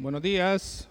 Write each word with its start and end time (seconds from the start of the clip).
Buenos 0.00 0.22
días. 0.22 0.88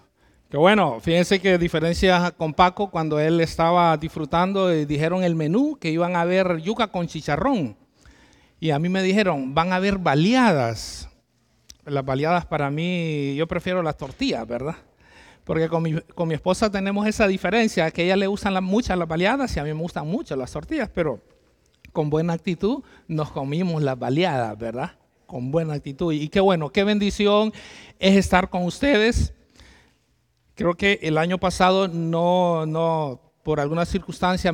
Qué 0.48 0.56
bueno, 0.56 1.00
fíjense 1.00 1.40
que 1.40 1.58
diferencia 1.58 2.30
con 2.30 2.54
Paco 2.54 2.92
cuando 2.92 3.18
él 3.18 3.40
estaba 3.40 3.96
disfrutando 3.96 4.72
y 4.72 4.84
dijeron 4.84 5.24
el 5.24 5.34
menú 5.34 5.76
que 5.80 5.90
iban 5.90 6.14
a 6.14 6.24
ver 6.24 6.58
yuca 6.58 6.86
con 6.86 7.08
chicharrón. 7.08 7.76
Y 8.60 8.70
a 8.70 8.78
mí 8.78 8.88
me 8.88 9.02
dijeron, 9.02 9.52
van 9.52 9.72
a 9.72 9.76
haber 9.76 9.98
baleadas. 9.98 11.08
Las 11.84 12.04
baleadas 12.04 12.46
para 12.46 12.70
mí, 12.70 13.34
yo 13.34 13.48
prefiero 13.48 13.82
las 13.82 13.96
tortillas, 13.96 14.46
¿verdad? 14.46 14.76
Porque 15.42 15.68
con 15.68 15.82
mi, 15.82 16.00
con 16.14 16.28
mi 16.28 16.34
esposa 16.34 16.70
tenemos 16.70 17.04
esa 17.08 17.26
diferencia, 17.26 17.90
que 17.90 18.04
ella 18.04 18.14
le 18.14 18.28
gustan 18.28 18.62
muchas 18.62 18.96
las 18.96 19.08
baleadas 19.08 19.56
y 19.56 19.58
a 19.58 19.64
mí 19.64 19.74
me 19.74 19.80
gustan 19.80 20.06
mucho 20.06 20.36
las 20.36 20.52
tortillas, 20.52 20.88
pero 20.88 21.18
con 21.92 22.10
buena 22.10 22.34
actitud 22.34 22.84
nos 23.08 23.32
comimos 23.32 23.82
las 23.82 23.98
baleadas, 23.98 24.56
¿verdad? 24.56 24.99
Con 25.30 25.52
buena 25.52 25.74
actitud. 25.74 26.12
Y 26.12 26.28
qué 26.28 26.40
bueno, 26.40 26.70
qué 26.70 26.82
bendición 26.82 27.52
es 28.00 28.16
estar 28.16 28.50
con 28.50 28.64
ustedes. 28.64 29.32
Creo 30.56 30.74
que 30.74 30.98
el 31.02 31.18
año 31.18 31.38
pasado 31.38 31.86
no, 31.86 32.66
no, 32.66 33.20
por 33.44 33.60
alguna 33.60 33.86
circunstancia, 33.86 34.52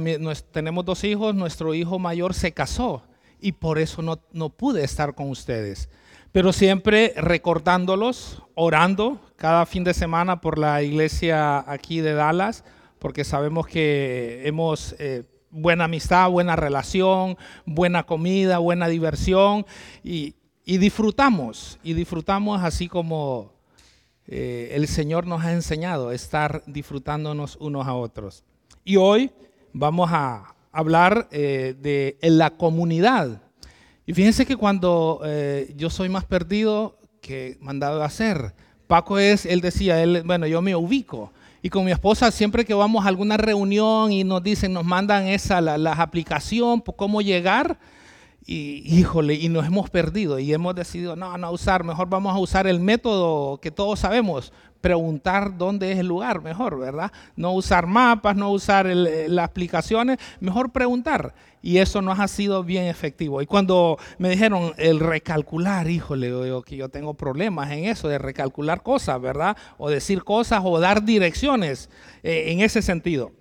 tenemos 0.52 0.84
dos 0.84 1.02
hijos, 1.04 1.34
nuestro 1.34 1.72
hijo 1.72 1.98
mayor 1.98 2.34
se 2.34 2.52
casó 2.52 3.02
y 3.40 3.52
por 3.52 3.78
eso 3.78 4.02
no, 4.02 4.20
no 4.32 4.50
pude 4.50 4.84
estar 4.84 5.14
con 5.14 5.30
ustedes. 5.30 5.88
Pero 6.30 6.52
siempre 6.52 7.14
recordándolos, 7.16 8.42
orando 8.54 9.18
cada 9.36 9.64
fin 9.64 9.82
de 9.82 9.94
semana 9.94 10.42
por 10.42 10.58
la 10.58 10.82
iglesia 10.82 11.64
aquí 11.66 12.00
de 12.00 12.12
Dallas, 12.12 12.64
porque 12.98 13.24
sabemos 13.24 13.66
que 13.66 14.42
hemos 14.44 14.94
eh, 14.98 15.24
buena 15.50 15.84
amistad, 15.84 16.28
buena 16.28 16.54
relación, 16.54 17.38
buena 17.64 18.02
comida, 18.02 18.58
buena 18.58 18.88
diversión 18.88 19.64
y, 20.04 20.34
y 20.68 20.78
disfrutamos, 20.78 21.78
y 21.84 21.94
disfrutamos 21.94 22.60
así 22.60 22.88
como 22.88 23.52
eh, 24.26 24.72
el 24.72 24.88
Señor 24.88 25.24
nos 25.24 25.44
ha 25.44 25.52
enseñado, 25.52 26.10
estar 26.10 26.64
disfrutándonos 26.66 27.56
unos 27.60 27.86
a 27.86 27.94
otros. 27.94 28.42
Y 28.84 28.96
hoy 28.96 29.30
vamos 29.72 30.10
a 30.12 30.56
hablar 30.72 31.28
eh, 31.30 31.76
de 31.80 32.18
la 32.20 32.50
comunidad. 32.50 33.42
Y 34.06 34.12
fíjense 34.12 34.44
que 34.44 34.56
cuando 34.56 35.20
eh, 35.24 35.72
yo 35.76 35.88
soy 35.88 36.08
más 36.08 36.24
perdido 36.24 36.98
que 37.20 37.56
mandado 37.60 38.02
a 38.02 38.06
hacer, 38.06 38.52
Paco 38.88 39.20
es, 39.20 39.46
él 39.46 39.60
decía, 39.60 40.02
él, 40.02 40.24
bueno, 40.24 40.48
yo 40.48 40.60
me 40.62 40.74
ubico. 40.74 41.32
Y 41.62 41.70
con 41.70 41.84
mi 41.84 41.92
esposa, 41.92 42.32
siempre 42.32 42.64
que 42.64 42.74
vamos 42.74 43.04
a 43.04 43.08
alguna 43.08 43.36
reunión 43.36 44.10
y 44.10 44.24
nos 44.24 44.42
dicen, 44.42 44.72
nos 44.72 44.84
mandan 44.84 45.28
esa, 45.28 45.60
la, 45.60 45.78
la 45.78 45.92
aplicación, 45.92 46.80
cómo 46.80 47.22
llegar, 47.22 47.78
y 48.46 48.82
híjole, 48.86 49.34
y 49.34 49.48
nos 49.48 49.66
hemos 49.66 49.90
perdido 49.90 50.38
y 50.38 50.52
hemos 50.52 50.74
decidido 50.74 51.16
no, 51.16 51.36
no 51.36 51.50
usar, 51.50 51.82
mejor 51.82 52.08
vamos 52.08 52.34
a 52.34 52.38
usar 52.38 52.68
el 52.68 52.78
método 52.78 53.58
que 53.60 53.72
todos 53.72 53.98
sabemos, 53.98 54.52
preguntar 54.80 55.58
dónde 55.58 55.90
es 55.90 55.98
el 55.98 56.06
lugar, 56.06 56.42
mejor, 56.42 56.78
¿verdad? 56.78 57.10
No 57.34 57.52
usar 57.52 57.88
mapas, 57.88 58.36
no 58.36 58.52
usar 58.52 58.86
eh, 58.86 59.28
las 59.28 59.46
aplicaciones, 59.46 60.18
mejor 60.38 60.70
preguntar. 60.70 61.34
Y 61.60 61.78
eso 61.78 62.00
nos 62.00 62.20
ha 62.20 62.28
sido 62.28 62.62
bien 62.62 62.84
efectivo. 62.84 63.42
Y 63.42 63.46
cuando 63.46 63.98
me 64.18 64.28
dijeron 64.30 64.72
el 64.76 65.00
recalcular, 65.00 65.90
híjole, 65.90 66.30
que 66.64 66.76
yo 66.76 66.88
tengo 66.88 67.14
problemas 67.14 67.72
en 67.72 67.86
eso 67.86 68.06
de 68.06 68.18
recalcular 68.18 68.84
cosas, 68.84 69.20
¿verdad? 69.20 69.56
O 69.76 69.90
decir 69.90 70.22
cosas 70.22 70.60
o 70.64 70.78
dar 70.78 71.02
direcciones 71.02 71.90
eh, 72.22 72.52
en 72.52 72.60
ese 72.60 72.82
sentido. 72.82 73.32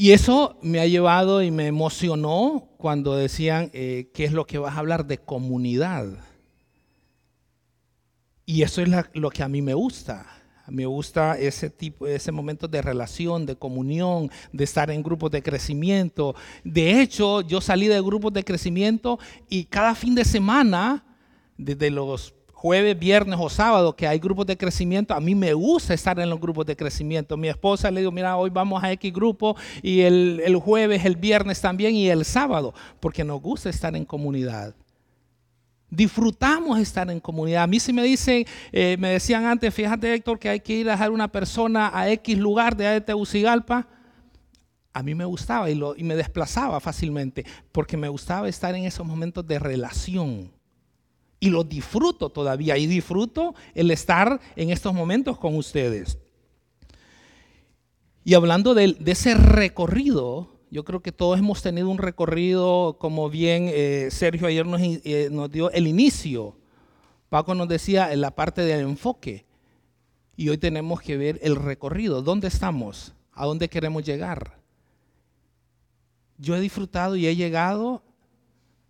Y 0.00 0.12
eso 0.12 0.56
me 0.62 0.78
ha 0.78 0.86
llevado 0.86 1.42
y 1.42 1.50
me 1.50 1.66
emocionó 1.66 2.68
cuando 2.76 3.16
decían, 3.16 3.68
eh, 3.72 4.12
¿qué 4.14 4.26
es 4.26 4.32
lo 4.32 4.46
que 4.46 4.58
vas 4.58 4.76
a 4.76 4.78
hablar 4.78 5.08
de 5.08 5.18
comunidad? 5.18 6.06
Y 8.46 8.62
eso 8.62 8.80
es 8.80 8.88
lo 9.14 9.30
que 9.30 9.42
a 9.42 9.48
mí 9.48 9.60
me 9.60 9.74
gusta. 9.74 10.24
Me 10.68 10.86
gusta 10.86 11.36
ese 11.36 11.68
tipo, 11.68 12.06
ese 12.06 12.30
momento 12.30 12.68
de 12.68 12.80
relación, 12.80 13.44
de 13.44 13.56
comunión, 13.56 14.30
de 14.52 14.62
estar 14.62 14.88
en 14.88 15.02
grupos 15.02 15.32
de 15.32 15.42
crecimiento. 15.42 16.36
De 16.62 17.00
hecho, 17.00 17.40
yo 17.40 17.60
salí 17.60 17.88
de 17.88 18.00
grupos 18.00 18.32
de 18.32 18.44
crecimiento 18.44 19.18
y 19.48 19.64
cada 19.64 19.96
fin 19.96 20.14
de 20.14 20.24
semana, 20.24 21.04
desde 21.56 21.90
los 21.90 22.34
jueves, 22.58 22.98
viernes 22.98 23.38
o 23.40 23.48
sábado 23.48 23.94
que 23.94 24.08
hay 24.08 24.18
grupos 24.18 24.44
de 24.44 24.56
crecimiento, 24.56 25.14
a 25.14 25.20
mí 25.20 25.36
me 25.36 25.54
gusta 25.54 25.94
estar 25.94 26.18
en 26.18 26.28
los 26.28 26.40
grupos 26.40 26.66
de 26.66 26.74
crecimiento. 26.74 27.36
Mi 27.36 27.46
esposa 27.46 27.88
le 27.88 28.00
digo, 28.00 28.10
mira, 28.10 28.36
hoy 28.36 28.50
vamos 28.50 28.82
a 28.82 28.90
X 28.90 29.12
grupo 29.12 29.56
y 29.80 30.00
el, 30.00 30.42
el 30.44 30.56
jueves, 30.56 31.04
el 31.04 31.14
viernes 31.14 31.60
también 31.60 31.94
y 31.94 32.08
el 32.08 32.24
sábado, 32.24 32.74
porque 32.98 33.22
nos 33.22 33.40
gusta 33.40 33.70
estar 33.70 33.94
en 33.94 34.04
comunidad. 34.04 34.74
Disfrutamos 35.88 36.80
estar 36.80 37.08
en 37.12 37.20
comunidad. 37.20 37.62
A 37.62 37.68
mí 37.68 37.78
si 37.78 37.92
me 37.92 38.02
dicen, 38.02 38.44
eh, 38.72 38.96
me 38.98 39.10
decían 39.10 39.46
antes, 39.46 39.72
fíjate 39.72 40.12
Héctor, 40.12 40.40
que 40.40 40.48
hay 40.48 40.58
que 40.58 40.72
ir 40.72 40.88
a 40.88 40.92
dejar 40.92 41.12
una 41.12 41.28
persona 41.28 41.92
a 41.94 42.10
X 42.10 42.36
lugar 42.36 42.76
de 42.76 43.00
Tegucigalpa. 43.00 43.86
A 44.92 45.02
mí 45.04 45.14
me 45.14 45.24
gustaba 45.26 45.70
y, 45.70 45.76
lo, 45.76 45.94
y 45.94 46.02
me 46.02 46.16
desplazaba 46.16 46.80
fácilmente, 46.80 47.46
porque 47.70 47.96
me 47.96 48.08
gustaba 48.08 48.48
estar 48.48 48.74
en 48.74 48.84
esos 48.84 49.06
momentos 49.06 49.46
de 49.46 49.60
relación 49.60 50.57
y 51.40 51.50
lo 51.50 51.64
disfruto 51.64 52.30
todavía 52.30 52.76
y 52.76 52.86
disfruto 52.86 53.54
el 53.74 53.90
estar 53.90 54.40
en 54.56 54.70
estos 54.70 54.94
momentos 54.94 55.38
con 55.38 55.56
ustedes. 55.56 56.18
Y 58.24 58.34
hablando 58.34 58.74
de, 58.74 58.96
ese 59.06 59.34
recorrido, 59.34 60.60
yo 60.70 60.84
creo 60.84 61.00
que 61.00 61.12
todos 61.12 61.38
hemos 61.38 61.62
tenido 61.62 61.88
un 61.88 61.98
recorrido, 61.98 62.96
como 62.98 63.30
bien 63.30 63.70
eh, 63.72 64.08
Sergio 64.10 64.46
ayer 64.46 64.66
nos, 64.66 64.80
eh, 64.82 65.28
nos, 65.30 65.50
dio 65.50 65.70
el 65.70 65.86
inicio. 65.86 66.56
Paco 67.30 67.54
nos 67.54 67.68
decía 67.68 68.12
en 68.12 68.20
la 68.20 68.32
parte 68.32 68.62
del 68.62 68.80
enfoque. 68.80 69.46
Y 70.36 70.50
hoy 70.50 70.58
tenemos 70.58 71.00
que 71.00 71.16
ver 71.16 71.38
el 71.42 71.56
recorrido. 71.56 72.22
¿Dónde 72.22 72.48
estamos? 72.48 73.14
¿A 73.32 73.46
dónde 73.46 73.68
queremos 73.68 74.04
llegar? 74.04 74.58
Yo 76.36 76.54
he 76.54 76.60
disfrutado 76.60 77.16
y 77.16 77.26
he 77.26 77.34
llegado 77.34 78.02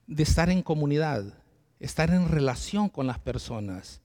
de 0.06 0.22
estar 0.22 0.50
en 0.50 0.62
comunidad 0.62 1.37
estar 1.80 2.10
en 2.10 2.28
relación 2.28 2.88
con 2.88 3.06
las 3.06 3.18
personas. 3.18 4.00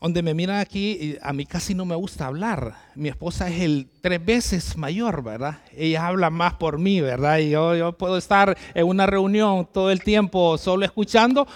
Donde 0.00 0.22
me 0.22 0.32
miran 0.32 0.60
aquí, 0.60 1.18
a 1.20 1.32
mí 1.34 1.44
casi 1.44 1.74
no 1.74 1.84
me 1.84 1.94
gusta 1.94 2.26
hablar. 2.26 2.74
Mi 2.94 3.10
esposa 3.10 3.50
es 3.50 3.60
el 3.60 3.90
tres 4.00 4.24
veces 4.24 4.76
mayor, 4.78 5.22
¿verdad? 5.22 5.58
Ella 5.76 6.06
habla 6.06 6.30
más 6.30 6.54
por 6.54 6.78
mí, 6.78 7.02
¿verdad? 7.02 7.38
Y 7.38 7.50
yo, 7.50 7.76
yo 7.76 7.98
puedo 7.98 8.16
estar 8.16 8.56
en 8.72 8.86
una 8.86 9.04
reunión 9.04 9.68
todo 9.70 9.90
el 9.90 10.02
tiempo 10.02 10.56
solo 10.56 10.86
escuchando 10.86 11.46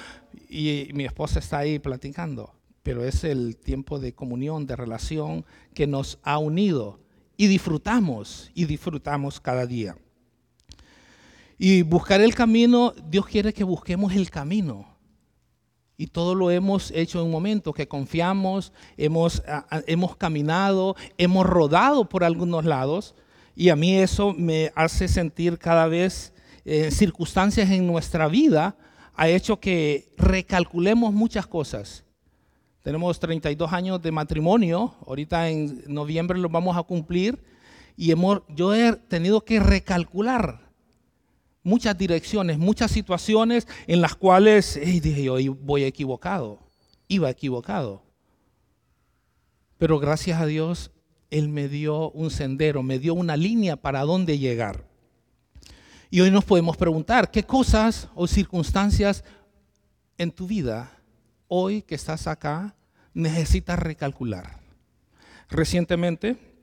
y 0.51 0.91
mi 0.93 1.05
esposa 1.07 1.39
está 1.39 1.59
ahí 1.59 1.79
platicando. 1.79 2.53
Pero 2.83 3.03
es 3.03 3.25
el 3.25 3.57
tiempo 3.57 3.99
de 3.99 4.13
comunión, 4.13 4.67
de 4.67 4.77
relación 4.77 5.47
que 5.73 5.87
nos 5.87 6.19
ha 6.23 6.37
unido 6.37 7.01
y 7.39 7.47
disfrutamos 7.47 8.51
y 8.55 8.67
disfrutamos 8.67 9.41
cada 9.41 9.65
día. 9.65 9.97
Y 11.59 11.83
buscar 11.83 12.21
el 12.21 12.35
camino, 12.35 12.95
Dios 13.09 13.27
quiere 13.27 13.53
que 13.53 13.65
busquemos 13.65 14.13
el 14.15 14.31
camino. 14.31 14.87
Y 15.97 16.09
todo 16.09 16.35
lo 16.35 16.51
hemos 16.51 16.91
hecho 16.91 17.21
en 17.21 17.27
un 17.27 17.31
momento, 17.31 17.73
que 17.73 17.87
confiamos, 17.87 18.73
hemos, 18.97 19.43
hemos 19.87 20.17
caminado, 20.17 20.97
hemos 21.19 21.47
rodado 21.47 22.09
por 22.09 22.25
algunos 22.25 22.65
lados. 22.65 23.15
Y 23.55 23.69
a 23.69 23.77
mí 23.77 23.95
eso 23.97 24.33
me 24.33 24.73
hace 24.75 25.07
sentir 25.07 25.59
cada 25.59 25.87
vez 25.87 26.33
eh, 26.65 26.91
circunstancias 26.91 27.71
en 27.71 27.87
nuestra 27.87 28.27
vida, 28.27 28.77
ha 29.15 29.29
hecho 29.29 29.61
que 29.61 30.13
recalculemos 30.17 31.13
muchas 31.13 31.47
cosas. 31.47 32.05
Tenemos 32.83 33.21
32 33.21 33.73
años 33.73 34.03
de 34.03 34.11
matrimonio, 34.11 34.95
ahorita 35.07 35.49
en 35.51 35.85
noviembre 35.87 36.39
lo 36.39 36.49
vamos 36.49 36.77
a 36.77 36.83
cumplir, 36.83 37.43
y 37.97 38.11
hemos, 38.11 38.43
yo 38.49 38.75
he 38.75 38.95
tenido 38.97 39.43
que 39.45 39.61
recalcular 39.61 40.64
muchas 41.65 41.99
direcciones, 41.99 42.59
muchas 42.59 42.93
situaciones 42.93 43.67
en 43.89 44.01
las 44.01 44.15
cuales 44.15 44.79
dije 45.03 45.25
yo, 45.25 45.37
voy 45.55 45.83
equivocado, 45.83 46.61
iba 47.09 47.29
equivocado. 47.29 48.05
Pero 49.79 49.99
gracias 49.99 50.41
a 50.41 50.47
Dios, 50.47 50.93
Él 51.31 51.49
me 51.49 51.69
dio 51.69 52.11
un 52.13 52.31
sendero, 52.31 52.85
me 52.85 53.01
dio 53.01 53.15
una 53.15 53.37
línea 53.37 53.77
para 53.77 54.03
dónde 54.03 54.39
llegar. 54.39 54.87
Y 56.11 56.21
hoy 56.21 56.31
nos 56.31 56.45
podemos 56.45 56.77
preguntar, 56.77 57.31
¿qué 57.31 57.43
cosas 57.43 58.09
o 58.15 58.29
circunstancias 58.29 59.25
en 60.17 60.31
tu 60.31 60.47
vida, 60.47 60.93
hoy 61.49 61.83
que 61.83 61.97
estás 61.97 62.29
acá, 62.29 62.77
necesitas 63.15 63.79
recalcular? 63.81 64.61
Recientemente, 65.49 66.54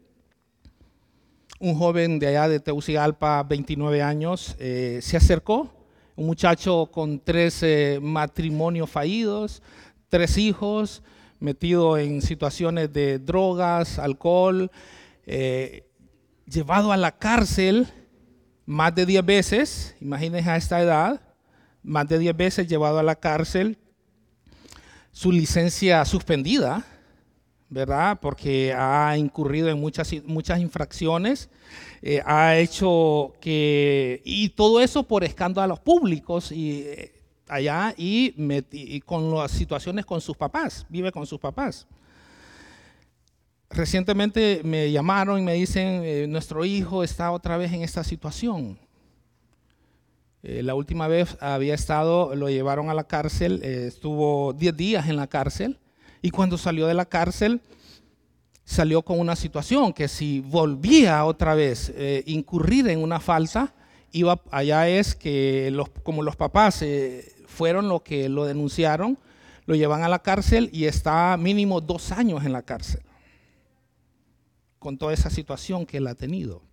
un 1.62 1.76
joven 1.76 2.20
de 2.20 2.28
allá 2.28 2.50
de 2.50 2.60
Tegucigalpa, 2.60 3.44
29 3.44 4.02
años, 4.02 4.56
eh, 4.60 5.00
se 5.02 5.16
acercó, 5.16 5.72
un 6.16 6.26
muchacho 6.26 6.90
con 6.92 7.20
tres 7.20 7.64
matrimonios 8.02 8.90
fallidos, 8.90 9.62
tres 10.10 10.38
hijos, 10.38 11.04
metido 11.40 11.98
en 11.98 12.22
situaciones 12.22 12.92
de 12.92 13.20
drogas, 13.20 14.00
alcohol, 14.00 14.72
eh, 15.26 15.88
llevado 16.46 16.92
a 16.92 16.98
la 16.98 17.18
cárcel 17.18 17.88
más 18.66 18.94
de 18.96 19.06
10 19.06 19.26
veces, 19.26 19.96
imagínense 20.02 20.50
a 20.50 20.58
esta 20.58 20.82
edad, 20.82 21.22
más 21.84 22.08
de 22.08 22.20
10 22.20 22.38
veces 22.38 22.68
llevado 22.68 23.00
a 23.00 23.04
la 23.04 23.16
cárcel, 23.16 23.78
su 25.12 25.32
licencia 25.32 26.06
suspendida, 26.06 26.86
¿verdad? 27.72 28.20
Porque 28.22 28.74
ha 28.78 29.18
incurrido 29.18 29.70
en 29.70 29.80
muchas, 29.80 30.14
muchas 30.26 30.60
infracciones, 30.60 31.50
eh, 32.02 32.22
ha 32.26 32.58
hecho 32.58 33.34
que, 33.40 34.22
y 34.26 34.50
todo 34.50 34.82
eso 34.82 35.04
por 35.04 35.24
escándalos 35.24 35.80
públicos 35.80 36.52
y 36.52 36.82
eh, 36.82 37.14
allá 37.48 37.94
y, 37.98 39.00
con 39.06 39.34
las 39.34 39.52
situaciones 39.52 40.06
con 40.06 40.20
sus 40.20 40.36
papás, 40.36 40.86
vive 40.90 41.14
con 41.14 41.26
sus 41.26 41.40
papás. 41.40 41.88
Recientemente 43.70 44.60
me 44.66 44.92
llamaron 44.92 45.40
y 45.40 45.42
me 45.42 45.54
dicen, 45.54 46.02
eh, 46.04 46.26
nuestro 46.28 46.66
hijo 46.66 47.06
está 47.06 47.32
otra 47.32 47.56
vez 47.56 47.72
en 47.72 47.84
esta 47.84 48.04
situación. 48.04 48.78
la 50.44 50.76
última 50.76 51.08
vez 51.08 51.38
había 51.40 51.76
estado, 51.76 52.36
lo 52.36 52.50
llevaron 52.50 52.90
a 52.90 52.94
la 52.94 53.06
cárcel, 53.06 53.64
estuvo 53.64 54.52
10 54.54 54.76
días 54.76 55.08
en 55.08 55.16
la 55.16 55.28
cárcel 55.28 55.81
y 56.22 56.30
cuando 56.30 56.58
salió 56.58 56.88
de 56.88 56.94
la 56.94 57.06
cárcel, 57.06 57.62
salió 58.64 59.02
con 59.02 59.20
una 59.20 59.36
situación 59.36 59.92
que 59.92 60.08
si 60.08 60.40
volvía 60.40 61.26
otra 61.26 61.56
vez 61.56 61.92
eh, 61.96 62.24
incurrir 62.28 62.88
en 62.88 63.00
una 63.00 63.20
falta, 63.20 63.74
iba 64.12 64.42
allá 64.52 64.88
es 64.88 65.16
que 65.16 65.76
como 66.04 66.22
los 66.22 66.36
papás 66.36 66.82
eh, 66.82 67.34
fueron 67.48 67.90
los 67.90 68.02
que 68.04 68.30
lo 68.30 68.46
denunciaron, 68.46 69.18
lo 69.66 69.76
llevan 69.76 70.04
a 70.04 70.10
la 70.10 70.20
cárcel 70.20 70.70
y 70.72 70.86
está 70.86 71.36
mínimo 71.38 71.82
dos 71.82 72.12
años 72.12 72.46
en 72.46 72.54
la 72.54 72.62
cárcel 72.62 73.02
con 74.80 74.98
toda 74.98 75.14
esa 75.14 75.30
situación 75.30 75.86
que 75.86 75.98
él 75.98 76.08
ha 76.08 76.16
tenido. 76.16 76.64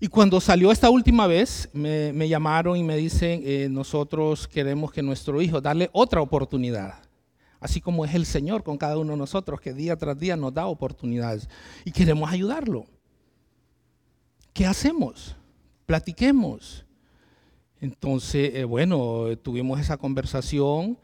Y 0.00 0.08
cuando 0.08 0.40
salió 0.40 0.72
esta 0.72 0.90
última 0.90 1.26
vez, 1.28 1.70
me, 1.72 2.28
llamaron 2.28 2.76
y 2.76 2.82
me 2.82 2.96
dicen, 2.96 3.42
eh, 3.44 3.68
nosotros 3.70 4.48
queremos 4.48 4.92
que 4.92 5.02
nuestro 5.02 5.40
hijo, 5.40 5.60
darle 5.60 5.88
otra 5.92 6.20
oportunidad 6.20 7.05
así 7.66 7.80
como 7.80 8.04
es 8.04 8.14
el 8.14 8.26
Señor 8.26 8.62
con 8.62 8.78
cada 8.78 8.96
uno 8.96 9.12
de 9.12 9.18
nosotros, 9.18 9.60
que 9.60 9.74
día 9.74 9.96
tras 9.96 10.18
día 10.18 10.36
nos 10.36 10.54
da 10.54 10.66
oportunidades 10.66 11.48
y 11.84 11.90
queremos 11.90 12.30
ayudarlo. 12.30 12.86
¿Qué 14.52 14.64
hacemos? 14.64 15.36
Platiquemos. 15.84 16.86
Entonces, 17.80 18.54
eh, 18.54 18.64
bueno, 18.64 19.36
tuvimos 19.42 19.80
esa 19.80 19.96
conversación 19.96 20.96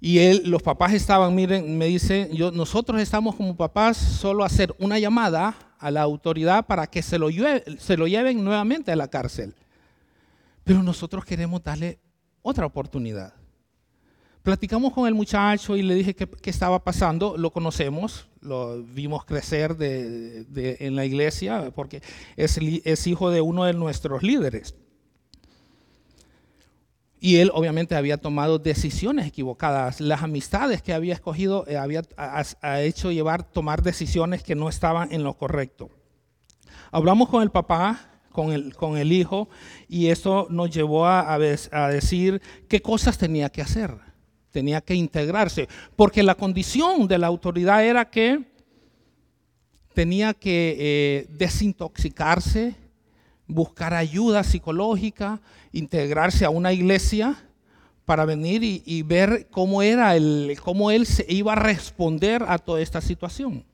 y 0.00 0.18
él, 0.20 0.42
los 0.44 0.62
papás 0.62 0.92
estaban, 0.92 1.34
miren, 1.34 1.76
me 1.76 1.86
dice, 1.86 2.30
nosotros 2.52 3.00
estamos 3.00 3.34
como 3.34 3.56
papás 3.56 3.96
solo 3.96 4.44
a 4.44 4.46
hacer 4.46 4.74
una 4.78 4.98
llamada 4.98 5.56
a 5.78 5.90
la 5.90 6.02
autoridad 6.02 6.64
para 6.66 6.86
que 6.86 7.02
se 7.02 7.18
lo, 7.18 7.28
se 7.78 7.96
lo 7.96 8.06
lleven 8.06 8.42
nuevamente 8.44 8.92
a 8.92 8.96
la 8.96 9.08
cárcel. 9.08 9.54
Pero 10.62 10.82
nosotros 10.82 11.24
queremos 11.24 11.62
darle 11.62 11.98
otra 12.40 12.66
oportunidad. 12.66 13.34
Platicamos 14.44 14.92
con 14.92 15.08
el 15.08 15.14
muchacho 15.14 15.74
y 15.74 15.80
le 15.80 15.94
dije 15.94 16.14
qué, 16.14 16.50
estaba 16.50 16.84
pasando. 16.84 17.38
Lo 17.38 17.50
conocemos, 17.50 18.28
lo 18.42 18.82
vimos 18.82 19.24
crecer 19.24 19.74
en 19.80 20.94
la 20.94 21.06
iglesia 21.06 21.72
porque 21.74 22.02
es, 22.36 22.58
es 22.58 23.06
hijo 23.06 23.30
de 23.30 23.40
uno 23.40 23.64
de 23.64 23.72
nuestros 23.72 24.22
líderes. 24.22 24.74
Y 27.18 27.36
él 27.36 27.50
obviamente 27.54 27.96
había 27.96 28.18
tomado 28.18 28.58
decisiones 28.58 29.26
equivocadas. 29.26 30.02
Las 30.02 30.22
amistades 30.22 30.82
que 30.82 30.92
había 30.92 31.14
escogido 31.14 31.64
eh, 31.66 31.78
había 31.78 32.02
ha, 32.18 32.82
hecho 32.82 33.10
llevar 33.10 33.44
tomar 33.44 33.82
decisiones 33.82 34.42
que 34.42 34.54
no 34.54 34.68
estaban 34.68 35.10
en 35.10 35.24
lo 35.24 35.38
correcto. 35.38 35.88
Hablamos 36.90 37.30
con 37.30 37.42
el 37.42 37.50
papá, 37.50 38.20
con 38.30 38.52
el, 38.52 38.76
con 38.76 38.98
el 38.98 39.10
hijo, 39.10 39.48
y 39.88 40.08
eso 40.08 40.48
nos 40.50 40.68
llevó 40.70 41.06
a, 41.06 41.32
a 41.32 41.88
decir 41.88 42.42
qué 42.68 42.82
cosas 42.82 43.16
tenía 43.16 43.48
que 43.48 43.62
hacer 43.62 44.12
tenía 44.54 44.80
que 44.80 44.94
integrarse, 44.94 45.68
porque 45.96 46.22
la 46.22 46.36
condición 46.36 47.08
de 47.08 47.18
la 47.18 47.26
autoridad 47.26 47.84
era 47.84 48.08
que 48.08 48.44
tenía 49.94 50.32
que 50.32 50.76
eh, 50.78 51.26
desintoxicarse, 51.28 52.76
buscar 53.48 53.94
ayuda 53.94 54.44
psicológica, 54.44 55.40
integrarse 55.72 56.44
a 56.44 56.50
una 56.50 56.72
iglesia 56.72 57.36
para 58.04 58.24
venir 58.24 58.62
y, 58.62 59.02
ver 59.02 59.48
cómo 59.50 59.82
era 59.82 60.14
el, 60.14 60.56
cómo 60.62 60.92
él 60.92 61.04
se 61.04 61.26
iba 61.28 61.54
a 61.54 61.56
responder 61.56 62.44
a 62.46 62.58
toda 62.58 62.80
esta 62.80 63.00
situación. 63.00 63.64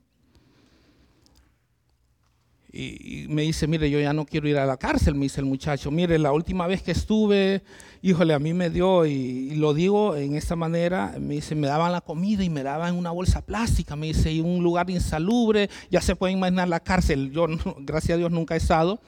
Y, 2.73 3.25
me 3.27 3.41
dice, 3.41 3.67
mire, 3.67 3.89
yo 3.89 3.99
ya 3.99 4.13
no 4.13 4.25
quiero 4.25 4.47
ir 4.47 4.57
a 4.57 4.65
la 4.65 4.77
cárcel, 4.77 5.15
me 5.15 5.23
dice 5.23 5.41
el 5.41 5.45
muchacho. 5.45 5.91
Mire, 5.91 6.17
la 6.17 6.31
última 6.31 6.67
vez 6.67 6.81
que 6.81 6.91
estuve, 6.91 7.63
híjole, 8.01 8.33
a 8.33 8.39
mí 8.39 8.53
me 8.53 8.69
dio, 8.69 9.05
y, 9.05 9.55
lo 9.55 9.73
digo 9.73 10.15
en 10.15 10.35
esta 10.35 10.55
manera, 10.55 11.15
me 11.19 11.35
dice, 11.35 11.53
me 11.53 11.67
daban 11.67 11.91
la 11.91 11.99
comida 11.99 12.43
y 12.43 12.49
me 12.49 12.63
daban 12.63 12.95
una 12.95 13.11
bolsa 13.11 13.45
plástica, 13.45 13.95
me 13.97 14.07
dice, 14.07 14.31
y 14.31 14.39
un 14.39 14.63
lugar 14.63 14.89
insalubre, 14.89 15.69
ya 15.89 16.01
se 16.01 16.15
puede 16.15 16.33
imaginar 16.33 16.69
la 16.69 16.79
cárcel. 16.79 17.31
Yo, 17.31 17.47
gracias 17.79 18.15
a 18.15 18.17
Dios, 18.17 18.31
nunca 18.31 18.53
he 18.53 18.57
estado, 18.57 19.01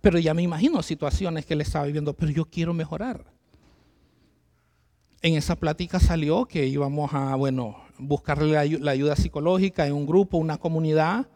pero 0.00 0.18
ya 0.18 0.32
me 0.32 0.42
imagino 0.42 0.82
situaciones 0.82 1.44
que 1.44 1.52
él 1.54 1.60
estaba 1.60 1.84
viviendo, 1.84 2.14
pero 2.14 2.32
yo 2.32 2.46
quiero 2.46 2.72
mejorar. 2.72 3.24
En 5.20 5.34
esa 5.34 5.56
plática 5.56 6.00
salió 6.00 6.46
que 6.46 6.66
íbamos 6.66 7.12
a, 7.12 7.34
bueno, 7.34 7.76
buscarle 7.98 8.78
la 8.78 8.90
ayuda 8.92 9.14
psicológica 9.14 9.86
en 9.86 9.92
un 9.92 10.06
grupo, 10.06 10.38
una 10.38 10.56
comunidad, 10.56 11.26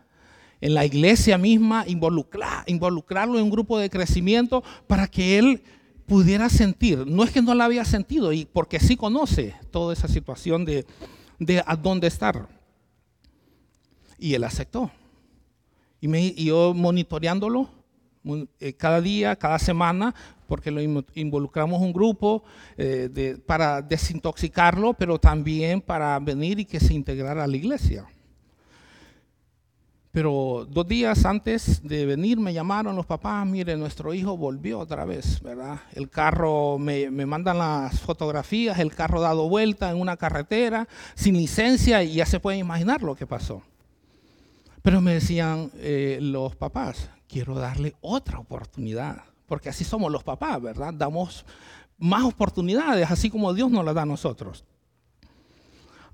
en 0.61 0.75
la 0.75 0.85
iglesia 0.85 1.39
misma, 1.39 1.85
involucrarlo 1.87 3.39
en 3.39 3.45
un 3.45 3.51
grupo 3.51 3.79
de 3.79 3.91
crecimiento 3.91 4.63
para 4.87 5.07
que 5.07 5.39
él 5.39 5.63
pudiera 6.07 6.49
sentir. 6.49 7.07
No 7.07 7.25
es 7.25 7.31
que 7.31 7.43
no 7.43 7.55
la 7.55 7.65
había 7.65 7.85
sentido, 7.85 8.33
y 8.33 8.45
porque 8.45 8.81
sí 8.81 8.97
conoce 8.97 9.55
toda 9.71 9.93
esa 9.93 10.09
situación 10.09 10.65
de, 10.65 10.85
a 11.67 11.77
dónde 11.77 12.07
estar. 12.07 12.49
Y 14.19 14.35
él 14.35 14.45
aceptó. 14.45 14.91
Y, 16.01 16.09
me, 16.09 16.33
yo 16.35 16.75
monitoreándolo 16.75 17.69
eh, 18.61 18.73
cada 18.75 19.01
día, 19.01 19.37
cada 19.37 19.59
semana, 19.59 20.15
porque 20.47 20.71
lo 20.71 20.81
involucramos 21.15 21.81
un 21.81 21.93
grupo 21.93 22.45
eh, 22.77 23.39
para 23.47 23.81
desintoxicarlo, 23.83 24.95
pero 24.95 25.19
también 25.19 25.81
para 25.81 26.19
venir 26.19 26.61
y 26.61 26.65
que 26.65 26.81
se 26.81 26.95
integrara 26.95 27.45
a 27.45 27.47
la 27.47 27.57
iglesia. 27.57 28.07
Pero 30.15 30.65
dos 30.71 30.87
días 30.87 31.25
antes 31.25 31.83
de 31.83 32.07
venir 32.07 32.39
me 32.39 32.53
llamaron 32.53 32.95
los 32.95 33.05
papás, 33.05 33.45
mire, 33.45 33.77
nuestro 33.77 34.15
hijo 34.15 34.37
volvió 34.37 34.79
otra 34.79 35.05
vez, 35.05 35.43
¿verdad? 35.43 35.81
El 35.93 36.09
carro, 36.09 36.79
me, 36.79 37.11
mandan 37.11 37.59
las 37.59 37.99
fotografías, 37.99 38.79
el 38.79 38.95
carro 38.95 39.21
dado 39.21 39.49
vuelta 39.49 39.91
en 39.91 40.01
una 40.01 40.17
carretera, 40.17 40.87
sin 41.17 41.37
licencia, 41.37 42.05
y 42.05 42.15
ya 42.15 42.27
se 42.27 42.39
pueden 42.39 42.61
imaginar 42.61 43.03
lo 43.03 43.17
que 43.17 43.27
pasó. 43.27 43.65
Pero 44.83 45.01
me 45.01 45.15
decían 45.15 45.73
eh, 45.79 46.19
los 46.23 46.55
papás, 46.55 47.11
quiero 47.27 47.57
darle 47.57 47.97
otra 48.01 48.39
oportunidad, 48.39 49.25
porque 49.47 49.71
así 49.71 49.83
somos 49.83 50.13
los 50.13 50.23
papás, 50.23 50.63
¿verdad? 50.63 50.95
Damos 50.95 51.45
más 51.99 52.23
oportunidades, 52.23 53.11
así 53.11 53.31
como 53.31 53.53
Dios 53.53 53.69
nos 53.69 53.85
las 53.85 53.97
da 53.97 54.03
a 54.03 54.07
nosotros. 54.07 54.65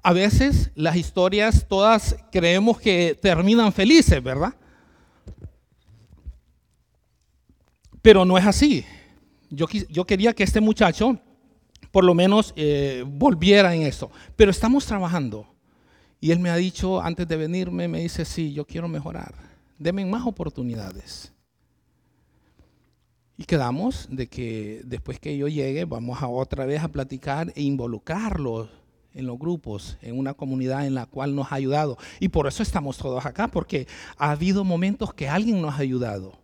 A 0.03 0.13
veces 0.13 0.71
las 0.75 0.97
historias 0.97 1.67
todas 1.69 2.17
creemos 2.33 2.81
que 2.81 3.19
terminan 3.21 3.73
felices, 3.73 4.23
¿verdad? 4.23 4.55
Pero 8.03 8.25
no 8.25 8.39
es 8.39 8.47
así. 8.47 8.85
Yo, 9.51 9.67
yo 9.89 10.07
quería 10.07 10.33
que 10.33 10.43
este 10.43 10.61
muchacho 10.61 11.19
por 11.91 12.05
lo 12.05 12.15
menos 12.15 12.53
eh, 12.57 13.05
volviera 13.07 13.75
en 13.75 13.83
eso. 13.83 14.11
Pero 14.37 14.51
estamos 14.51 14.87
trabajando. 14.87 15.47
Y 16.21 16.31
él 16.31 16.39
me 16.39 16.51
ha 16.51 16.57
dicho, 16.57 17.01
antes 17.01 17.27
de 17.27 17.37
venirme, 17.37 17.89
me 17.89 18.01
dice, 18.01 18.25
sí, 18.25 18.53
yo 18.53 18.67
quiero 18.67 18.89
mejorar. 18.89 19.35
Deme 19.79 20.05
más 20.05 20.27
oportunidades. 20.27 21.33
Y 23.37 23.45
quedamos 23.45 24.07
de 24.11 24.27
que 24.27 24.83
después 24.85 25.19
que 25.19 25.37
yo 25.37 25.49
llegue, 25.49 25.87
vamos 25.87 26.23
a 26.23 26.29
otra 26.29 26.67
vez 26.67 26.83
a 26.83 26.89
platicar 26.89 27.51
e 27.57 27.63
involucrarlo 27.63 28.69
en 29.15 29.27
los 29.27 29.39
grupos, 29.39 29.99
en 30.03 30.19
una 30.19 30.35
comunidad 30.35 30.87
en 30.87 30.95
la 30.95 31.07
cual 31.07 31.35
nos 31.35 31.53
ha 31.53 31.57
ayudado. 31.57 31.99
Y 32.19 32.29
por 32.29 32.47
eso 32.47 32.63
estamos 32.63 32.97
todos 32.99 33.25
acá, 33.27 33.49
porque 33.49 33.87
ha 34.17 34.31
habido 34.31 34.65
momentos 34.65 35.13
que 35.15 35.29
alguien 35.29 35.61
nos 35.61 35.75
ha 35.75 35.79
ayudado. 35.79 36.39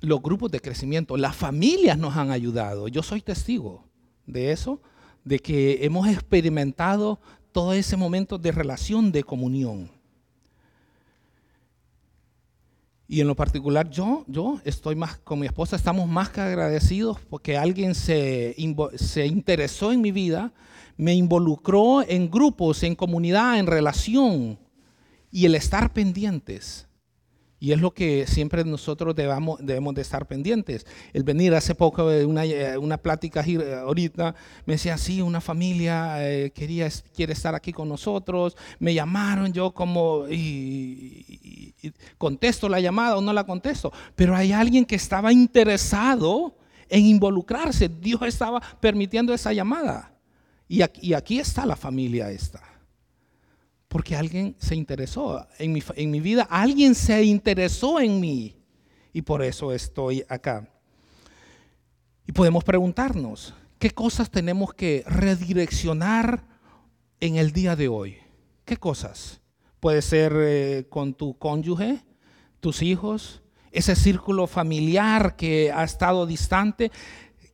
Los 0.00 0.22
grupos 0.22 0.50
de 0.50 0.60
crecimiento, 0.60 1.16
las 1.16 1.34
familias 1.34 1.98
nos 1.98 2.16
han 2.16 2.30
ayudado. 2.30 2.88
Yo 2.88 3.02
soy 3.02 3.20
testigo 3.20 3.84
de 4.26 4.52
eso, 4.52 4.80
de 5.24 5.38
que 5.38 5.84
hemos 5.84 6.08
experimentado 6.08 7.18
todo 7.52 7.72
ese 7.72 7.96
momento 7.96 8.36
de 8.36 8.52
relación, 8.52 9.12
de 9.12 9.24
comunión. 9.24 9.90
Y 13.06 13.20
en 13.20 13.26
lo 13.26 13.36
particular 13.36 13.90
yo, 13.90 14.24
yo 14.26 14.60
estoy 14.64 14.96
más, 14.96 15.18
con 15.18 15.38
mi 15.38 15.46
esposa 15.46 15.76
estamos 15.76 16.08
más 16.08 16.30
que 16.30 16.40
agradecidos 16.40 17.18
porque 17.28 17.56
alguien 17.56 17.94
se, 17.94 18.56
se 18.96 19.26
interesó 19.26 19.92
en 19.92 20.00
mi 20.00 20.10
vida, 20.10 20.52
me 20.96 21.14
involucró 21.14 22.02
en 22.06 22.30
grupos, 22.30 22.82
en 22.82 22.94
comunidad, 22.94 23.58
en 23.58 23.66
relación 23.66 24.58
y 25.30 25.46
el 25.46 25.54
estar 25.54 25.92
pendientes. 25.92 26.86
Y 27.64 27.72
es 27.72 27.80
lo 27.80 27.94
que 27.94 28.26
siempre 28.26 28.62
nosotros 28.62 29.16
debemos 29.16 29.58
de 29.94 30.02
estar 30.02 30.26
pendientes. 30.26 30.86
El 31.14 31.22
venir 31.22 31.54
hace 31.54 31.74
poco 31.74 32.10
de 32.10 32.26
una, 32.26 32.44
eh, 32.44 32.98
plática 33.02 33.42
ahorita, 33.80 34.34
me 34.66 34.74
decía, 34.74 34.98
sí, 34.98 35.22
una 35.22 35.40
familia 35.40 36.16
eh, 36.28 36.50
quería, 36.50 36.90
quiere 37.14 37.32
estar 37.32 37.54
aquí 37.54 37.72
con 37.72 37.88
nosotros, 37.88 38.54
me 38.78 38.92
llamaron, 38.92 39.50
yo 39.50 39.72
como, 39.72 40.26
y, 40.28 41.72
contesto 42.18 42.68
la 42.68 42.80
llamada 42.80 43.16
o 43.16 43.22
no 43.22 43.32
la 43.32 43.44
contesto, 43.44 43.90
pero 44.14 44.36
hay 44.36 44.52
alguien 44.52 44.84
que 44.84 44.96
estaba 44.96 45.32
interesado 45.32 46.54
en 46.90 47.06
involucrarse, 47.06 47.88
Dios 47.88 48.20
estaba 48.22 48.60
permitiendo 48.78 49.32
esa 49.32 49.54
llamada. 49.54 50.13
Y 50.68 50.82
aquí, 50.82 51.38
está 51.38 51.66
la 51.66 51.76
familia 51.76 52.30
esta. 52.30 52.62
Porque 53.88 54.16
alguien 54.16 54.56
se 54.58 54.74
interesó 54.74 55.46
en 55.58 55.72
mi, 55.72 55.82
en 55.94 56.10
mi 56.10 56.20
vida, 56.20 56.46
alguien 56.50 56.94
se 56.94 57.22
interesó 57.22 58.00
en 58.00 58.18
mí 58.18 58.56
y 59.12 59.22
por 59.22 59.42
eso 59.42 59.72
estoy 59.72 60.24
acá. 60.28 60.68
Y 62.26 62.32
podemos 62.32 62.64
preguntarnos, 62.64 63.54
¿qué 63.78 63.90
cosas 63.90 64.30
tenemos 64.30 64.74
que 64.74 65.04
redireccionar 65.06 66.44
en 67.20 67.36
el 67.36 67.52
día 67.52 67.76
de 67.76 67.88
hoy? 67.88 68.16
¿Qué 68.64 68.76
cosas? 68.76 69.40
Puede 69.78 70.02
ser 70.02 70.32
eh, 70.36 70.86
con 70.88 71.14
tu 71.14 71.38
cónyuge, 71.38 72.02
tus 72.60 72.82
hijos, 72.82 73.42
ese 73.70 73.94
círculo 73.94 74.46
familiar 74.46 75.36
que 75.36 75.70
ha 75.70 75.84
estado 75.84 76.26
distante, 76.26 76.90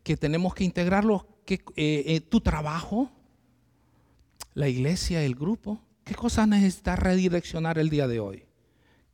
que 0.02 0.16
tenemos 0.16 0.54
que 0.54 0.64
integrarlo, 0.64 1.26
eh, 1.54 2.04
eh, 2.07 2.21
tu 2.21 2.40
trabajo, 2.40 3.11
la 4.54 4.69
iglesia, 4.69 5.23
el 5.23 5.35
grupo. 5.35 5.80
¿Qué 6.04 6.14
cosas 6.14 6.49
necesitas 6.49 6.99
redireccionar 6.99 7.78
el 7.78 7.90
día 7.90 8.09
de 8.09 8.21
hoy? 8.21 8.45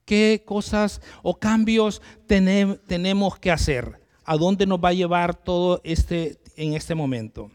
¿Qué 0.05 0.43
cosas 0.47 1.00
o 1.23 1.38
cambios 1.38 2.00
tenemos 2.26 3.38
que 3.38 3.50
hacer? 3.50 4.00
¿A 4.25 4.37
dónde 4.37 4.66
nos 4.66 4.83
va 4.83 4.90
a 4.90 4.95
llevar 4.95 5.35
todo 5.35 5.81
este 5.85 6.38
en 6.57 6.75
este 6.75 6.95
momento? 6.95 7.50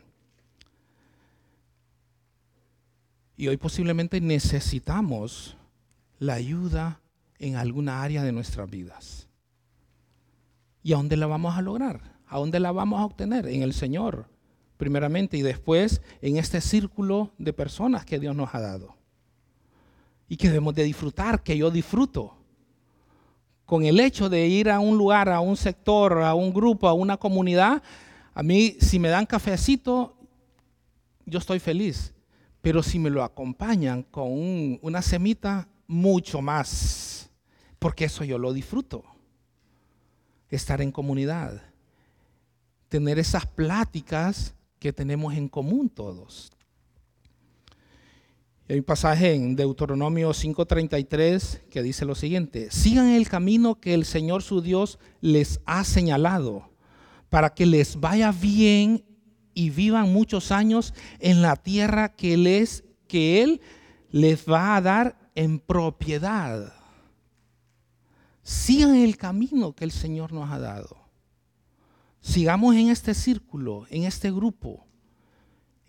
Y 3.37 3.47
hoy 3.47 3.57
posiblemente 3.57 4.21
necesitamos 4.21 5.57
la 6.19 6.35
ayuda 6.35 7.01
en 7.39 7.55
alguna 7.55 8.03
área 8.03 8.23
de 8.23 8.31
nuestras 8.31 8.69
vidas. 8.69 9.27
¿Y 10.83 10.93
a 10.93 10.97
dónde 10.97 11.17
la 11.17 11.25
vamos 11.25 11.57
a 11.57 11.61
lograr? 11.61 12.19
¿A 12.27 12.37
dónde 12.37 12.59
la 12.59 12.71
vamos 12.71 12.99
a 12.99 13.05
obtener? 13.05 13.47
En 13.47 13.63
el 13.63 13.73
Señor, 13.73 14.27
primeramente, 14.81 15.37
y 15.37 15.43
después 15.43 16.01
en 16.23 16.37
este 16.37 16.59
círculo 16.59 17.29
de 17.37 17.53
personas 17.53 18.03
que 18.03 18.17
Dios 18.17 18.35
nos 18.35 18.55
ha 18.55 18.59
dado 18.59 18.95
y 20.27 20.37
que 20.37 20.47
debemos 20.47 20.73
de 20.73 20.83
disfrutar, 20.83 21.43
que 21.43 21.55
yo 21.55 21.69
disfruto. 21.69 22.35
Con 23.67 23.85
el 23.85 23.99
hecho 23.99 24.27
de 24.27 24.47
ir 24.47 24.71
a 24.71 24.79
un 24.79 24.97
lugar, 24.97 25.29
a 25.29 25.39
un 25.39 25.55
sector, 25.55 26.23
a 26.23 26.33
un 26.33 26.51
grupo, 26.51 26.87
a 26.87 26.93
una 26.93 27.17
comunidad, 27.17 27.83
a 28.33 28.41
mí 28.41 28.75
si 28.79 28.97
me 28.97 29.09
dan 29.09 29.27
cafecito, 29.27 30.17
yo 31.27 31.37
estoy 31.37 31.59
feliz. 31.59 32.11
Pero 32.63 32.81
si 32.81 32.97
me 32.97 33.11
lo 33.11 33.23
acompañan 33.23 34.01
con 34.01 34.79
una 34.81 35.03
semita, 35.03 35.67
mucho 35.85 36.41
más. 36.41 37.29
Porque 37.77 38.05
eso 38.05 38.23
yo 38.23 38.39
lo 38.39 38.51
disfruto. 38.51 39.03
Estar 40.49 40.81
en 40.81 40.91
comunidad. 40.91 41.61
Tener 42.89 43.19
esas 43.19 43.45
pláticas 43.45 44.55
que 44.81 44.91
tenemos 44.91 45.35
en 45.35 45.47
común 45.47 45.89
todos. 45.89 46.51
Hay 48.67 48.79
un 48.79 48.83
pasaje 48.83 49.35
en 49.35 49.55
Deuteronomio 49.55 50.33
5:33 50.33 51.61
que 51.69 51.83
dice 51.83 52.03
lo 52.03 52.15
siguiente, 52.15 52.71
sigan 52.71 53.09
el 53.09 53.29
camino 53.29 53.79
que 53.79 53.93
el 53.93 54.05
Señor 54.05 54.41
su 54.41 54.59
Dios 54.59 54.97
les 55.21 55.61
ha 55.65 55.83
señalado, 55.83 56.71
para 57.29 57.53
que 57.53 57.67
les 57.67 57.99
vaya 57.99 58.31
bien 58.31 59.05
y 59.53 59.69
vivan 59.69 60.11
muchos 60.11 60.51
años 60.51 60.95
en 61.19 61.43
la 61.43 61.57
tierra 61.57 62.15
que, 62.15 62.35
les, 62.35 62.83
que 63.07 63.43
Él 63.43 63.61
les 64.09 64.49
va 64.49 64.75
a 64.75 64.81
dar 64.81 65.31
en 65.35 65.59
propiedad. 65.59 66.73
Sigan 68.41 68.95
el 68.95 69.15
camino 69.15 69.73
que 69.75 69.83
el 69.83 69.91
Señor 69.91 70.33
nos 70.33 70.49
ha 70.49 70.57
dado. 70.57 71.00
Sigamos 72.21 72.75
en 72.75 72.89
este 72.89 73.13
círculo, 73.13 73.85
en 73.89 74.03
este 74.03 74.31
grupo 74.31 74.85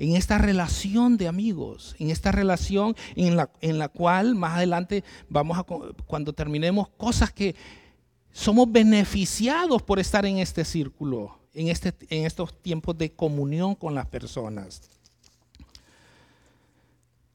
en 0.03 0.17
esta 0.17 0.37
relación 0.37 1.17
de 1.17 1.29
amigos, 1.29 1.95
en 2.01 2.11
esta 2.11 2.33
relación 2.33 2.97
en 3.15 3.37
la, 3.37 3.51
en 3.61 3.79
la 3.79 3.89
cual 3.89 4.35
más 4.35 4.57
adelante 4.57 5.05
vamos 5.29 5.57
a, 5.57 5.63
cuando 5.63 6.33
terminemos, 6.33 6.89
cosas 6.97 7.33
que 7.33 7.55
somos 8.33 8.71
beneficiados 8.73 9.81
por 9.83 10.01
estar 10.01 10.27
en 10.27 10.39
este 10.39 10.65
círculo, 10.65 11.39
en, 11.55 11.69
este, 11.69 11.95
en 12.09 12.27
estos 12.27 12.61
tiempos 12.63 12.99
de 12.99 13.13
comunión 13.13 13.77
con 13.77 13.95
las 13.95 14.07
personas. 14.07 14.83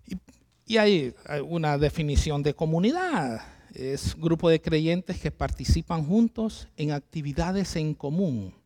Y, 0.05 0.17
y 0.65 0.77
hay 0.77 1.13
una 1.47 1.77
definición 1.77 2.43
de 2.43 2.53
comunidad. 2.53 3.41
Es 3.73 4.13
grupo 4.17 4.49
de 4.49 4.59
creyentes 4.59 5.21
que 5.21 5.31
participan 5.31 6.05
juntos 6.05 6.67
en 6.75 6.91
actividades 6.91 7.77
en 7.77 7.93
común 7.93 8.56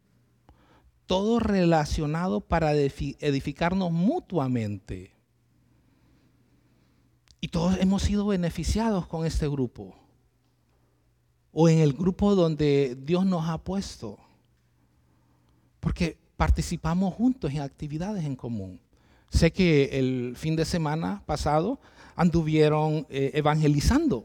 todo 1.12 1.40
relacionado 1.40 2.40
para 2.40 2.72
edificarnos 2.72 3.92
mutuamente. 3.92 5.12
Y 7.42 7.50
todos 7.50 7.76
hemos 7.82 8.04
sido 8.04 8.28
beneficiados 8.28 9.08
con 9.08 9.26
este 9.26 9.50
grupo. 9.50 9.94
O 11.52 11.68
en 11.68 11.80
el 11.80 11.92
grupo 11.92 12.34
donde 12.34 12.98
Dios 12.98 13.26
nos 13.26 13.50
ha 13.50 13.58
puesto. 13.58 14.20
Porque 15.82 16.18
participamos 16.38 17.14
juntos 17.14 17.52
en 17.52 17.60
actividades 17.60 18.24
en 18.24 18.38
común. 18.38 18.80
Sé 19.28 19.52
que 19.52 20.00
el 20.00 20.38
fin 20.38 20.56
de 20.56 20.64
semana 20.64 21.24
pasado 21.26 21.82
anduvieron 22.16 23.06
eh, 23.10 23.32
evangelizando. 23.34 24.24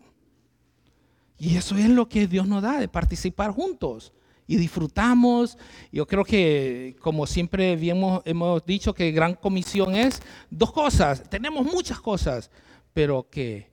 Y 1.36 1.56
eso 1.56 1.76
es 1.76 1.90
lo 1.90 2.08
que 2.08 2.28
Dios 2.28 2.46
nos 2.46 2.62
da, 2.62 2.78
de 2.78 2.86
participar 2.86 3.50
juntos 3.50 4.12
y 4.46 4.56
disfrutamos. 4.56 5.58
Yo 5.92 6.06
creo 6.06 6.24
que, 6.24 6.96
como 7.00 7.26
siempre 7.26 7.72
hemos, 7.72 8.22
hemos 8.24 8.64
dicho, 8.64 8.94
que 8.94 9.12
gran 9.12 9.34
comisión 9.34 9.94
es 9.94 10.20
dos 10.50 10.72
cosas. 10.72 11.28
Tenemos 11.28 11.66
muchas 11.66 12.00
cosas, 12.00 12.50
pero 12.92 13.28
que 13.28 13.70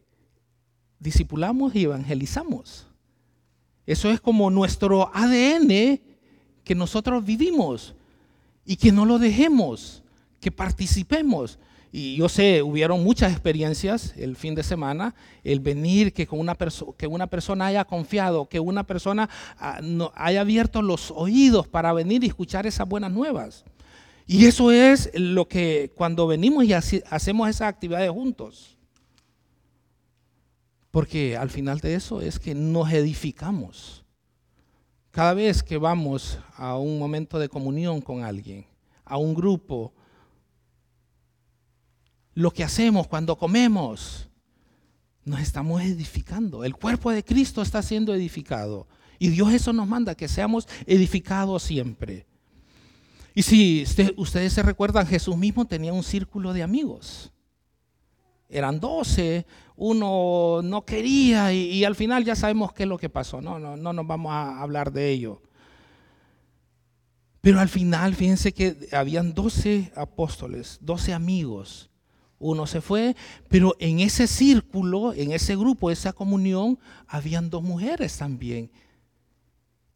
discipulamos 1.00 1.76
y 1.76 1.84
evangelizamos. 1.84 2.88
Eso 3.86 4.10
es 4.10 4.22
como 4.22 4.50
nuestro 4.50 5.12
ADN 5.14 6.00
que 6.64 6.76
nosotros 6.76 7.26
vivimos 7.26 7.96
y 8.66 8.78
que 8.78 8.92
no 8.92 9.06
lo 9.06 9.20
dejemos, 9.20 10.04
que 10.40 10.52
participemos. 10.52 11.60
Y 11.96 12.16
yo 12.16 12.28
sé, 12.28 12.64
hubieron 12.64 13.04
muchas 13.04 13.32
experiencias 13.32 14.16
el 14.18 14.36
fin 14.36 14.56
de 14.56 14.64
semana, 14.64 15.14
el 15.44 15.60
venir, 15.60 16.12
que, 16.12 16.26
con 16.26 16.40
una, 16.40 16.58
que 16.98 17.06
una 17.06 17.28
persona 17.28 17.68
haya 17.68 17.86
confiado, 17.86 18.50
que 18.50 18.60
una 18.60 18.84
persona 18.84 19.30
ah, 19.60 19.80
haya 20.16 20.42
abierto 20.42 20.82
los 20.82 21.12
oídos 21.12 21.68
para 21.68 21.94
venir 21.94 22.24
y 22.24 22.28
escuchar 22.28 22.66
esas 22.66 22.90
buenas 22.90 23.12
nuevas. 23.12 23.64
Y 24.26 24.46
eso 24.46 24.72
es 24.72 25.12
lo 25.14 25.48
que 25.48 25.92
cuando 25.94 26.26
venimos 26.26 26.66
y 26.66 26.74
hacemos 26.74 27.48
esas 27.48 27.68
actividades 27.68 28.10
juntos. 28.10 28.76
Porque 30.90 31.38
al 31.38 31.52
final 31.52 31.80
de 31.80 31.94
eso 31.94 32.22
es 32.22 32.40
que 32.40 32.56
nos 32.56 32.92
edificamos. 32.92 34.04
Cada 35.12 35.36
vez 35.36 35.62
que 35.62 35.78
vamos 35.78 36.40
a 36.56 36.76
un 36.76 36.98
momento 36.98 37.38
de 37.38 37.50
comunión 37.50 38.02
con 38.02 38.24
alguien, 38.24 38.66
a 39.06 39.18
un 39.18 39.36
grupo, 39.36 39.94
lo 42.36 42.52
que 42.52 42.64
hacemos 42.64 43.08
cuando 43.08 43.38
comemos, 43.38 44.30
nos 45.26 45.40
estamos 45.40 45.82
edificando. 45.82 46.64
El 46.64 46.76
cuerpo 46.76 47.12
de 47.12 47.24
Cristo 47.24 47.62
está 47.62 47.82
siendo 47.82 48.14
edificado. 48.14 48.88
Y 49.20 49.30
Dios 49.30 49.54
eso 49.54 49.72
nos 49.72 49.88
manda, 49.88 50.16
que 50.16 50.28
seamos 50.28 50.68
edificados 50.86 51.64
siempre. 51.64 52.26
Y 53.36 53.44
si 53.44 53.86
ustedes 54.18 54.54
se 54.54 54.64
recuerdan, 54.64 55.08
Jesús 55.08 55.38
mismo 55.38 55.66
tenía 55.66 55.94
un 55.94 56.04
círculo 56.04 56.54
de 56.54 56.64
amigos. 56.64 57.32
Eran 58.50 58.80
doce, 58.80 59.48
uno 59.76 60.62
no 60.64 60.86
quería 60.86 61.52
y, 61.54 61.84
al 61.86 61.96
final 61.96 62.24
ya 62.24 62.36
sabemos 62.36 62.74
qué 62.74 62.84
es 62.84 62.90
lo 62.90 63.00
que 63.00 63.10
pasó. 63.10 63.42
No, 63.42 63.58
no, 63.58 63.78
no 63.78 63.94
nos 63.94 64.06
vamos 64.06 64.32
a 64.32 64.62
hablar 64.62 64.92
de 64.92 65.10
ello. 65.10 65.42
Pero 67.42 67.60
al 67.60 67.70
final, 67.70 68.14
fíjense 68.16 68.54
que 68.54 68.90
habían 68.92 69.34
doce 69.34 69.92
apóstoles, 69.96 70.78
doce 70.82 71.14
amigos 71.14 71.90
uno 72.44 72.68
se 72.68 72.82
fue, 72.82 73.16
pero 73.50 73.76
en 73.80 74.00
ese 74.00 74.28
círculo, 74.28 75.14
en 75.14 75.32
ese 75.32 75.56
grupo, 75.56 75.90
esa 75.90 76.14
comunión, 76.14 76.78
habían 77.08 77.50
dos 77.50 77.64
mujeres 77.64 78.18
también. 78.18 78.70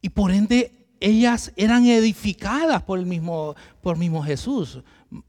Y 0.01 0.10
por 0.10 0.32
ende, 0.32 0.88
ellas 1.00 1.51
eran 1.56 1.86
edificadas 1.86 2.82
por 2.84 3.00
el 3.00 3.06
mismo, 3.06 3.56
por 3.82 3.98
mismo 3.98 4.24
Jesús. 4.24 4.80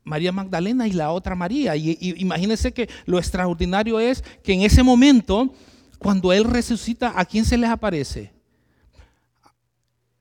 María 0.04 0.32
Magdalena 0.32 0.86
y 0.88 0.92
la 0.92 1.10
otra 1.10 1.34
María. 1.34 1.76
Y, 1.76 1.98
imagínense 2.18 2.72
que 2.72 2.88
lo 3.06 3.18
extraordinario 3.18 4.00
es 4.00 4.22
que 4.42 4.52
en 4.52 4.62
ese 4.62 4.82
momento 4.82 5.52
Cuando 5.98 6.32
Él 6.32 6.44
resucita, 6.44 7.12
¿a 7.16 7.24
quién 7.24 7.44
se 7.44 7.58
les 7.58 7.68
aparece? 7.68 8.32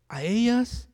A 0.09 0.23
ellas 0.23 0.86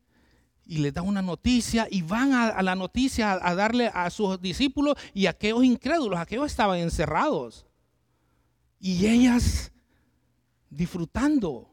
y 0.65 0.77
les 0.77 0.93
da 0.93 1.01
una 1.01 1.21
noticia 1.21 1.87
y 1.89 2.01
van 2.01 2.33
a, 2.33 2.61
la 2.61 2.75
noticia 2.75 3.33
a, 3.33 3.55
darle 3.55 3.87
a 3.93 4.09
sus 4.09 4.39
discípulos 4.39 4.95
y 5.13 5.25
a 5.25 5.31
aquellos 5.31 5.63
incrédulos, 5.63 6.19
aquellos 6.19 6.45
estaban 6.45 6.79
encerrados. 6.79 7.65
Y 8.79 9.07
ellas 9.07 9.71
disfrutando 10.69 11.69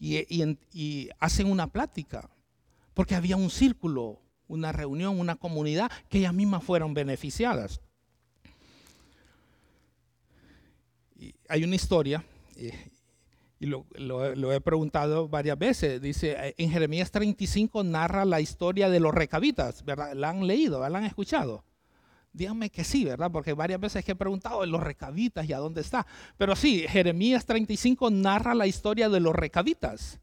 y, 0.00 1.10
hacen 1.18 1.50
una 1.50 1.66
plática, 1.68 2.30
porque 2.94 3.14
había 3.14 3.36
un 3.36 3.50
círculo, 3.50 4.20
una 4.46 4.72
reunión, 4.72 5.18
una 5.20 5.36
comunidad 5.36 5.90
que 6.08 6.18
ellas 6.18 6.34
mismas 6.34 6.64
fueron 6.64 6.94
beneficiadas. 6.94 7.80
hay 11.48 11.64
una 11.64 11.74
historia, 11.74 12.24
y 13.60 13.66
lo, 13.66 14.52
he 14.52 14.60
preguntado 14.60 15.28
varias 15.28 15.58
veces, 15.58 16.00
dice, 16.00 16.36
eh, 16.38 16.54
en 16.58 16.70
Jeremías 16.70 17.10
35 17.10 17.82
narra 17.82 18.24
la 18.24 18.40
historia 18.40 18.88
de 18.88 19.00
los 19.00 19.12
recabitas, 19.12 19.84
¿verdad? 19.84 20.12
¿La 20.14 20.30
han 20.30 20.46
leído, 20.46 20.88
la 20.88 20.98
han 20.98 21.04
escuchado? 21.04 21.64
Díganme 22.32 22.70
que 22.70 22.84
sí, 22.84 23.04
¿verdad? 23.04 23.32
Porque 23.32 23.54
varias 23.54 23.80
veces 23.80 24.08
he 24.08 24.14
preguntado 24.14 24.64
los 24.64 24.80
recabitas 24.80 25.48
y 25.48 25.52
a 25.52 25.58
dónde 25.58 25.80
está. 25.80 26.06
Pero 26.36 26.54
sí, 26.54 26.84
Jeremías 26.88 27.46
35 27.46 28.10
narra 28.10 28.54
la 28.54 28.68
historia 28.68 29.08
de 29.08 29.18
los 29.18 29.34
recabitas. 29.34 30.20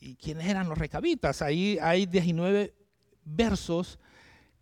¿Y 0.00 0.14
quiénes 0.14 0.46
eran 0.46 0.68
los 0.68 0.78
recabitas? 0.78 1.42
Ahí 1.42 1.76
hay 1.82 2.06
19 2.06 2.72
versos 3.24 3.98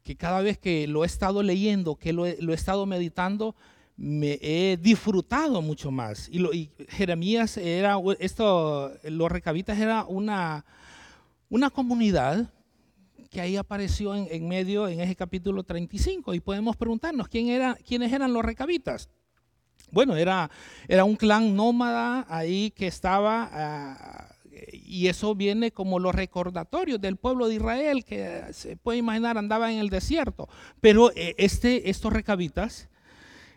que 0.02 0.16
cada 0.16 0.40
vez 0.40 0.56
que 0.56 0.86
lo 0.86 1.04
he 1.04 1.06
estado 1.06 1.42
leyendo, 1.42 1.96
que 1.96 2.14
lo 2.14 2.26
he 2.26 2.54
estado 2.54 2.86
meditando, 2.86 3.54
me 3.96 4.38
he 4.42 4.76
disfrutado 4.80 5.62
mucho 5.62 5.90
más. 5.90 6.28
Y, 6.28 6.70
Jeremías 6.88 7.56
era, 7.56 7.96
esto, 8.18 8.92
los 9.04 9.30
recabitas 9.30 9.78
era 9.78 10.04
una, 10.04 10.64
una 11.48 11.70
comunidad 11.70 12.50
que 13.30 13.40
ahí 13.40 13.56
apareció 13.56 14.14
en, 14.14 14.48
medio 14.48 14.86
en 14.86 15.00
ese 15.00 15.16
capítulo 15.16 15.64
35 15.64 16.34
y 16.34 16.40
podemos 16.40 16.76
preguntarnos 16.76 17.26
¿quién 17.28 17.48
era, 17.48 17.74
quiénes 17.74 18.12
eran 18.12 18.32
los 18.32 18.44
recabitas. 18.44 19.08
Bueno, 19.90 20.16
era, 20.16 20.50
era 20.88 21.04
un 21.04 21.16
clan 21.16 21.54
nómada 21.54 22.26
ahí 22.28 22.70
que 22.70 22.86
estaba, 22.86 23.48
ah, 23.52 24.34
y 24.72 25.08
eso 25.08 25.34
viene 25.34 25.72
como 25.72 25.98
los 25.98 26.14
recordatorios 26.14 27.00
del 27.00 27.16
pueblo 27.16 27.48
de 27.48 27.56
Israel, 27.56 28.04
que 28.04 28.42
se 28.52 28.76
puede 28.76 28.98
imaginar 28.98 29.36
andaba 29.38 29.72
en 29.72 29.78
el 29.78 29.90
desierto. 29.90 30.48
Pero 30.80 31.12
eh, 31.14 31.34
este, 31.38 31.90
estos 31.90 32.12
recabitas 32.12 32.88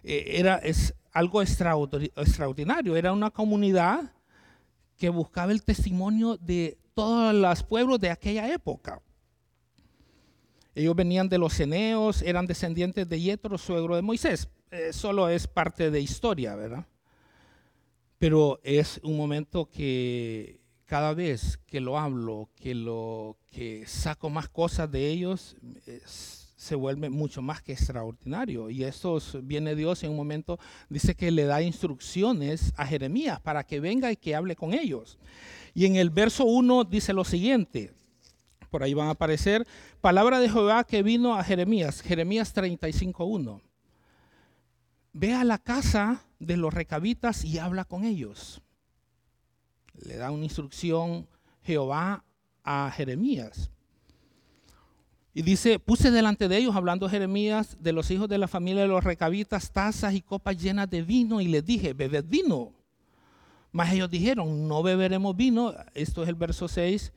eh, 0.04 0.38
era 0.40 0.58
es 0.58 0.94
algo 1.12 1.42
extraordinario. 1.42 2.96
Era 2.96 3.12
una 3.12 3.32
comunidad 3.32 4.14
que 4.98 5.10
buscaba 5.10 5.52
el 5.52 5.64
testimonio 5.64 6.38
de 6.38 6.78
todos 6.94 7.34
los 7.34 7.64
pueblos 7.64 8.00
de 8.00 8.10
aquella 8.10 8.52
época. 8.54 9.02
Ellos 10.76 10.96
venían 10.96 11.28
de 11.28 11.40
los 11.40 11.54
ceneos, 11.54 12.22
eran 12.22 12.46
descendientes 12.46 13.10
de 13.10 13.20
Yetro, 13.20 13.58
suegro 13.58 13.96
de 13.96 14.04
Moisés. 14.04 14.48
Eh, 14.70 14.94
solo 14.94 15.28
es 15.30 15.48
parte 15.48 15.90
de 15.90 16.02
historia, 16.02 16.56
¿verdad? 16.56 16.86
Pero 18.20 18.60
es 18.64 19.00
un 19.04 19.18
momento 19.18 19.70
que 19.70 20.60
cada 20.86 21.14
vez 21.14 21.58
que 21.66 21.80
lo 21.80 21.98
hablo, 21.98 22.50
que 22.56 22.76
lo 22.76 23.38
que 23.50 23.86
saco 23.88 24.30
más 24.30 24.50
cosas 24.50 24.92
de 24.92 25.08
ellos, 25.08 25.56
es, 25.86 26.37
se 26.58 26.76
vuelve 26.76 27.10
mucho 27.10 27.42
más 27.42 27.62
que 27.62 27.72
extraordinario. 27.72 28.70
Y 28.70 28.84
esto 28.84 29.20
viene 29.44 29.76
Dios 29.76 30.04
en 30.04 30.10
un 30.10 30.18
momento, 30.18 30.60
dice 30.90 31.16
que 31.16 31.32
le 31.32 31.46
da 31.46 31.62
instrucciones 31.62 32.74
a 32.76 32.86
Jeremías 32.86 33.40
para 33.40 33.64
que 33.64 33.80
venga 33.80 34.12
y 34.12 34.18
que 34.18 34.36
hable 34.36 34.56
con 34.56 34.74
ellos. 34.74 35.18
Y 35.74 35.86
en 35.86 35.96
el 35.96 36.10
verso 36.10 36.44
1 36.46 36.84
dice 36.86 37.14
lo 37.14 37.24
siguiente, 37.24 37.94
por 38.72 38.84
ahí 38.84 38.96
van 38.96 39.08
a 39.08 39.12
aparecer, 39.12 39.66
palabra 40.02 40.40
de 40.40 40.50
Jehová 40.50 40.84
que 40.84 41.04
vino 41.04 41.36
a 41.36 41.44
Jeremías, 41.44 42.02
Jeremías 42.02 42.54
35.1. 42.56 43.62
Ve 45.14 45.34
a 45.34 45.44
la 45.44 45.60
casa 45.60 46.26
de 46.40 46.58
los 46.58 46.74
recabitas 46.74 47.46
y 47.46 47.60
habla 47.60 47.86
con 47.86 48.04
ellos. 48.04 48.62
Le 49.94 50.18
da 50.18 50.32
una 50.32 50.44
instrucción 50.44 51.28
Jehová 51.62 52.24
a 52.64 52.92
Jeremías. 52.96 53.70
Y 55.38 55.44
dice, 55.44 55.78
puse 55.78 56.10
delante 56.10 56.48
de 56.48 56.58
ellos, 56.58 56.76
hablando 56.76 57.08
Jeremías, 57.08 57.78
de 57.80 57.94
los 57.94 58.10
hijos 58.10 58.28
de 58.28 58.40
la 58.40 58.48
familia 58.48 58.82
de 58.82 58.88
los 58.88 59.04
recabitas, 59.04 59.72
tazas 59.72 60.16
y 60.16 60.22
copas 60.24 60.58
llenas 60.58 60.90
de 60.90 61.04
vino, 61.04 61.42
y 61.42 61.48
les 61.48 61.64
dije, 61.64 61.94
bebed 61.94 62.26
vino. 62.28 62.74
Mas 63.72 63.94
ellos 63.94 64.10
dijeron, 64.10 64.68
no 64.68 64.82
beberemos 64.82 65.38
vino, 65.38 65.76
esto 65.94 66.24
es 66.24 66.30
el 66.30 66.34
verso 66.34 66.68
6, 66.68 67.14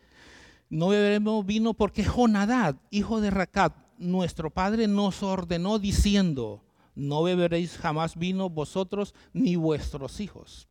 no 0.68 0.88
beberemos 0.88 1.46
vino 1.46 1.72
porque 1.72 2.04
Jonadad, 2.04 2.76
hijo 2.90 3.22
de 3.22 3.30
Racat, 3.30 3.74
nuestro 3.96 4.50
padre 4.50 4.86
nos 4.86 5.22
ordenó 5.22 5.78
diciendo, 5.78 6.62
no 6.94 7.22
beberéis 7.22 7.78
jamás 7.78 8.18
vino 8.18 8.50
vosotros 8.50 9.14
ni 9.32 9.56
vuestros 9.56 10.20
hijos. 10.20 10.68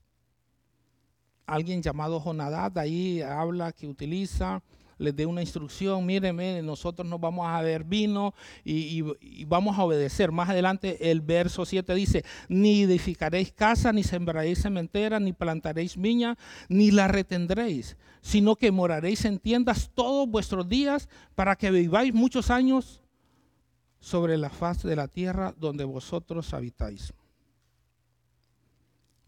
Alguien 1.47 1.81
llamado 1.81 2.19
Jonadad 2.19 2.77
ahí 2.77 3.23
habla 3.23 3.71
que 3.71 3.87
utiliza 3.87 4.61
les 4.99 5.15
dé 5.15 5.25
una 5.25 5.41
instrucción, 5.41 6.05
mírenme, 6.05 6.61
nosotros 6.61 7.07
no 7.07 7.17
vamos 7.17 7.47
a 7.47 7.61
beber 7.61 7.83
vino 7.83 8.35
y, 8.63 9.01
vamos 9.45 9.77
a 9.77 9.83
obedecer. 9.83 10.31
Más 10.31 10.49
adelante 10.49 11.09
el 11.09 11.21
verso 11.21 11.65
7 11.65 11.95
dice, 11.95 12.23
ni 12.47 12.83
edificaréis 12.83 13.51
casa, 13.51 13.91
ni 13.91 14.03
sembraréis 14.03 14.61
cementera, 14.61 15.19
ni 15.19 15.33
plantaréis 15.33 15.97
viña, 15.97 16.37
ni 16.67 16.91
la 16.91 17.07
retendréis, 17.07 17.97
sino 18.21 18.55
que 18.55 18.71
moraréis 18.71 19.25
en 19.25 19.39
tiendas 19.39 19.89
todos 19.95 20.29
vuestros 20.29 20.67
días 20.67 21.09
para 21.33 21.55
que 21.55 21.71
viváis 21.71 22.13
muchos 22.13 22.51
años 22.51 23.01
sobre 23.99 24.37
la 24.37 24.49
faz 24.49 24.83
de 24.83 24.95
la 24.95 25.07
tierra 25.07 25.53
donde 25.57 25.83
vosotros 25.83 26.53
habitáis 26.53 27.13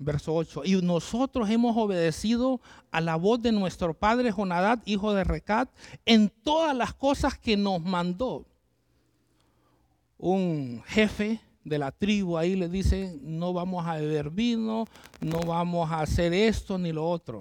verso 0.01 0.33
8. 0.33 0.63
Y 0.65 0.81
nosotros 0.81 1.49
hemos 1.49 1.77
obedecido 1.77 2.59
a 2.91 3.01
la 3.01 3.15
voz 3.15 3.41
de 3.41 3.51
nuestro 3.51 3.93
padre 3.93 4.31
Jonadad, 4.31 4.81
hijo 4.85 5.13
de 5.13 5.23
Recat, 5.23 5.69
en 6.05 6.29
todas 6.29 6.75
las 6.75 6.93
cosas 6.93 7.37
que 7.37 7.55
nos 7.55 7.81
mandó. 7.81 8.45
Un 10.17 10.83
jefe 10.85 11.39
de 11.63 11.77
la 11.77 11.91
tribu 11.91 12.37
ahí 12.37 12.55
le 12.55 12.67
dice, 12.67 13.17
no 13.21 13.53
vamos 13.53 13.85
a 13.85 13.95
beber 13.95 14.29
vino, 14.29 14.85
no 15.19 15.39
vamos 15.41 15.89
a 15.91 16.01
hacer 16.01 16.33
esto 16.33 16.77
ni 16.77 16.91
lo 16.91 17.07
otro. 17.07 17.39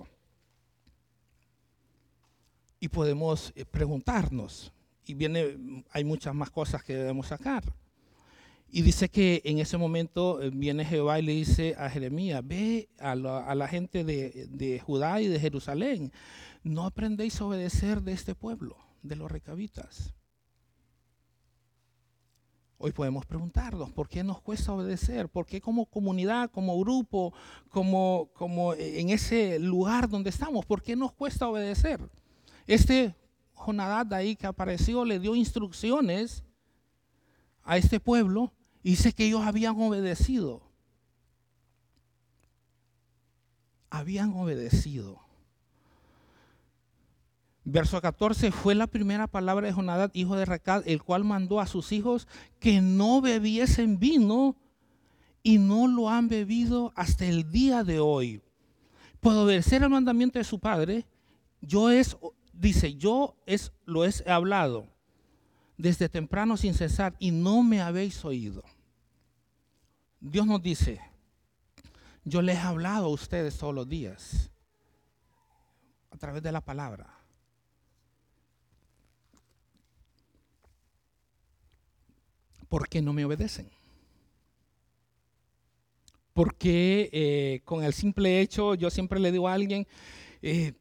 Y 2.78 2.88
podemos 2.88 3.52
eh, 3.54 3.64
preguntarnos, 3.64 4.72
y 5.04 5.14
viene, 5.14 5.84
hay 5.90 6.04
muchas 6.04 6.34
más 6.34 6.50
cosas 6.50 6.82
que 6.82 6.94
debemos 6.94 7.26
sacar. 7.26 7.64
Y 8.72 8.82
dice 8.82 9.08
que 9.08 9.42
en 9.44 9.58
ese 9.58 9.76
momento 9.76 10.40
eh, 10.40 10.50
viene 10.50 10.84
Jehová 10.84 11.18
y 11.18 11.22
le 11.22 11.32
dice 11.32 11.74
a 11.76 11.90
Jeremías, 11.90 12.46
ve 12.46 12.88
a 13.00 13.16
la, 13.16 13.68
gente 13.68 14.04
de, 14.04 14.80
Judá 14.84 15.20
y 15.20 15.26
de 15.26 15.40
Jerusalén, 15.40 16.12
no 16.62 16.86
aprendéis 16.86 17.40
a 17.40 17.46
obedecer 17.46 18.00
de 18.02 18.12
este 18.12 18.36
pueblo, 18.36 18.76
de 19.02 19.16
los 19.16 19.30
recabitas. 19.30 20.14
Hoy 22.78 22.92
podemos 22.92 23.26
preguntarnos, 23.26 23.90
¿por 23.90 24.08
qué 24.08 24.22
nos 24.22 24.40
cuesta 24.40 24.72
obedecer? 24.72 25.28
¿Por 25.28 25.46
qué 25.46 25.60
como 25.60 25.86
comunidad, 25.86 26.50
como 26.50 26.78
grupo, 26.78 27.34
como, 27.70 28.30
como 28.34 28.74
en 28.74 29.10
ese 29.10 29.58
lugar 29.58 30.08
donde 30.08 30.30
estamos, 30.30 30.64
por 30.64 30.80
qué 30.80 30.94
nos 30.94 31.12
cuesta 31.12 31.48
obedecer? 31.48 32.00
Este 32.68 33.16
Jonadad 33.52 34.14
ahí 34.14 34.36
que 34.36 34.46
apareció 34.46 35.04
le 35.04 35.18
dio 35.18 35.34
instrucciones 35.34 36.44
a 37.64 37.76
este 37.76 38.00
pueblo 38.00 38.52
dice 38.82 39.12
que 39.12 39.26
ellos 39.26 39.42
habían 39.42 39.80
obedecido. 39.80 40.62
Habían 43.90 44.32
obedecido. 44.34 45.18
Verso 47.64 48.00
14 48.00 48.52
fue 48.52 48.74
la 48.74 48.86
primera 48.86 49.26
palabra 49.26 49.66
de 49.66 49.72
Jonadad, 49.72 50.10
hijo 50.14 50.36
de 50.36 50.44
Recad, 50.44 50.82
el 50.86 51.02
cual 51.02 51.24
mandó 51.24 51.60
a 51.60 51.66
sus 51.66 51.92
hijos 51.92 52.26
que 52.58 52.80
no 52.80 53.20
bebiesen 53.20 53.98
vino 53.98 54.56
y 55.42 55.58
no 55.58 55.86
lo 55.86 56.08
han 56.08 56.28
bebido 56.28 56.92
hasta 56.96 57.26
el 57.26 57.50
día 57.50 57.84
de 57.84 58.00
hoy. 58.00 58.42
Por 59.20 59.34
obedecer 59.34 59.82
el 59.82 59.90
mandamiento 59.90 60.38
de 60.38 60.44
su 60.44 60.58
padre, 60.58 61.06
yo 61.60 61.90
es, 61.90 62.16
dice, 62.52 62.94
yo 62.94 63.36
es, 63.44 63.72
lo 63.84 64.04
he 64.04 64.12
hablado 64.26 64.88
desde 65.80 66.10
temprano 66.10 66.58
sin 66.58 66.74
cesar 66.74 67.14
y 67.18 67.30
no 67.30 67.62
me 67.62 67.80
habéis 67.80 68.22
oído. 68.24 68.62
Dios 70.20 70.46
nos 70.46 70.62
dice, 70.62 71.00
yo 72.22 72.42
les 72.42 72.56
he 72.56 72.60
hablado 72.60 73.06
a 73.06 73.08
ustedes 73.08 73.56
todos 73.56 73.74
los 73.74 73.88
días 73.88 74.50
a 76.10 76.18
través 76.18 76.42
de 76.42 76.52
la 76.52 76.60
palabra. 76.60 77.08
¿Por 82.68 82.86
qué 82.86 83.00
no 83.00 83.14
me 83.14 83.24
obedecen? 83.24 83.70
Porque 86.34 87.08
eh, 87.10 87.62
con 87.64 87.82
el 87.82 87.94
simple 87.94 88.42
hecho, 88.42 88.74
yo 88.74 88.90
siempre 88.90 89.18
le 89.18 89.32
digo 89.32 89.48
a 89.48 89.54
alguien, 89.54 89.86
eh, 90.42 90.74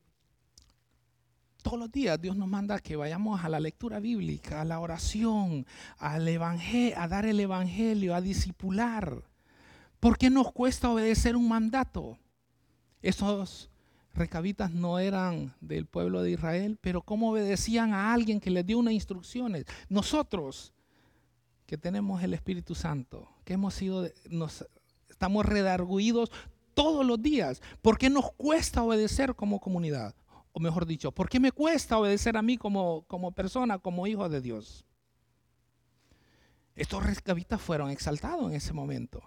todos 1.62 1.80
los 1.80 1.92
días 1.92 2.20
Dios 2.22 2.36
nos 2.36 2.48
manda 2.48 2.80
que 2.80 2.96
vayamos 2.96 3.44
a 3.44 3.50
la 3.50 3.60
lectura 3.60 4.00
bíblica, 4.00 4.62
a 4.62 4.66
la 4.66 4.80
oración, 4.80 5.66
al 5.98 6.28
evangelio, 6.28 6.98
a 6.98 7.08
dar 7.08 7.26
el 7.26 7.40
evangelio, 7.40 8.16
a 8.16 8.22
discipular. 8.22 9.24
¿Por 10.00 10.18
qué 10.18 10.30
nos 10.30 10.52
cuesta 10.52 10.90
obedecer 10.90 11.36
un 11.36 11.50
mandato? 11.50 12.18
Esos 13.02 13.70
recabitas 14.14 14.72
no 14.72 15.00
eran 15.00 15.54
del 15.62 15.86
pueblo 15.86 16.22
de 16.22 16.32
Israel, 16.32 16.78
pero 16.82 17.02
cómo 17.02 17.32
obedecían 17.32 17.94
a 17.94 18.14
alguien 18.14 18.40
que 18.40 18.50
les 18.50 18.66
dio 18.66 18.78
unas 18.78 18.94
instrucciones. 18.94 19.66
Nosotros, 19.90 20.74
que 21.66 21.78
tenemos 21.78 22.24
el 22.24 22.34
Espíritu 22.34 22.76
Santo, 22.76 23.30
que 23.44 23.54
hemos 23.54 23.74
sido, 23.74 24.08
nos, 24.30 24.66
estamos 25.10 25.46
redarguidos 25.46 26.32
todos 26.74 27.06
los 27.06 27.22
días. 27.22 27.62
¿Por 27.82 27.98
qué 27.98 28.10
nos 28.10 28.32
cuesta 28.32 28.84
obedecer 28.84 29.36
como 29.36 29.60
comunidad? 29.60 30.16
O 30.52 30.60
mejor 30.60 30.86
dicho, 30.86 31.12
¿por 31.12 31.30
qué 31.30 31.40
me 31.40 31.52
cuesta 31.52 31.98
obedecer 31.98 32.36
a 32.38 32.42
mí 32.42 32.58
como, 32.58 33.04
como 33.04 33.32
persona, 33.32 33.80
como 33.80 34.08
hijo 34.08 34.30
de 34.30 34.42
Dios? 34.42 34.86
Estos 36.76 37.06
recabitas 37.06 37.62
fueron 37.62 37.90
exaltados 37.90 38.50
en 38.50 38.56
ese 38.56 38.74
momento. 38.74 39.22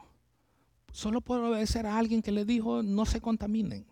Solo 0.90 1.20
puedo 1.20 1.50
obedecer 1.50 1.86
a 1.86 1.98
alguien 1.98 2.22
que 2.22 2.32
le 2.32 2.44
dijo, 2.44 2.82
no 2.82 3.06
se 3.06 3.20
contaminen. 3.20 3.86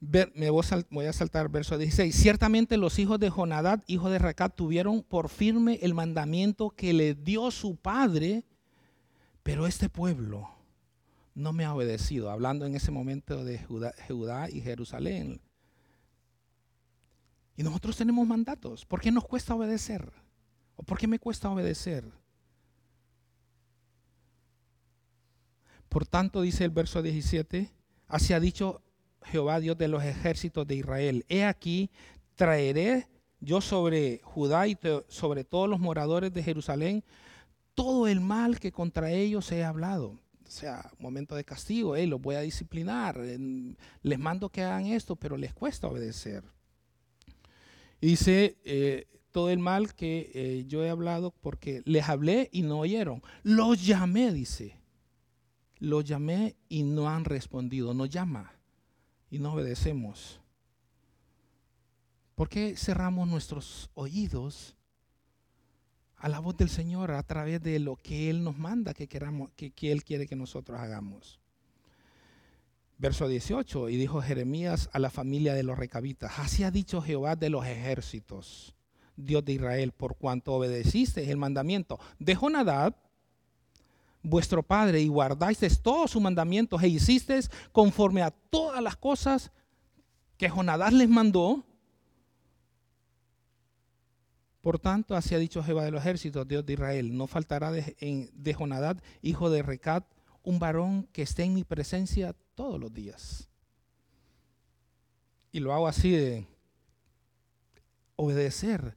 me 0.00 0.48
voy 0.48 1.06
a 1.06 1.12
saltar 1.12 1.50
verso 1.50 1.76
16. 1.76 2.14
Ciertamente 2.14 2.76
los 2.78 2.98
hijos 2.98 3.20
de 3.20 3.28
Jonadad, 3.28 3.82
hijo 3.86 4.08
de 4.08 4.18
Recat, 4.18 4.54
tuvieron 4.54 5.02
por 5.02 5.28
firme 5.28 5.78
el 5.82 5.94
mandamiento 5.94 6.70
que 6.70 6.92
le 6.94 7.14
dio 7.14 7.50
su 7.50 7.76
padre, 7.76 8.44
pero 9.42 9.66
este 9.66 9.88
pueblo 9.88 10.59
no 11.40 11.52
me 11.52 11.64
ha 11.64 11.74
obedecido. 11.74 12.30
Hablando 12.30 12.66
en 12.66 12.74
ese 12.74 12.90
momento 12.90 13.44
de 13.44 13.58
Judá, 13.58 14.50
y 14.50 14.60
Jerusalén. 14.60 15.40
Y 17.56 17.62
nosotros 17.62 17.96
tenemos 17.96 18.26
mandatos. 18.26 18.84
¿Por 18.84 19.00
qué 19.00 19.10
nos 19.10 19.24
cuesta 19.24 19.54
obedecer? 19.54 20.12
¿O 20.76 20.82
por 20.82 20.98
qué 20.98 21.06
me 21.06 21.18
cuesta 21.18 21.50
obedecer? 21.50 22.04
Por 25.88 26.06
tanto, 26.06 26.40
dice 26.42 26.64
el 26.64 26.70
verso 26.70 27.02
17, 27.02 27.70
así 28.06 28.32
ha 28.32 28.40
dicho 28.40 28.80
Jehová 29.24 29.58
Dios 29.60 29.76
de 29.76 29.88
los 29.88 30.04
ejércitos 30.04 30.66
de 30.66 30.76
Israel, 30.76 31.26
he 31.28 31.44
aquí, 31.44 31.90
traeré 32.36 33.08
yo 33.40 33.60
sobre 33.60 34.20
Judá 34.22 34.68
y 34.68 34.78
sobre 35.08 35.44
todos 35.44 35.68
los 35.68 35.80
moradores 35.80 36.32
de 36.32 36.42
Jerusalén 36.42 37.04
todo 37.74 38.06
el 38.06 38.20
mal 38.20 38.60
que 38.60 38.72
contra 38.72 39.10
ellos 39.10 39.50
he 39.52 39.64
hablado. 39.64 40.18
O 40.50 40.52
sea, 40.52 40.90
momento 40.98 41.36
de 41.36 41.44
castigo, 41.44 41.94
eh, 41.94 42.08
los 42.08 42.20
voy 42.20 42.34
a 42.34 42.40
disciplinar, 42.40 43.16
les 44.02 44.18
mando 44.18 44.48
que 44.48 44.64
hagan 44.64 44.86
esto, 44.86 45.14
pero 45.14 45.36
les 45.36 45.54
cuesta 45.54 45.86
obedecer. 45.86 46.42
dice, 48.00 48.58
eh, 48.64 49.06
todo 49.30 49.50
el 49.50 49.60
mal 49.60 49.94
que 49.94 50.32
eh, 50.34 50.64
yo 50.66 50.82
he 50.82 50.90
hablado 50.90 51.30
porque 51.30 51.82
les 51.84 52.08
hablé 52.08 52.48
y 52.50 52.62
no 52.62 52.80
oyeron. 52.80 53.22
Los 53.44 53.86
llamé, 53.86 54.32
dice. 54.32 54.74
Los 55.78 56.04
llamé 56.04 56.56
y 56.68 56.82
no 56.82 57.08
han 57.08 57.24
respondido. 57.24 57.94
No 57.94 58.06
llama 58.06 58.52
y 59.30 59.38
no 59.38 59.52
obedecemos? 59.52 60.40
¿Por 62.34 62.48
qué 62.48 62.76
cerramos 62.76 63.28
nuestros 63.28 63.88
oídos 63.94 64.76
a 66.20 66.28
la 66.28 66.38
voz 66.38 66.56
del 66.56 66.68
Señor 66.68 67.10
a 67.10 67.22
través 67.22 67.62
de 67.62 67.78
lo 67.78 67.96
que 67.96 68.30
Él 68.30 68.44
nos 68.44 68.58
manda 68.58 68.94
que, 68.94 69.08
queramos, 69.08 69.50
que, 69.56 69.72
Él 69.90 70.04
quiere 70.04 70.26
que 70.26 70.36
nosotros 70.36 70.78
hagamos? 70.78 71.40
Verso 72.98 73.26
18, 73.26 73.88
y 73.88 73.96
dijo 73.96 74.20
Jeremías 74.20 74.90
a 74.92 74.98
la 74.98 75.08
familia 75.08 75.54
de 75.54 75.62
los 75.62 75.78
recabitas, 75.78 76.38
así 76.38 76.62
ha 76.62 76.70
dicho 76.70 77.00
Jehová 77.00 77.34
de 77.34 77.48
los 77.48 77.64
ejércitos, 77.64 78.74
Dios 79.16 79.42
de 79.44 79.54
Israel, 79.54 79.92
por 79.92 80.16
cuanto 80.16 80.52
obedeciste 80.52 81.30
el 81.30 81.38
mandamiento 81.38 81.98
de 82.18 82.34
Jonadab, 82.34 82.94
vuestro 84.22 84.62
Padre 84.62 85.00
y 85.00 85.08
guardasteis 85.08 85.80
todos 85.80 86.10
sus 86.10 86.20
mandamientos 86.20 86.82
e 86.82 86.88
hicisteis 86.88 87.50
conforme 87.72 88.20
a 88.20 88.30
todas 88.30 88.82
las 88.82 88.96
cosas 88.96 89.50
que 90.36 90.50
Jonadás 90.50 90.92
les 90.92 91.08
mandó. 91.08 91.64
Por 94.60 94.78
tanto, 94.78 95.16
así 95.16 95.34
ha 95.34 95.38
dicho 95.38 95.62
Jehová 95.62 95.84
de 95.84 95.90
los 95.90 96.02
ejércitos, 96.02 96.46
Dios 96.46 96.66
de 96.66 96.74
Israel, 96.74 97.16
no 97.16 97.26
faltará 97.26 97.72
de, 97.72 98.30
de 98.32 98.54
Jonadad, 98.54 98.98
hijo 99.22 99.50
de 99.50 99.62
Recat, 99.62 100.04
un 100.42 100.58
varón 100.58 101.08
que 101.12 101.22
esté 101.22 101.44
en 101.44 101.54
mi 101.54 101.64
presencia 101.64 102.34
todos 102.54 102.78
los 102.78 102.92
días. 102.92 103.48
Y 105.52 105.60
lo 105.60 105.72
hago 105.72 105.88
así 105.88 106.10
de 106.10 106.46
obedecer 108.16 108.96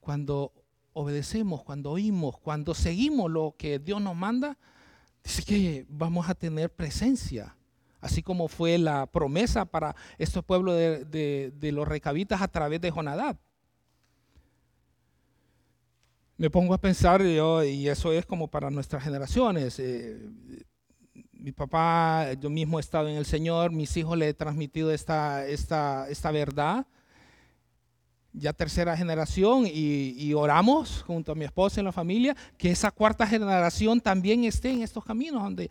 cuando 0.00 0.52
obedecemos, 0.92 1.62
cuando 1.62 1.90
oímos, 1.90 2.38
cuando 2.38 2.74
seguimos 2.74 3.30
lo 3.30 3.54
que 3.58 3.78
Dios 3.78 4.00
nos 4.00 4.16
manda, 4.16 4.58
dice 5.22 5.42
que 5.42 5.86
vamos 5.88 6.28
a 6.28 6.34
tener 6.34 6.70
presencia. 6.70 7.56
Así 8.00 8.22
como 8.22 8.48
fue 8.48 8.78
la 8.78 9.06
promesa 9.06 9.64
para 9.64 9.94
estos 10.18 10.44
pueblos 10.44 10.74
de, 10.74 11.70
los 11.72 11.86
recabitas 11.86 12.42
a 12.42 12.48
través 12.48 12.80
de 12.80 12.90
Jonadab. 12.90 13.36
Me 16.42 16.50
pongo 16.50 16.74
a 16.74 16.78
pensar, 16.78 17.22
yo, 17.22 17.62
y 17.62 17.88
eso 17.88 18.12
es 18.12 18.26
como 18.26 18.48
para 18.48 18.68
nuestras 18.68 19.04
generaciones. 19.04 19.78
Eh, 19.78 20.18
mi 21.30 21.52
papá, 21.52 22.32
yo 22.32 22.50
mismo 22.50 22.78
he 22.78 22.80
estado 22.80 23.08
en 23.08 23.14
el 23.14 23.26
Señor, 23.26 23.70
mis 23.70 23.96
hijos 23.96 24.18
le 24.18 24.30
he 24.30 24.34
transmitido 24.34 24.90
esta, 24.90 25.46
esta, 25.46 26.08
esta 26.08 26.32
verdad 26.32 26.84
ya 28.32 28.52
tercera 28.52 28.96
generación 28.96 29.66
y, 29.72 30.34
oramos 30.34 31.04
junto 31.06 31.30
a 31.30 31.36
mi 31.36 31.44
esposa 31.44 31.80
y 31.80 31.84
la 31.84 31.92
familia 31.92 32.34
que 32.58 32.72
esa 32.72 32.90
cuarta 32.90 33.24
generación 33.24 34.00
también 34.00 34.42
esté 34.42 34.72
en 34.72 34.82
estos 34.82 35.04
caminos 35.04 35.44
donde 35.44 35.70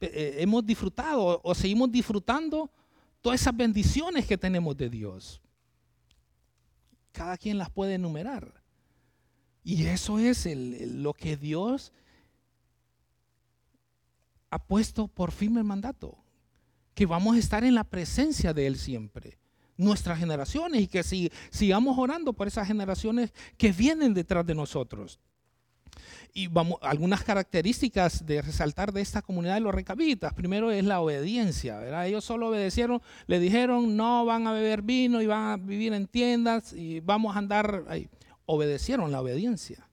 eh, 0.00 0.36
hemos 0.38 0.64
disfrutado 0.64 1.38
o 1.44 1.54
seguimos 1.54 1.92
disfrutando 1.92 2.70
todas 3.20 3.42
esas 3.42 3.54
bendiciones 3.54 4.24
que 4.24 4.38
tenemos 4.38 4.74
de 4.74 4.88
Dios. 4.88 5.42
Cada 7.12 7.36
quien 7.36 7.58
las 7.58 7.68
puede 7.68 7.92
enumerar. 7.92 8.57
Y 9.68 9.84
eso 9.84 10.18
es 10.18 10.46
lo 10.46 11.12
que 11.12 11.36
Dios 11.36 11.92
ha 14.48 14.58
puesto 14.58 15.08
por 15.08 15.30
firme 15.30 15.62
mandato, 15.62 16.16
que 16.94 17.04
vamos 17.04 17.36
a 17.36 17.38
estar 17.38 17.64
en 17.64 17.74
la 17.74 17.84
presencia 17.84 18.54
de 18.54 18.66
Él 18.66 18.78
siempre 18.78 19.36
nuestras 19.76 20.20
generaciones 20.20 20.80
y 20.80 20.86
que 20.88 21.02
si, 21.02 21.30
sigamos 21.50 21.98
orando 21.98 22.32
por 22.32 22.48
esas 22.48 22.66
generaciones 22.66 23.34
que 23.58 23.70
vienen 23.70 24.14
detrás 24.14 24.46
de 24.46 24.54
nosotros. 24.54 25.20
Y 26.32 26.46
vamos, 26.46 26.78
algunas 26.80 27.22
características 27.22 28.24
de 28.24 28.40
resaltar 28.40 28.90
de 28.90 29.02
esta 29.02 29.20
comunidad 29.20 29.56
de 29.56 29.60
los. 29.60 30.32
Primero 30.32 30.70
es 30.70 30.82
la 30.82 31.00
obediencia, 31.00 31.78
¿verdad? 31.78 32.06
Ellos 32.06 32.24
solo 32.24 32.48
obedecieron, 32.48 33.02
le 33.26 33.38
dijeron 33.38 33.98
no 33.98 34.24
van 34.24 34.46
a 34.46 34.52
beber 34.52 34.80
vino 34.80 35.20
y 35.20 35.26
van 35.26 35.50
a 35.50 35.56
vivir 35.58 35.92
en 35.92 36.06
tiendas 36.06 36.72
y 36.72 37.00
vamos 37.00 37.36
a 37.36 37.40
andar 37.40 37.84
ahí. 37.88 38.08
Obedecieron 38.50 39.12
la 39.12 39.20
obediencia. 39.20 39.86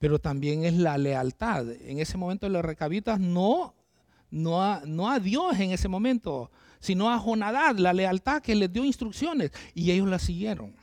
Pero 0.00 0.18
también 0.18 0.64
es 0.64 0.74
la 0.74 0.98
lealtad. 0.98 1.70
En 1.70 2.00
ese 2.00 2.16
momento 2.16 2.48
los 2.48 2.64
recabitas 2.64 3.20
no, 3.20 3.76
no, 4.28 4.80
no 4.84 5.08
a 5.08 5.20
Dios 5.20 5.58
en 5.60 5.70
ese 5.70 5.86
momento, 5.86 6.50
sino 6.80 7.10
a 7.10 7.18
Jonadad, 7.18 7.76
la 7.76 7.92
lealtad 7.92 8.42
que 8.42 8.56
les 8.56 8.72
dio 8.72 8.84
instrucciones 8.84 9.52
y 9.72 9.92
ellos 9.92 10.08
la 10.08 10.18
siguieron. 10.18 10.74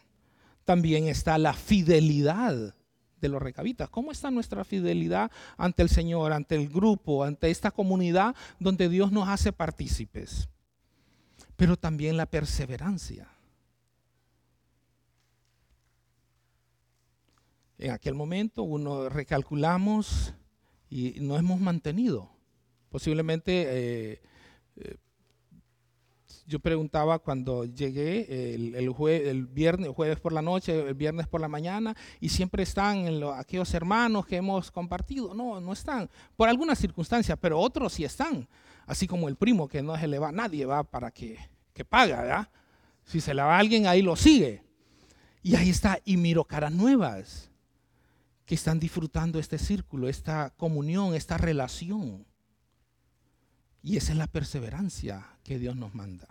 También 0.64 1.10
está 1.10 1.38
la 1.38 1.54
fidelidad 1.54 2.74
de 3.20 3.30
los 3.30 3.42
recabitas. 3.42 3.90
¿Cómo 3.90 4.14
está 4.14 4.32
nuestra 4.32 4.64
fidelidad 4.64 5.30
ante 5.58 5.82
el 5.82 5.90
Señor, 5.90 6.32
ante 6.32 6.56
el 6.56 6.70
grupo, 6.70 7.26
ante 7.26 7.52
esta 7.52 7.70
comunidad 7.70 8.34
donde 8.60 8.88
Dios 8.88 9.12
nos 9.12 9.28
hace 9.28 9.52
partícipes? 9.52 10.48
Pero 11.58 11.76
también 11.76 12.16
la 12.16 12.28
perseverancia. 12.28 13.35
En 17.78 17.92
aquel 17.92 18.14
momento 18.14 18.64
uno 18.64 19.10
recalculamos 19.10 20.34
y 20.90 21.16
nos 21.20 21.40
hemos 21.40 21.60
mantenido. 21.60 22.30
Posiblemente 22.90 23.66
eh, 23.68 24.22
eh, 24.78 24.96
yo 26.48 26.60
preguntaba 26.60 27.20
cuando 27.20 27.66
llegué 27.66 28.54
el, 28.54 29.48
viernes, 29.52 29.90
jueves 29.90 30.20
por 30.20 30.32
la 30.32 30.42
noche, 30.42 30.88
el 30.88 30.94
viernes 30.94 31.28
por 31.28 31.42
la 31.42 31.48
mañana, 31.48 31.96
y 32.22 32.30
siempre 32.30 32.64
están 32.64 33.08
en 33.08 33.24
aquellos 33.36 33.74
hermanos 33.74 34.26
que 34.26 34.38
hemos 34.38 34.72
compartido. 34.72 35.34
No, 35.34 35.60
no 35.60 35.74
están, 35.74 36.10
por 36.38 36.48
alguna 36.48 36.76
circunstancia, 36.76 37.36
pero 37.36 37.60
otros 37.60 37.94
sí 37.94 38.06
están. 38.06 38.48
Así 38.86 39.08
como 39.08 39.28
el 39.28 39.36
primo 39.36 39.68
que 39.68 39.82
no 39.82 39.98
se 39.98 40.08
le 40.08 40.20
va, 40.20 40.32
nadie 40.32 40.66
va 40.66 40.84
para 40.84 41.12
que, 41.12 41.38
que 41.74 41.84
paga, 41.84 42.22
¿verdad? 42.22 42.50
Si 43.04 43.20
se 43.20 43.34
le 43.34 43.42
va 43.42 43.56
a 43.56 43.60
alguien, 43.60 43.88
ahí 43.88 44.02
lo 44.02 44.16
sigue. 44.16 44.64
Y 45.42 45.56
ahí 45.56 45.70
está, 45.70 46.00
y 46.06 46.16
miro 46.18 46.46
caras 46.46 46.72
nuevas 46.72 47.52
que 48.46 48.56
están 48.56 48.80
disfrutando 48.80 49.40
este 49.40 49.58
círculo, 49.58 50.08
esta 50.08 50.52
comunión, 50.52 51.16
esta 51.16 51.38
relación. 51.38 52.26
Y 53.82 53.98
esa 53.98 54.12
es 54.12 54.18
la 54.18 54.28
perseverancia 54.28 55.38
que 55.44 55.60
Dios 55.60 55.76
nos 55.76 55.94
manda. 55.94 56.28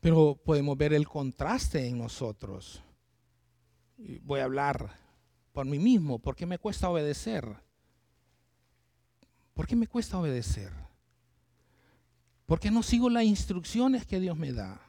Pero 0.00 0.40
podemos 0.44 0.76
ver 0.76 0.92
el 0.92 1.06
contraste 1.08 1.86
en 1.86 1.98
nosotros. 1.98 2.82
Voy 4.22 4.40
a 4.40 4.44
hablar 4.44 4.94
por 5.52 5.66
mí 5.66 5.78
mismo. 5.78 6.18
¿Por 6.18 6.36
qué 6.36 6.46
me 6.46 6.58
cuesta 6.58 6.88
obedecer? 6.88 7.56
¿Por 9.54 9.66
qué 9.66 9.74
me 9.74 9.86
cuesta 9.86 10.18
obedecer? 10.18 10.72
¿Por 12.44 12.60
qué 12.60 12.70
no 12.70 12.82
sigo 12.82 13.10
las 13.10 13.24
instrucciones 13.24 14.06
que 14.06 14.20
Dios 14.20 14.36
me 14.36 14.52
da? 14.52 14.85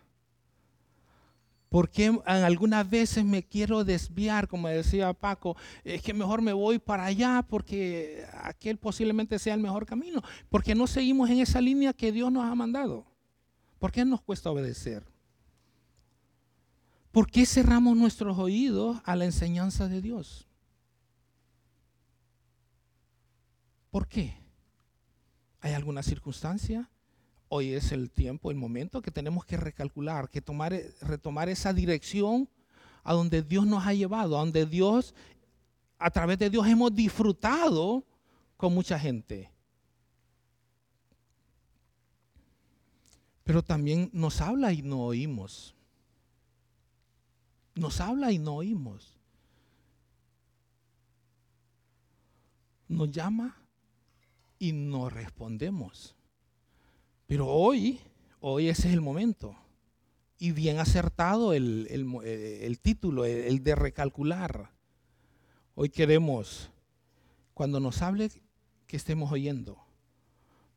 ¿Por 1.70 1.90
qué 1.90 2.18
algunas 2.26 2.90
veces 2.90 3.26
me 3.26 3.44
quiero 3.44 3.84
desviar, 3.84 4.48
como 4.48 4.70
decía 4.70 5.14
Paco? 5.14 5.58
Es 5.84 6.02
que 6.02 6.14
mejor 6.14 6.42
me 6.42 6.54
voy 6.54 6.80
para 6.80 7.06
allá 7.06 7.46
porque 7.48 8.26
aquel 8.42 8.78
posiblemente 8.78 9.38
sea 9.38 9.54
el 9.54 9.60
mejor 9.60 9.86
camino. 9.86 10.22
¿Por 10.50 10.64
qué 10.64 10.76
no 10.76 10.88
seguimos 10.88 11.30
en 11.30 11.40
esa 11.40 11.60
línea 11.60 11.92
que 11.92 12.12
Dios 12.14 12.32
nos 12.32 12.46
ha 12.46 12.56
mandado? 12.56 13.06
¿Por 13.80 13.92
qué 13.92 14.06
nos 14.06 14.22
cuesta 14.22 14.50
obedecer? 14.50 15.04
¿Por 17.12 17.30
qué 17.30 17.46
cerramos 17.46 17.98
nuestros 17.98 18.38
oídos 18.38 19.02
a 19.04 19.16
la 19.16 19.26
enseñanza 19.26 19.88
de 19.88 20.02
Dios? 20.02 20.48
¿Por 23.90 24.08
qué? 24.08 24.38
¿Hay 25.60 25.74
alguna 25.74 26.02
circunstancia? 26.02 26.90
Hoy 27.50 27.74
es 27.74 27.92
el 27.92 28.10
tiempo, 28.12 28.52
el 28.52 28.58
momento 28.58 29.02
que 29.02 29.12
tenemos 29.12 29.46
que 29.46 29.56
recalcular, 29.56 30.30
que 30.30 30.42
tomar, 30.42 30.74
retomar 31.02 31.48
esa 31.48 31.72
dirección 31.72 32.50
a 33.04 33.14
donde 33.14 33.42
Dios 33.42 33.66
nos 33.66 33.86
ha 33.86 33.94
llevado, 33.94 34.36
a 34.36 34.42
donde 34.42 34.66
Dios, 34.66 35.16
a 35.98 36.12
través 36.12 36.38
de 36.40 36.50
Dios 36.50 36.68
hemos 36.68 36.94
disfrutado 36.94 38.04
con 38.58 38.74
mucha 38.74 39.00
gente. 39.00 39.50
Pero 43.46 43.64
también 43.64 44.10
nos 44.12 44.42
habla 44.42 44.74
y 44.74 44.82
no 44.82 45.06
oímos. 45.06 45.74
Nos 47.76 48.02
habla 48.02 48.34
y 48.34 48.40
no 48.40 48.56
oímos. 48.56 49.16
Nos 52.90 53.10
llama 53.10 53.56
y 54.60 54.74
no 54.74 55.10
respondemos. 55.10 56.17
Pero 57.28 57.48
hoy, 57.48 58.00
hoy 58.40 58.70
ese 58.70 58.88
es 58.88 58.94
el 58.94 59.02
momento. 59.02 59.56
Y 60.40 60.52
bien 60.52 60.80
acertado 60.80 61.54
el, 61.54 61.88
el 61.92 62.80
título, 62.80 63.26
el 63.26 63.64
de 63.64 63.76
recalcular. 63.76 64.72
Hoy 65.76 65.90
queremos, 65.90 66.72
cuando 67.54 67.80
nos 67.80 68.02
hable, 68.02 68.32
que 68.88 68.98
estemos 68.98 69.32
oyendo. 69.32 69.78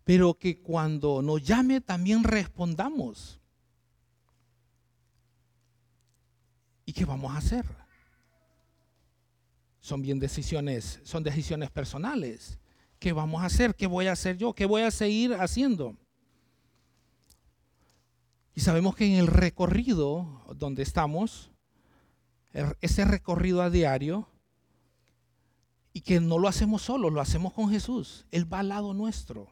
Pero 0.05 0.35
que 0.35 0.61
cuando 0.61 1.23
nos 1.23 1.43
llame 1.43 1.81
también 1.81 2.25
respondamos. 2.25 3.41
¿Y 6.85 6.93
qué 6.93 7.05
vamos 7.05 7.33
a 7.33 7.39
hacer? 7.39 7.65
Son 9.81 10.03
bien 10.03 10.19
decisiones, 10.19 11.01
son 11.05 11.23
decisiones 11.23 11.71
personales. 11.71 12.59
¿Qué 12.99 13.13
vamos 13.13 13.43
a 13.43 13.47
hacer? 13.47 13.75
¿Qué 13.77 13.87
voy 13.87 14.09
a 14.09 14.13
hacer 14.13 14.37
yo? 14.37 14.53
¿Qué 14.53 14.67
voy 14.67 14.83
a 14.83 14.91
seguir 14.91 15.35
haciendo? 15.35 15.97
Y 18.55 18.61
sabemos 18.61 18.97
que 18.97 19.07
en 19.07 19.19
el 19.19 19.27
recorrido 19.27 20.43
donde 20.57 20.83
estamos, 20.83 21.51
er, 22.53 22.77
ese 22.81 23.05
recorrido 23.05 23.63
a 23.63 23.71
diario, 23.71 24.29
y 25.93 26.03
que 26.03 26.21
no 26.21 26.39
lo 26.39 26.49
hacemos 26.49 26.83
solo, 26.83 27.11
lo 27.11 27.21
hacemos 27.21 27.53
con 27.53 27.71
Jesús. 27.71 28.27
Él 28.31 28.53
va 28.53 28.61
al 28.61 28.69
lado 28.69 28.95
nuestro. 28.95 29.49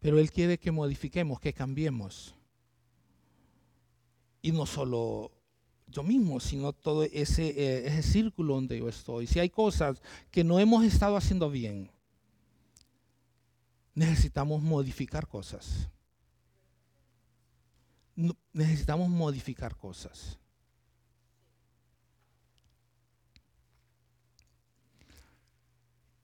Pero 0.00 0.18
Él 0.18 0.30
quiere 0.30 0.58
que 0.58 0.70
modifiquemos, 0.70 1.40
que 1.40 1.52
cambiemos. 1.52 2.34
Y 4.42 4.52
no 4.52 4.66
solo 4.66 5.32
yo 5.88 6.02
mismo, 6.04 6.38
sino 6.38 6.72
todo 6.72 7.02
ese, 7.02 7.48
eh, 7.48 7.86
ese 7.88 8.02
círculo 8.02 8.54
donde 8.54 8.78
yo 8.78 8.88
estoy. 8.88 9.26
Si 9.26 9.40
hay 9.40 9.50
cosas 9.50 10.00
que 10.30 10.44
no 10.44 10.60
hemos 10.60 10.84
estado 10.84 11.16
haciendo 11.16 11.50
bien, 11.50 11.90
necesitamos 13.94 14.62
modificar 14.62 15.26
cosas 15.26 15.90
necesitamos 18.52 19.08
modificar 19.08 19.76
cosas. 19.76 20.38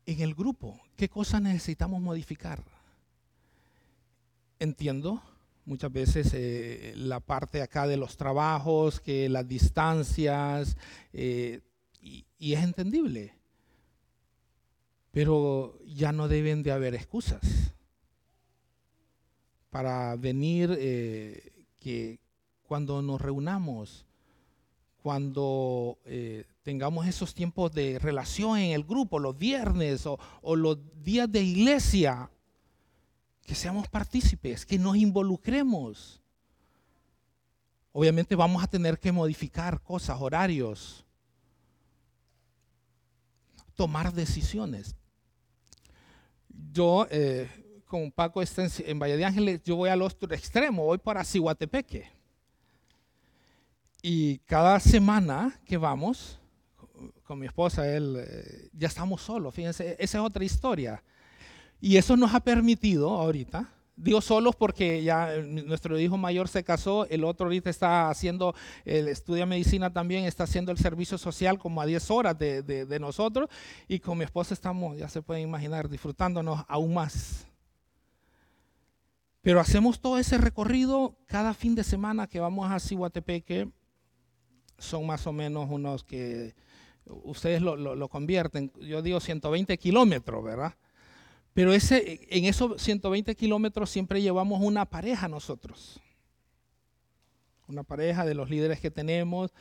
En 0.06 0.20
el 0.20 0.34
grupo, 0.34 0.80
¿qué 0.96 1.08
cosas 1.08 1.42
necesitamos 1.42 2.00
modificar? 2.00 2.62
Entiendo 4.58 5.22
muchas 5.66 5.92
veces 5.92 6.30
eh, 6.32 6.94
la 6.96 7.20
parte 7.20 7.60
acá 7.60 7.86
de 7.86 7.96
los 7.96 8.16
trabajos, 8.16 9.00
que 9.00 9.28
las 9.28 9.46
distancias, 9.46 10.76
eh, 11.12 11.60
y, 12.00 12.24
es 12.52 12.62
entendible. 12.62 13.34
Pero 15.10 15.78
ya 15.84 16.12
no 16.12 16.28
deben 16.28 16.62
de 16.62 16.72
haber 16.72 16.94
excusas 16.94 17.74
para 19.70 20.14
venir 20.16 20.74
eh, 20.78 21.55
que 21.86 22.18
cuando 22.66 23.00
nos 23.00 23.20
reunamos, 23.20 24.04
cuando 25.04 26.00
eh, 26.04 26.44
tengamos 26.64 27.06
esos 27.06 27.32
tiempos 27.32 27.72
de 27.72 28.00
relación 28.00 28.58
en 28.58 28.72
el 28.72 28.82
grupo, 28.82 29.20
los 29.20 29.38
viernes 29.38 30.04
o, 30.04 30.56
los 30.56 30.78
días 31.04 31.30
de 31.30 31.42
iglesia, 31.44 32.28
que 33.46 33.54
seamos 33.54 33.86
partícipes, 33.86 34.66
que 34.66 34.80
nos 34.80 34.96
involucremos. 34.96 36.20
Obviamente 37.92 38.34
vamos 38.34 38.64
a 38.64 38.66
tener 38.66 38.98
que 38.98 39.12
modificar 39.12 39.80
cosas, 39.80 40.20
horarios, 40.20 41.04
tomar 43.76 44.12
decisiones. 44.12 44.96
Yo 46.72 47.06
eh, 47.12 47.48
con 47.86 48.10
Paco 48.10 48.42
está 48.42 48.66
en, 48.84 48.98
Valle 48.98 49.16
de 49.16 49.24
Ángeles, 49.24 49.62
yo 49.64 49.76
voy 49.76 49.88
al 49.88 50.02
otro 50.02 50.34
extremo, 50.34 50.84
voy 50.84 50.98
para 50.98 51.24
Cihuatepeque. 51.24 52.10
Y 54.02 54.38
cada 54.38 54.78
semana 54.80 55.58
que 55.64 55.76
vamos, 55.76 56.38
con 57.24 57.38
mi 57.38 57.46
esposa, 57.46 57.88
él, 57.88 58.16
eh, 58.18 58.68
ya 58.72 58.88
estamos 58.88 59.22
solos, 59.22 59.54
fíjense, 59.54 59.96
esa 59.98 60.18
es 60.18 60.24
otra 60.24 60.44
historia. 60.44 61.02
Y 61.80 61.96
eso 61.96 62.16
nos 62.16 62.34
ha 62.34 62.40
permitido 62.40 63.10
ahorita, 63.10 63.68
digo 63.94 64.20
solos 64.20 64.56
porque 64.56 65.02
ya 65.02 65.36
nuestro 65.42 65.98
hijo 65.98 66.16
mayor 66.16 66.48
se 66.48 66.64
casó, 66.64 67.06
el 67.08 67.24
otro 67.24 67.46
ahorita 67.46 67.70
está 67.70 68.10
haciendo, 68.10 68.54
el 68.84 69.08
estudia 69.08 69.46
medicina 69.46 69.92
también, 69.92 70.24
está 70.24 70.44
haciendo 70.44 70.72
el 70.72 70.78
servicio 70.78 71.18
social 71.18 71.58
como 71.58 71.80
a 71.80 71.86
10 71.86 72.10
horas 72.10 72.38
de, 72.38 72.62
de 72.62 73.00
nosotros, 73.00 73.48
y 73.86 74.00
con 74.00 74.18
mi 74.18 74.24
esposa 74.24 74.54
estamos, 74.54 74.96
ya 74.98 75.08
se 75.08 75.22
pueden 75.22 75.44
imaginar, 75.44 75.88
disfrutándonos 75.88 76.64
aún 76.68 76.94
más. 76.94 77.46
Pero 79.46 79.60
hacemos 79.60 80.00
todo 80.00 80.18
ese 80.18 80.38
recorrido 80.38 81.14
cada 81.26 81.54
fin 81.54 81.76
de 81.76 81.84
semana 81.84 82.26
que 82.26 82.40
vamos 82.40 82.68
a 82.68 82.80
Cihuatepeque. 82.80 83.68
Son 84.76 85.06
más 85.06 85.24
o 85.28 85.32
menos 85.32 85.68
unos 85.70 86.02
que 86.02 86.56
ustedes 87.04 87.62
lo, 87.62 88.08
convierten, 88.08 88.72
yo 88.80 89.02
digo 89.02 89.20
120 89.20 89.78
kilómetros, 89.78 90.42
¿verdad? 90.42 90.74
Pero 91.54 91.72
ese, 91.72 92.26
en 92.28 92.46
esos 92.46 92.82
120 92.82 93.36
kilómetros 93.36 93.88
siempre 93.88 94.20
llevamos 94.20 94.60
una 94.60 94.84
pareja 94.84 95.28
nosotros. 95.28 96.00
Una 97.68 97.84
pareja 97.84 98.24
de 98.24 98.34
los 98.34 98.50
líderes 98.50 98.80
que 98.80 98.90
tenemos 98.90 99.52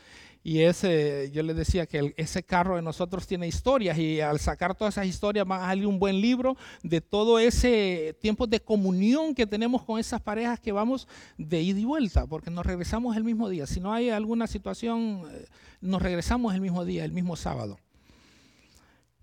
y 0.46 0.62
ese, 0.62 1.32
yo 1.34 1.42
les 1.42 1.56
decía 1.56 1.88
que 1.88 2.14
ese 2.18 2.44
carro 2.44 2.76
de 2.76 2.84
nosotros 2.84 3.26
tiene 3.26 3.48
historias 3.48 3.98
y 3.98 4.22
al 4.22 4.40
sacar 4.40 4.76
todas 4.76 4.94
esas 4.94 5.08
historias 5.08 5.44
va 5.50 5.56
a 5.56 5.70
salir 5.70 5.88
un 5.88 5.98
buen 5.98 6.22
libro 6.22 6.56
de 6.84 7.02
todo 7.02 7.40
ese 7.40 8.16
tiempo 8.22 8.46
de 8.46 8.60
comunión 8.60 9.34
que 9.34 9.48
tenemos 9.48 9.82
con 9.82 10.00
esas 10.00 10.22
parejas 10.22 10.60
que 10.60 10.72
vamos 10.72 11.08
de 11.40 11.64
ida 11.64 11.80
y 11.80 11.86
vuelta, 11.86 12.28
porque 12.28 12.52
nos 12.52 12.64
regresamos 12.64 13.18
el 13.18 13.24
mismo 13.24 13.50
día. 13.50 13.66
Si 13.66 13.80
no 13.80 13.92
hay 13.92 14.12
alguna 14.12 14.46
situación, 14.46 15.24
eh, 15.32 15.48
nos 15.82 16.00
regresamos 16.00 16.54
el 16.54 16.62
mismo 16.62 16.86
día, 16.86 17.06
el 17.06 17.12
mismo 17.12 17.36
sábado. 17.36 17.80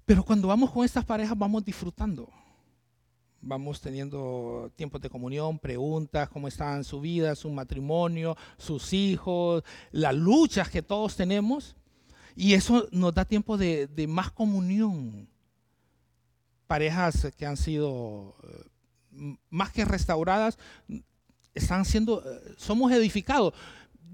Pero 0.05 0.25
cuando 0.25 0.49
vamos 0.49 0.73
con 0.73 0.85
estas 0.85 1.05
parejas 1.05 1.39
vamos 1.39 1.65
disfrutando 1.65 2.29
vamos 3.43 3.81
teniendo 3.81 4.73
tiempos 4.77 5.01
de 5.01 5.11
comunión, 5.11 5.59
preguntas, 5.59 6.29
cómo 6.29 6.49
están 6.49 6.85
su 6.85 7.01
vida, 7.01 7.35
su 7.35 7.51
matrimonio, 7.51 8.37
sus 8.57 8.93
hijos, 8.93 9.65
las 9.91 10.15
luchas 10.15 10.71
que 10.71 10.81
todos 10.81 11.17
tenemos. 11.17 11.77
Y 12.35 12.55
eso 12.55 12.89
nos 12.93 13.13
da 13.13 13.25
tiempo 13.25 13.59
de, 13.59 13.89
más 14.09 14.31
comunión. 14.31 15.29
Parejas 16.67 17.29
que 17.37 17.45
han 17.45 17.59
sido 17.59 18.37
eh, 18.45 19.37
más 19.51 19.73
que 19.73 19.85
restauradas, 19.85 20.57
están 21.53 21.85
siendo, 21.85 22.23
eh, 22.25 22.55
somos 22.57 22.91
edificados. 22.93 23.53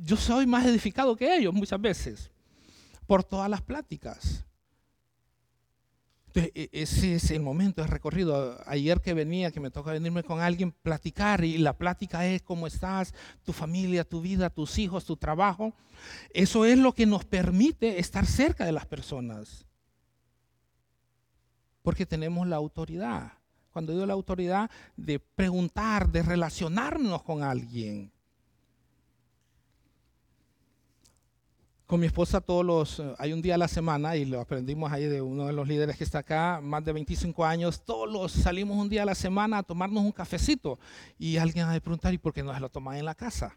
Yo 0.00 0.16
soy 0.16 0.46
más 0.46 0.66
edificado 0.66 1.14
que 1.14 1.36
ellos 1.36 1.54
muchas 1.54 1.80
veces. 1.80 2.30
por 3.06 3.24
todas 3.24 3.48
las 3.48 3.62
pláticas. 3.62 4.44
E, 6.38 6.68
ese 6.72 7.14
es 7.14 7.30
el 7.30 7.42
momento, 7.42 7.82
el 7.82 7.88
recorrido. 7.88 8.58
Ayer 8.66 9.00
que 9.00 9.14
venía, 9.14 9.50
que 9.50 9.60
me 9.60 9.70
toca 9.70 9.92
venirme 9.92 10.22
con 10.22 10.40
alguien, 10.40 10.72
platicar 10.72 11.44
y 11.44 11.58
la 11.58 11.76
plática 11.76 12.26
es 12.26 12.42
cómo 12.42 12.66
estás, 12.66 13.14
tu 13.44 13.52
familia, 13.52 14.04
tu 14.04 14.20
vida, 14.20 14.50
tus 14.50 14.78
hijos, 14.78 15.04
tu 15.04 15.16
trabajo. 15.16 15.74
Eso 16.30 16.64
es 16.64 16.78
lo 16.78 16.92
que 16.92 17.06
nos 17.06 17.24
permite 17.24 17.98
estar 17.98 18.26
cerca 18.26 18.64
de 18.64 18.72
las 18.72 18.86
personas. 18.86 19.66
Porque 21.82 22.06
tenemos 22.06 22.46
la 22.46 22.56
autoridad. 22.56 23.32
Cuando 23.72 23.92
digo 23.92 24.06
la 24.06 24.14
autoridad 24.14 24.70
de 24.96 25.18
preguntar, 25.20 26.10
de 26.10 26.22
relacionarnos 26.22 27.22
con 27.22 27.42
alguien. 27.42 28.12
Con 31.88 32.00
mi 32.00 32.06
esposa 32.06 32.42
todos 32.42 32.66
los, 32.66 33.00
eh, 33.00 33.14
hay 33.16 33.32
un 33.32 33.40
día 33.40 33.54
a 33.54 33.58
la 33.58 33.66
semana 33.66 34.14
y 34.14 34.26
lo 34.26 34.42
aprendimos 34.42 34.92
ahí 34.92 35.06
de 35.06 35.22
uno 35.22 35.46
de 35.46 35.54
los 35.54 35.66
líderes 35.66 35.96
que 35.96 36.04
está 36.04 36.18
acá, 36.18 36.60
más 36.62 36.84
de 36.84 36.92
25 36.92 37.46
años, 37.46 37.82
todos 37.82 38.12
los 38.12 38.30
salimos 38.30 38.76
un 38.76 38.90
día 38.90 39.04
a 39.04 39.06
la 39.06 39.14
semana 39.14 39.56
a 39.56 39.62
tomarnos 39.62 40.04
un 40.04 40.12
cafecito 40.12 40.78
y 41.18 41.38
alguien 41.38 41.66
va 41.66 41.72
a 41.72 41.80
preguntar, 41.80 42.12
¿y 42.12 42.18
por 42.18 42.34
qué 42.34 42.42
no 42.42 42.52
se 42.52 42.60
lo 42.60 42.68
toman 42.68 42.98
en 42.98 43.06
la 43.06 43.14
casa? 43.14 43.56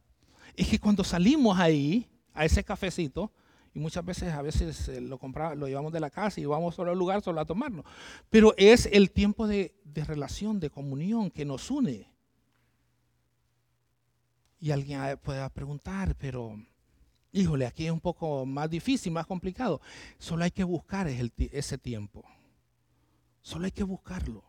Es 0.55 0.69
que 0.69 0.79
cuando 0.79 1.03
salimos 1.03 1.59
ahí, 1.59 2.09
a 2.33 2.45
ese 2.45 2.63
cafecito, 2.63 3.33
y 3.73 3.79
muchas 3.79 4.05
veces 4.05 4.31
a 4.31 4.41
veces 4.41 4.87
eh, 4.87 5.01
lo 5.01 5.19
lo 5.55 5.67
llevamos 5.67 5.91
de 5.91 5.99
la 5.99 6.09
casa 6.09 6.39
y 6.39 6.45
vamos 6.45 6.75
solo 6.75 6.91
al 6.91 6.97
lugar 6.97 7.21
solo 7.21 7.41
a 7.41 7.45
tomarnos, 7.45 7.83
pero 8.29 8.53
es 8.55 8.85
el 8.93 9.11
tiempo 9.11 9.45
de, 9.45 9.75
de 9.83 10.05
relación, 10.05 10.61
de 10.61 10.69
comunión 10.69 11.31
que 11.31 11.43
nos 11.43 11.69
une. 11.69 12.07
Y 14.57 14.71
alguien 14.71 15.19
puede 15.21 15.49
preguntar, 15.49 16.15
pero 16.17 16.55
híjole, 17.31 17.65
aquí 17.65 17.85
es 17.85 17.91
un 17.91 17.99
poco 17.99 18.45
más 18.45 18.69
difícil, 18.69 19.11
más 19.11 19.25
complicado. 19.25 19.81
Solo 20.17 20.43
hay 20.43 20.51
que 20.51 20.63
buscar 20.63 21.07
ese 21.07 21.77
tiempo. 21.77 22.23
Solo 23.41 23.65
hay 23.65 23.71
que 23.71 23.83
buscarlo. 23.83 24.43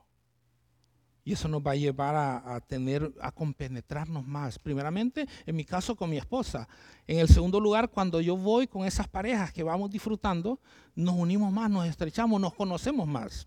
Y 1.24 1.32
eso 1.32 1.46
nos 1.46 1.62
va 1.62 1.72
a 1.72 1.76
llevar 1.76 2.16
a, 2.16 2.60
tener, 2.60 3.12
a 3.20 3.30
compenetrarnos 3.30 4.26
más. 4.26 4.58
Primeramente, 4.58 5.28
en 5.46 5.54
mi 5.54 5.64
caso, 5.64 5.94
con 5.94 6.10
mi 6.10 6.16
esposa. 6.16 6.68
En 7.06 7.20
el 7.20 7.28
segundo 7.28 7.60
lugar, 7.60 7.90
cuando 7.90 8.20
yo 8.20 8.36
voy 8.36 8.66
con 8.66 8.84
esas 8.84 9.06
parejas 9.06 9.52
que 9.52 9.62
vamos 9.62 9.90
disfrutando, 9.90 10.58
nos 10.96 11.14
unimos 11.14 11.52
más, 11.52 11.70
nos 11.70 11.86
estrechamos, 11.86 12.40
nos 12.40 12.54
conocemos 12.54 13.06
más. 13.06 13.46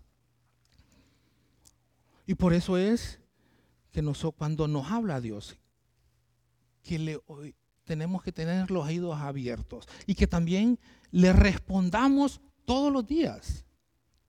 Y 2.26 2.34
por 2.34 2.54
eso 2.54 2.78
es 2.78 3.20
que 3.92 4.00
nosotros, 4.00 4.34
cuando 4.38 4.66
nos 4.66 4.90
habla 4.90 5.20
Dios, 5.20 5.56
que 6.82 6.98
le, 6.98 7.20
tenemos 7.86 8.22
que 8.22 8.32
tener 8.32 8.70
los 8.70 8.84
oídos 8.84 9.18
abiertos 9.18 9.88
y 10.06 10.14
que 10.14 10.26
también 10.26 10.78
le 11.10 11.32
respondamos 11.32 12.40
todos 12.66 12.92
los 12.92 13.06
días, 13.06 13.64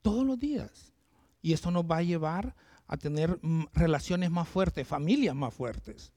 todos 0.02 0.26
los 0.26 0.40
días. 0.40 0.94
Y 1.42 1.54
esto 1.54 1.72
nos 1.72 1.84
va 1.84 1.98
a 1.98 2.04
llevar 2.04 2.56
a 2.88 2.96
tener 2.96 3.40
mm, 3.42 3.66
relaciones 3.74 4.32
más 4.32 4.48
fuertes, 4.48 4.88
familias 4.88 5.36
más 5.36 5.54
fuertes. 5.54 6.14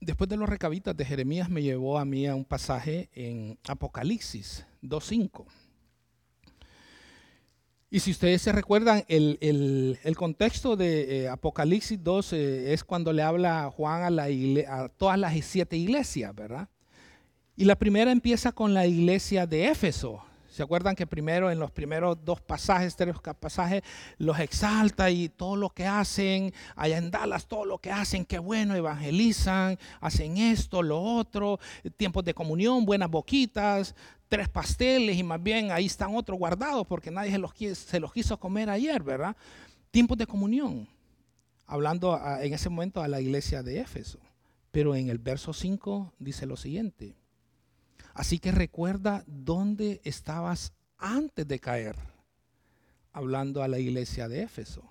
Después 0.00 0.28
de 0.28 0.36
los 0.36 0.48
recabitas 0.48 0.96
de 0.96 1.04
Jeremías 1.04 1.48
me 1.48 1.62
llevó 1.62 1.98
a 1.98 2.04
mí 2.04 2.26
a 2.26 2.34
un 2.34 2.44
pasaje 2.44 3.08
en 3.14 3.58
Apocalipsis 3.68 4.66
2.5. 4.82 5.46
Y 7.94 8.00
si 8.00 8.10
ustedes 8.10 8.40
se 8.40 8.52
recuerdan, 8.52 9.04
el, 9.06 9.98
contexto 10.16 10.76
de 10.76 11.24
eh, 11.24 11.28
Apocalipsis 11.28 12.02
2 12.02 12.32
es 12.32 12.84
cuando 12.84 13.12
le 13.12 13.20
habla 13.20 13.70
Juan 13.70 14.02
a, 14.02 14.08
la 14.08 14.24
a 14.66 14.88
todas 14.88 15.18
las 15.18 15.34
siete 15.44 15.76
iglesias, 15.76 16.34
¿verdad? 16.34 16.70
Y 17.54 17.66
la 17.66 17.76
primera 17.76 18.10
empieza 18.10 18.52
con 18.52 18.72
la 18.72 18.86
iglesia 18.86 19.46
de 19.46 19.66
Éfeso. 19.66 20.24
¿Se 20.52 20.62
acuerdan 20.62 20.94
que 20.94 21.06
primero 21.06 21.50
en 21.50 21.58
los 21.58 21.70
primeros 21.70 22.22
dos 22.22 22.42
pasajes, 22.42 22.94
tres 22.94 23.16
pasajes, 23.40 23.82
los 24.18 24.38
exalta 24.38 25.08
y 25.08 25.30
todo 25.30 25.56
lo 25.56 25.70
que 25.70 25.86
hacen, 25.86 26.52
allá 26.76 26.98
en 26.98 27.10
Dallas, 27.10 27.46
todo 27.46 27.64
lo 27.64 27.78
que 27.78 27.90
hacen, 27.90 28.26
qué 28.26 28.38
bueno, 28.38 28.74
evangelizan, 28.74 29.78
hacen 29.98 30.36
esto, 30.36 30.82
lo 30.82 31.00
otro, 31.00 31.58
tiempos 31.96 32.22
de 32.24 32.34
comunión, 32.34 32.84
buenas 32.84 33.10
boquitas, 33.10 33.94
tres 34.28 34.46
pasteles 34.50 35.16
y 35.16 35.22
más 35.22 35.42
bien 35.42 35.70
ahí 35.70 35.86
están 35.86 36.14
otros 36.14 36.38
guardados 36.38 36.86
porque 36.86 37.10
nadie 37.10 37.30
se 37.74 37.98
los, 37.98 38.12
quiso 38.12 38.38
comer 38.38 38.68
ayer, 38.68 39.02
¿verdad? 39.02 39.34
Tiempos 39.90 40.18
de 40.18 40.26
comunión, 40.26 40.86
hablando 41.66 42.20
en 42.42 42.52
ese 42.52 42.68
momento 42.68 43.00
a 43.00 43.08
la 43.08 43.22
iglesia 43.22 43.62
de 43.62 43.80
Éfeso. 43.80 44.18
Pero 44.70 44.94
en 44.94 45.08
el 45.08 45.16
verso 45.16 45.54
5 45.54 46.12
dice 46.18 46.44
lo 46.44 46.58
siguiente. 46.58 47.14
Así 48.14 48.38
que 48.38 48.52
recuerda 48.52 49.24
dónde 49.26 50.00
estabas 50.04 50.72
antes 50.98 51.46
de 51.48 51.58
caer, 51.58 51.96
hablando 53.12 53.62
a 53.62 53.68
la 53.68 53.78
iglesia 53.78 54.28
de 54.28 54.42
Éfeso. 54.42 54.82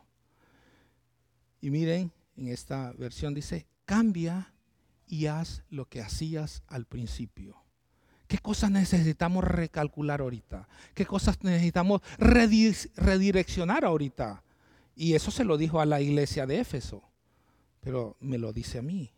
Y 1.62 1.69
miren, 1.69 2.12
en 2.36 2.47
esta 2.47 2.91
versión 2.93 3.34
dice, 3.34 3.67
cambia 3.86 4.53
y 5.07 5.27
haz 5.27 5.63
lo 5.69 5.88
que 5.88 6.01
hacías 6.01 6.63
al 6.67 6.86
principio. 6.86 7.57
¿Qué 8.27 8.38
cosas 8.38 8.71
necesitamos 8.71 9.43
recalcular 9.43 10.21
ahorita? 10.21 10.67
¿Qué 10.93 11.05
cosas 11.05 11.43
necesitamos 11.43 12.01
redireccionar 12.17 13.84
ahorita? 13.84 14.41
Y 14.95 15.13
eso 15.13 15.31
se 15.31 15.43
lo 15.43 15.57
dijo 15.57 15.81
a 15.81 15.86
la 15.86 15.99
iglesia 15.99 16.45
de 16.45 16.60
Éfeso, 16.60 17.03
pero 17.81 18.15
me 18.21 18.38
lo 18.38 18.53
dice 18.53 18.79
a 18.79 18.81
mí. 18.81 19.12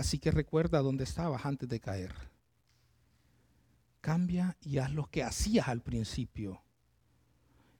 Así 0.00 0.18
que 0.18 0.30
recuerda 0.30 0.80
dónde 0.80 1.04
estabas 1.04 1.44
antes 1.44 1.68
de 1.68 1.78
caer. 1.78 2.14
Cambia 4.00 4.56
y 4.62 4.78
haz 4.78 4.90
lo 4.94 5.04
que 5.10 5.22
hacías 5.22 5.68
al 5.68 5.82
principio. 5.82 6.62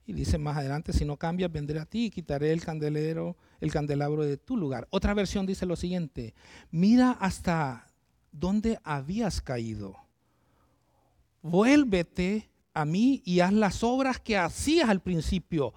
Y 0.05 0.13
dice 0.13 0.37
más 0.37 0.55
adelante, 0.55 0.93
si 0.93 1.03
no 1.03 1.17
cambias, 1.17 1.51
vendré 1.51 1.79
a 1.79 1.85
ti 1.85 2.05
y 2.05 2.09
quitaré 2.11 2.51
el 2.51 2.63
candelero, 2.63 3.37
el 3.59 3.71
candelabro 3.71 4.23
de 4.23 4.37
tu 4.37 4.55
lugar. 4.55 4.87
Otra 4.91 5.15
versión 5.15 5.47
dice 5.47 5.65
lo 5.65 5.75
siguiente, 5.75 6.35
mira 6.69 7.09
hasta 7.13 7.87
dónde 8.31 8.77
habías 8.83 9.41
caído. 9.41 9.95
Vuélvete 11.41 12.51
a 12.75 12.85
mí 12.85 13.23
y 13.25 13.39
haz 13.39 13.51
las 13.51 13.83
obras 13.83 14.19
que 14.19 14.37
hacías 14.37 14.89
al 14.89 15.01
principio. 15.01 15.73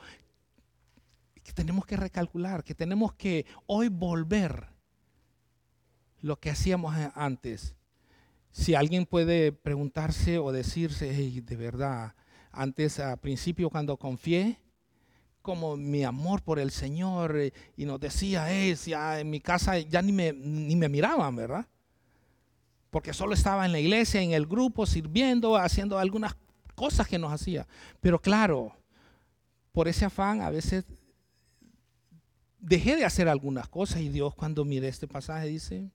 Que 1.42 1.54
tenemos 1.54 1.86
que 1.86 1.96
recalcular, 1.96 2.62
que 2.62 2.74
tenemos 2.74 3.14
que 3.14 3.46
hoy 3.64 3.88
volver 3.88 4.73
lo 6.24 6.40
que 6.40 6.48
hacíamos 6.48 6.94
antes. 7.14 7.74
Si 8.50 8.74
alguien 8.74 9.04
puede 9.04 9.52
preguntarse 9.52 10.38
o 10.38 10.52
decirse, 10.52 11.12
de 11.12 11.56
verdad, 11.56 12.14
antes 12.50 12.98
al 12.98 13.18
principio 13.18 13.68
cuando 13.68 13.98
confié, 13.98 14.58
como 15.42 15.76
mi 15.76 16.02
amor 16.02 16.40
por 16.40 16.58
el 16.58 16.70
Señor 16.70 17.36
eh, 17.36 17.52
y 17.76 17.84
nos 17.84 18.00
decía, 18.00 18.50
es, 18.50 18.86
ya 18.86 19.20
en 19.20 19.28
mi 19.28 19.40
casa 19.40 19.78
ya 19.78 20.00
ni 20.00 20.12
me, 20.12 20.32
ni 20.32 20.74
me 20.74 20.88
miraban, 20.88 21.36
¿verdad? 21.36 21.66
porque 22.94 23.12
solo 23.12 23.34
estaba 23.34 23.66
en 23.66 23.72
la 23.72 23.80
iglesia, 23.80 24.22
en 24.22 24.30
el 24.30 24.46
grupo, 24.46 24.86
sirviendo, 24.86 25.56
haciendo 25.56 25.98
algunas 25.98 26.36
cosas 26.76 27.08
que 27.08 27.18
nos 27.18 27.32
hacía. 27.32 27.66
Pero 28.00 28.20
claro, 28.20 28.72
por 29.72 29.88
ese 29.88 30.04
afán 30.04 30.40
a 30.42 30.48
veces 30.48 30.84
dejé 32.60 32.94
de 32.94 33.04
hacer 33.04 33.28
algunas 33.28 33.68
cosas 33.68 34.00
y 34.00 34.10
Dios 34.10 34.36
cuando 34.36 34.64
mire 34.64 34.86
este 34.86 35.08
pasaje 35.08 35.48
dice, 35.48 35.90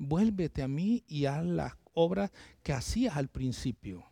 vuélvete 0.00 0.62
a 0.62 0.68
mí 0.68 1.04
y 1.06 1.26
haz 1.26 1.44
las 1.44 1.74
obras 1.94 2.32
que 2.64 2.72
hacías 2.72 3.16
al 3.16 3.28
principio. 3.28 4.04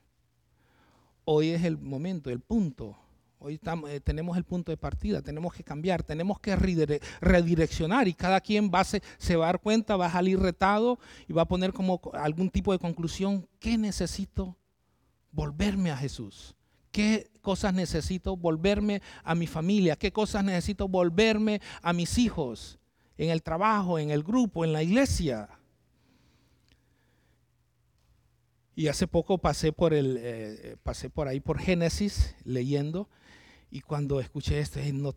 Hoy 1.24 1.48
es 1.48 1.64
el 1.64 1.76
momento, 1.76 2.30
el 2.30 2.40
punto 2.40 2.96
Hoy 3.40 3.60
eh, 3.88 4.00
tenemos 4.00 4.36
el 4.36 4.42
punto 4.42 4.72
de 4.72 4.76
partida, 4.76 5.22
tenemos 5.22 5.54
que 5.54 5.62
cambiar, 5.62 6.02
tenemos 6.02 6.40
que 6.40 6.56
redireccionar 6.56 8.08
y 8.08 8.14
cada 8.14 8.40
quien 8.40 8.68
va 8.68 8.82
se, 8.82 9.00
se 9.16 9.36
va 9.36 9.44
a 9.44 9.52
dar 9.52 9.60
cuenta, 9.60 9.96
va 9.96 10.06
a 10.06 10.12
salir 10.12 10.40
retado 10.40 10.98
y 11.28 11.32
va 11.32 11.42
a 11.42 11.48
poner 11.48 11.72
como 11.72 12.00
algún 12.14 12.50
tipo 12.50 12.72
de 12.72 12.80
conclusión, 12.80 13.46
¿qué 13.60 13.78
necesito? 13.78 14.56
Volverme 15.30 15.92
a 15.92 15.96
Jesús. 15.96 16.56
¿Qué 16.90 17.30
cosas 17.40 17.74
necesito 17.74 18.36
volverme 18.36 19.02
a 19.22 19.36
mi 19.36 19.46
familia? 19.46 19.94
¿Qué 19.94 20.10
cosas 20.10 20.42
necesito 20.42 20.88
volverme 20.88 21.60
a 21.80 21.92
mis 21.92 22.18
hijos? 22.18 22.80
En 23.16 23.30
el 23.30 23.44
trabajo, 23.44 24.00
en 24.00 24.10
el 24.10 24.24
grupo, 24.24 24.64
en 24.64 24.72
la 24.72 24.82
iglesia. 24.82 25.48
Y 28.78 28.86
hace 28.86 29.08
poco 29.08 29.38
pasé 29.38 29.72
por, 29.72 29.92
el, 29.92 30.16
eh, 30.20 30.76
pasé 30.84 31.10
por 31.10 31.26
ahí 31.26 31.40
por 31.40 31.58
Génesis 31.58 32.36
leyendo 32.44 33.08
y 33.72 33.80
cuando 33.80 34.20
escuché 34.20 34.60
esto, 34.60 34.78
no, 34.92 35.16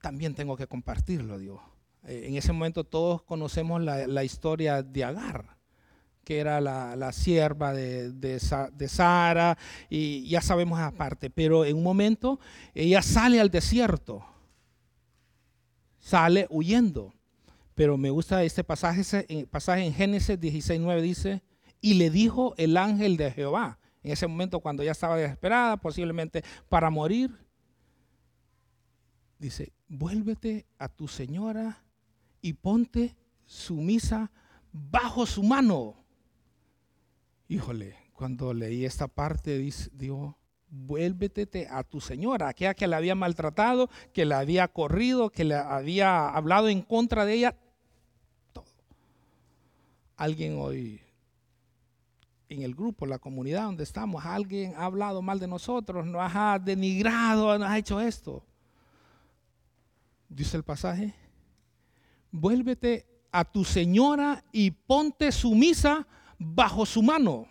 también 0.00 0.36
tengo 0.36 0.56
que 0.56 0.68
compartirlo, 0.68 1.36
digo. 1.36 1.60
Eh, 2.04 2.26
en 2.28 2.36
ese 2.36 2.52
momento 2.52 2.84
todos 2.84 3.22
conocemos 3.22 3.82
la, 3.82 4.22
historia 4.22 4.84
de 4.84 5.02
Agar, 5.02 5.56
que 6.22 6.38
era 6.38 6.60
la, 6.60 7.12
sierva 7.12 7.74
de, 7.74 8.38
Sara, 8.86 9.58
y 9.88 10.28
ya 10.28 10.40
sabemos 10.40 10.78
aparte, 10.78 11.30
pero 11.30 11.64
en 11.64 11.78
un 11.78 11.82
momento 11.82 12.38
ella 12.74 13.02
sale 13.02 13.40
al 13.40 13.50
desierto. 13.50 14.24
sale 15.98 16.46
huyendo. 16.48 17.12
Pero 17.74 17.96
me 17.96 18.10
gusta 18.10 18.44
este 18.44 18.62
pasaje, 18.62 19.46
pasaje 19.50 19.84
en 19.84 19.94
Génesis 19.94 20.38
16.9 20.38 21.00
dice, 21.00 21.42
y 21.80 21.94
le 21.94 22.10
dijo 22.10 22.54
el 22.56 22.76
ángel 22.76 23.16
de 23.16 23.30
Jehová, 23.30 23.78
en 24.02 24.12
ese 24.12 24.26
momento 24.26 24.60
cuando 24.60 24.82
ya 24.82 24.92
estaba 24.92 25.16
desesperada, 25.16 25.76
posiblemente 25.76 26.42
para 26.68 26.90
morir, 26.90 27.30
dice, 29.38 29.72
vuélvete 29.88 30.66
a 30.78 30.88
tu 30.88 31.08
señora 31.08 31.82
y 32.40 32.54
ponte 32.54 33.16
sumisa 33.44 34.30
bajo 34.72 35.26
su 35.26 35.42
mano. 35.42 36.04
Híjole, 37.48 37.96
cuando 38.12 38.54
leí 38.54 38.84
esta 38.84 39.08
parte, 39.08 39.58
dijo, 39.92 40.38
vuélvete 40.68 41.66
a 41.70 41.82
tu 41.82 42.00
señora, 42.00 42.48
aquella 42.48 42.74
que 42.74 42.86
la 42.86 42.98
había 42.98 43.14
maltratado, 43.14 43.90
que 44.12 44.24
la 44.24 44.38
había 44.38 44.68
corrido, 44.68 45.30
que 45.30 45.44
le 45.44 45.56
había 45.56 46.28
hablado 46.28 46.68
en 46.68 46.82
contra 46.82 47.24
de 47.24 47.34
ella. 47.34 47.56
Todo. 48.52 48.66
Alguien 50.16 50.58
hoy 50.58 51.00
en 52.50 52.62
el 52.62 52.74
grupo, 52.74 53.06
la 53.06 53.20
comunidad 53.20 53.62
donde 53.62 53.84
estamos, 53.84 54.26
alguien 54.26 54.74
ha 54.76 54.84
hablado 54.84 55.22
mal 55.22 55.38
de 55.38 55.46
nosotros, 55.46 56.04
nos 56.04 56.30
ha 56.34 56.58
denigrado, 56.58 57.56
nos 57.56 57.68
ha 57.70 57.78
hecho 57.78 58.00
esto. 58.00 58.44
Dice 60.28 60.56
el 60.56 60.64
pasaje, 60.64 61.14
vuélvete 62.32 63.06
a 63.30 63.44
tu 63.44 63.64
señora 63.64 64.42
y 64.50 64.72
ponte 64.72 65.30
sumisa 65.30 66.06
bajo 66.38 66.84
su 66.84 67.02
mano. 67.02 67.46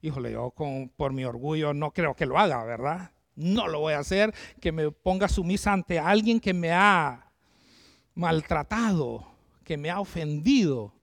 Híjole, 0.00 0.30
yo 0.30 0.52
con, 0.52 0.88
por 0.96 1.12
mi 1.12 1.24
orgullo 1.24 1.74
no 1.74 1.90
creo 1.90 2.14
que 2.14 2.26
lo 2.26 2.38
haga, 2.38 2.62
¿verdad? 2.62 3.10
No 3.34 3.66
lo 3.66 3.80
voy 3.80 3.94
a 3.94 3.98
hacer, 3.98 4.32
que 4.60 4.70
me 4.70 4.92
ponga 4.92 5.26
sumisa 5.26 5.72
ante 5.72 5.98
alguien 5.98 6.38
que 6.38 6.54
me 6.54 6.70
ha 6.70 7.32
maltratado, 8.14 9.26
que 9.64 9.76
me 9.76 9.90
ha 9.90 9.98
ofendido, 9.98 10.94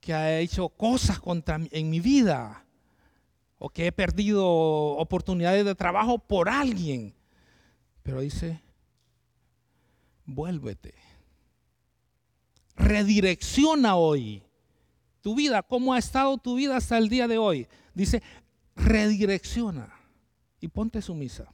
que 0.00 0.14
ha 0.14 0.38
hecho 0.38 0.68
cosas 0.68 1.20
contra 1.20 1.60
en 1.70 1.90
mi 1.90 2.00
vida, 2.00 2.64
o 3.58 3.68
que 3.68 3.86
he 3.86 3.92
perdido 3.92 4.46
oportunidades 4.46 5.64
de 5.64 5.74
trabajo 5.74 6.18
por 6.18 6.48
alguien. 6.48 7.14
Pero 8.02 8.20
dice, 8.20 8.60
vuélvete. 10.24 10.94
Redirecciona 12.74 13.96
hoy 13.96 14.42
tu 15.20 15.34
vida, 15.34 15.62
cómo 15.62 15.92
ha 15.92 15.98
estado 15.98 16.38
tu 16.38 16.56
vida 16.56 16.78
hasta 16.78 16.96
el 16.96 17.10
día 17.10 17.28
de 17.28 17.36
hoy. 17.36 17.68
Dice, 17.94 18.22
redirecciona 18.74 19.92
y 20.60 20.68
ponte 20.68 21.02
sumisa. 21.02 21.52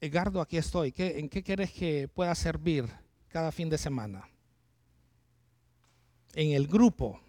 Edgardo, 0.00 0.40
aquí 0.40 0.56
estoy. 0.56 0.94
¿En 0.96 1.28
qué 1.28 1.42
quieres 1.42 1.70
que 1.70 2.08
pueda 2.08 2.34
servir 2.34 2.88
cada 3.28 3.52
fin 3.52 3.68
de 3.68 3.76
semana? 3.76 4.26
En 6.34 6.52
el 6.52 6.66
grupo. 6.66 7.20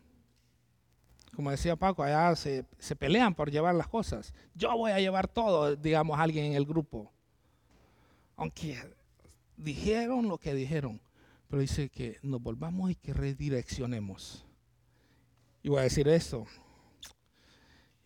Como 1.35 1.49
decía 1.49 1.75
Paco, 1.75 2.03
allá 2.03 2.35
se, 2.35 2.65
pelean 2.97 3.33
por 3.33 3.49
llevar 3.49 3.73
las 3.75 3.87
cosas. 3.87 4.33
Yo 4.53 4.77
voy 4.77 4.91
a 4.91 4.99
llevar 4.99 5.27
todo, 5.27 5.75
digamos, 5.75 6.19
alguien 6.19 6.45
en 6.45 6.53
el 6.53 6.65
grupo. 6.65 7.11
Aunque 8.35 8.77
dijeron 9.57 10.27
lo 10.27 10.37
que 10.37 10.53
dijeron. 10.53 11.01
Pero 11.47 11.61
dice 11.61 11.89
que 11.89 12.17
nos 12.21 12.41
volvamos 12.41 12.91
y 12.91 12.95
que 12.95 13.13
redireccionemos. 13.13 14.45
Y 15.63 15.69
voy 15.69 15.79
a 15.79 15.83
decir 15.83 16.07
esto. 16.07 16.45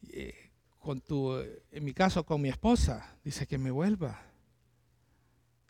Eh, 0.09 0.51
con 0.79 1.01
tu, 1.01 1.37
en 1.37 1.83
mi 1.83 1.93
caso, 1.93 2.25
con 2.25 2.41
mi 2.41 2.49
esposa, 2.49 3.17
dice 3.23 3.45
que 3.45 3.57
me 3.57 3.71
vuelva. 3.71 4.26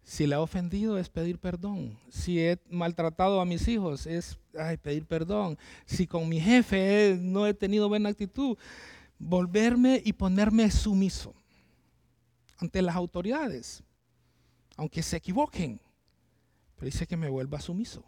Si 0.08 0.26
la 0.26 0.38
he 0.38 0.40
ofendido 0.40 0.98
es 0.98 1.10
pedir 1.10 1.38
perdón. 1.38 2.00
Si 2.10 2.40
he 2.40 2.58
maltratado 2.70 3.42
a 3.42 3.46
mis 3.46 3.68
hijos 3.68 4.08
es 4.08 4.40
pedir 4.82 5.06
perdón. 5.06 5.58
Si 5.86 6.08
con 6.08 6.30
mi 6.30 6.40
jefe 6.40 7.20
no 7.22 7.46
he 7.46 7.54
tenido 7.54 7.90
buena 7.90 8.08
actitud, 8.08 8.58
volverme 9.20 10.02
y 10.06 10.14
ponerme 10.14 10.72
sumiso 10.72 11.36
ante 12.58 12.82
las 12.82 12.96
autoridades, 12.96 13.84
aunque 14.78 15.04
se 15.04 15.18
equivoquen. 15.18 15.82
Pero 16.78 16.86
dice 16.86 17.06
que 17.06 17.18
me 17.18 17.28
vuelva 17.28 17.60
sumiso. 17.60 18.06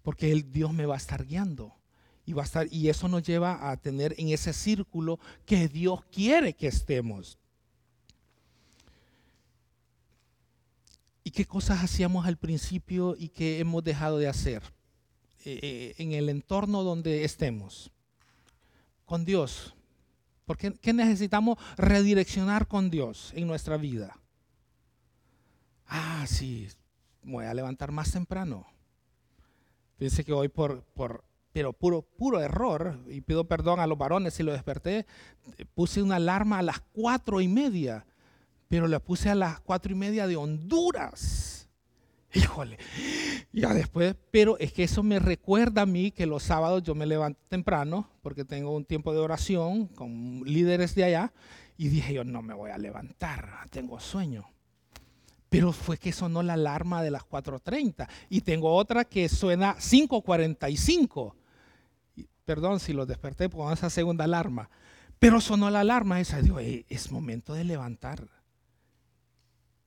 Porque 0.00 0.32
el 0.32 0.50
Dios 0.50 0.72
me 0.72 0.86
va 0.86 0.94
a 0.94 0.98
estar 0.98 1.26
guiando. 1.26 1.74
Y, 2.24 2.32
va 2.32 2.42
a 2.42 2.46
estar, 2.46 2.66
y 2.70 2.88
eso 2.88 3.08
nos 3.08 3.24
lleva 3.24 3.70
a 3.70 3.76
tener 3.76 4.14
en 4.16 4.30
ese 4.30 4.54
círculo 4.54 5.20
que 5.44 5.68
Dios 5.68 6.02
quiere 6.06 6.54
que 6.54 6.66
estemos. 6.66 7.38
¿Y 11.26 11.32
qué 11.32 11.44
cosas 11.44 11.82
hacíamos 11.82 12.24
al 12.24 12.36
principio 12.36 13.16
y 13.18 13.30
qué 13.30 13.58
hemos 13.58 13.82
dejado 13.82 14.18
de 14.18 14.28
hacer 14.28 14.62
eh, 15.44 15.58
eh, 15.60 15.94
en 15.98 16.12
el 16.12 16.28
entorno 16.28 16.84
donde 16.84 17.24
estemos? 17.24 17.90
Con 19.04 19.24
Dios. 19.24 19.74
Porque 20.44 20.74
¿qué 20.74 20.92
necesitamos 20.92 21.58
redireccionar 21.76 22.68
con 22.68 22.90
Dios 22.90 23.32
en 23.34 23.48
nuestra 23.48 23.76
vida? 23.76 24.16
ah, 25.88 26.24
sí, 26.28 26.68
voy 27.24 27.44
a 27.44 27.54
levantar 27.54 27.90
más 27.90 28.12
temprano. 28.12 28.64
Fíjense 29.98 30.22
que 30.22 30.32
hoy 30.32 30.46
por, 30.46 30.84
por, 30.94 31.24
pero 31.52 31.72
puro, 31.72 32.02
puro 32.02 32.40
error, 32.40 33.00
y 33.08 33.20
pido 33.20 33.48
perdón 33.48 33.80
a 33.80 33.88
los 33.88 33.98
varones 33.98 34.34
si 34.34 34.44
lo 34.44 34.52
desperté, 34.52 35.06
puse 35.74 36.02
una 36.02 36.16
alarma 36.16 36.60
a 36.60 36.62
las 36.62 36.78
cuatro 36.92 37.40
y 37.40 37.48
media, 37.48 38.06
pero 38.68 38.88
la 38.88 39.00
puse 39.00 39.30
a 39.30 39.34
las 39.34 39.60
cuatro 39.60 39.92
y 39.92 39.94
media 39.94 40.26
de 40.26 40.36
Honduras. 40.36 41.68
Híjole, 42.34 42.78
ya 43.52 43.72
después, 43.72 44.14
pero 44.30 44.58
es 44.58 44.72
que 44.72 44.84
eso 44.84 45.02
me 45.02 45.18
recuerda 45.18 45.82
a 45.82 45.86
mí 45.86 46.10
que 46.10 46.26
los 46.26 46.42
sábados 46.42 46.82
yo 46.82 46.94
me 46.94 47.06
levanto 47.06 47.40
temprano, 47.48 48.10
porque 48.22 48.44
tengo 48.44 48.76
un 48.76 48.84
tiempo 48.84 49.12
de 49.12 49.20
oración 49.20 49.86
con 49.86 50.42
líderes 50.44 50.94
de 50.94 51.04
allá, 51.04 51.32
y 51.78 51.88
dije 51.88 52.12
yo 52.12 52.24
no 52.24 52.42
me 52.42 52.52
voy 52.52 52.70
a 52.70 52.78
levantar, 52.78 53.66
tengo 53.70 54.00
sueño. 54.00 54.46
Pero 55.48 55.72
fue 55.72 55.96
que 55.96 56.12
sonó 56.12 56.42
la 56.42 56.54
alarma 56.54 57.02
de 57.02 57.10
las 57.10 57.22
4.30. 57.22 58.08
Y 58.28 58.40
tengo 58.40 58.74
otra 58.74 59.04
que 59.04 59.28
suena 59.28 59.76
5.45. 59.76 61.34
Perdón 62.44 62.80
si 62.80 62.92
lo 62.92 63.06
desperté 63.06 63.48
con 63.48 63.72
esa 63.72 63.88
segunda 63.88 64.24
alarma. 64.24 64.68
Pero 65.20 65.40
sonó 65.40 65.70
la 65.70 65.80
alarma 65.80 66.20
esa. 66.20 66.42
Digo, 66.42 66.58
es 66.58 67.12
momento 67.12 67.54
de 67.54 67.64
levantar. 67.64 68.28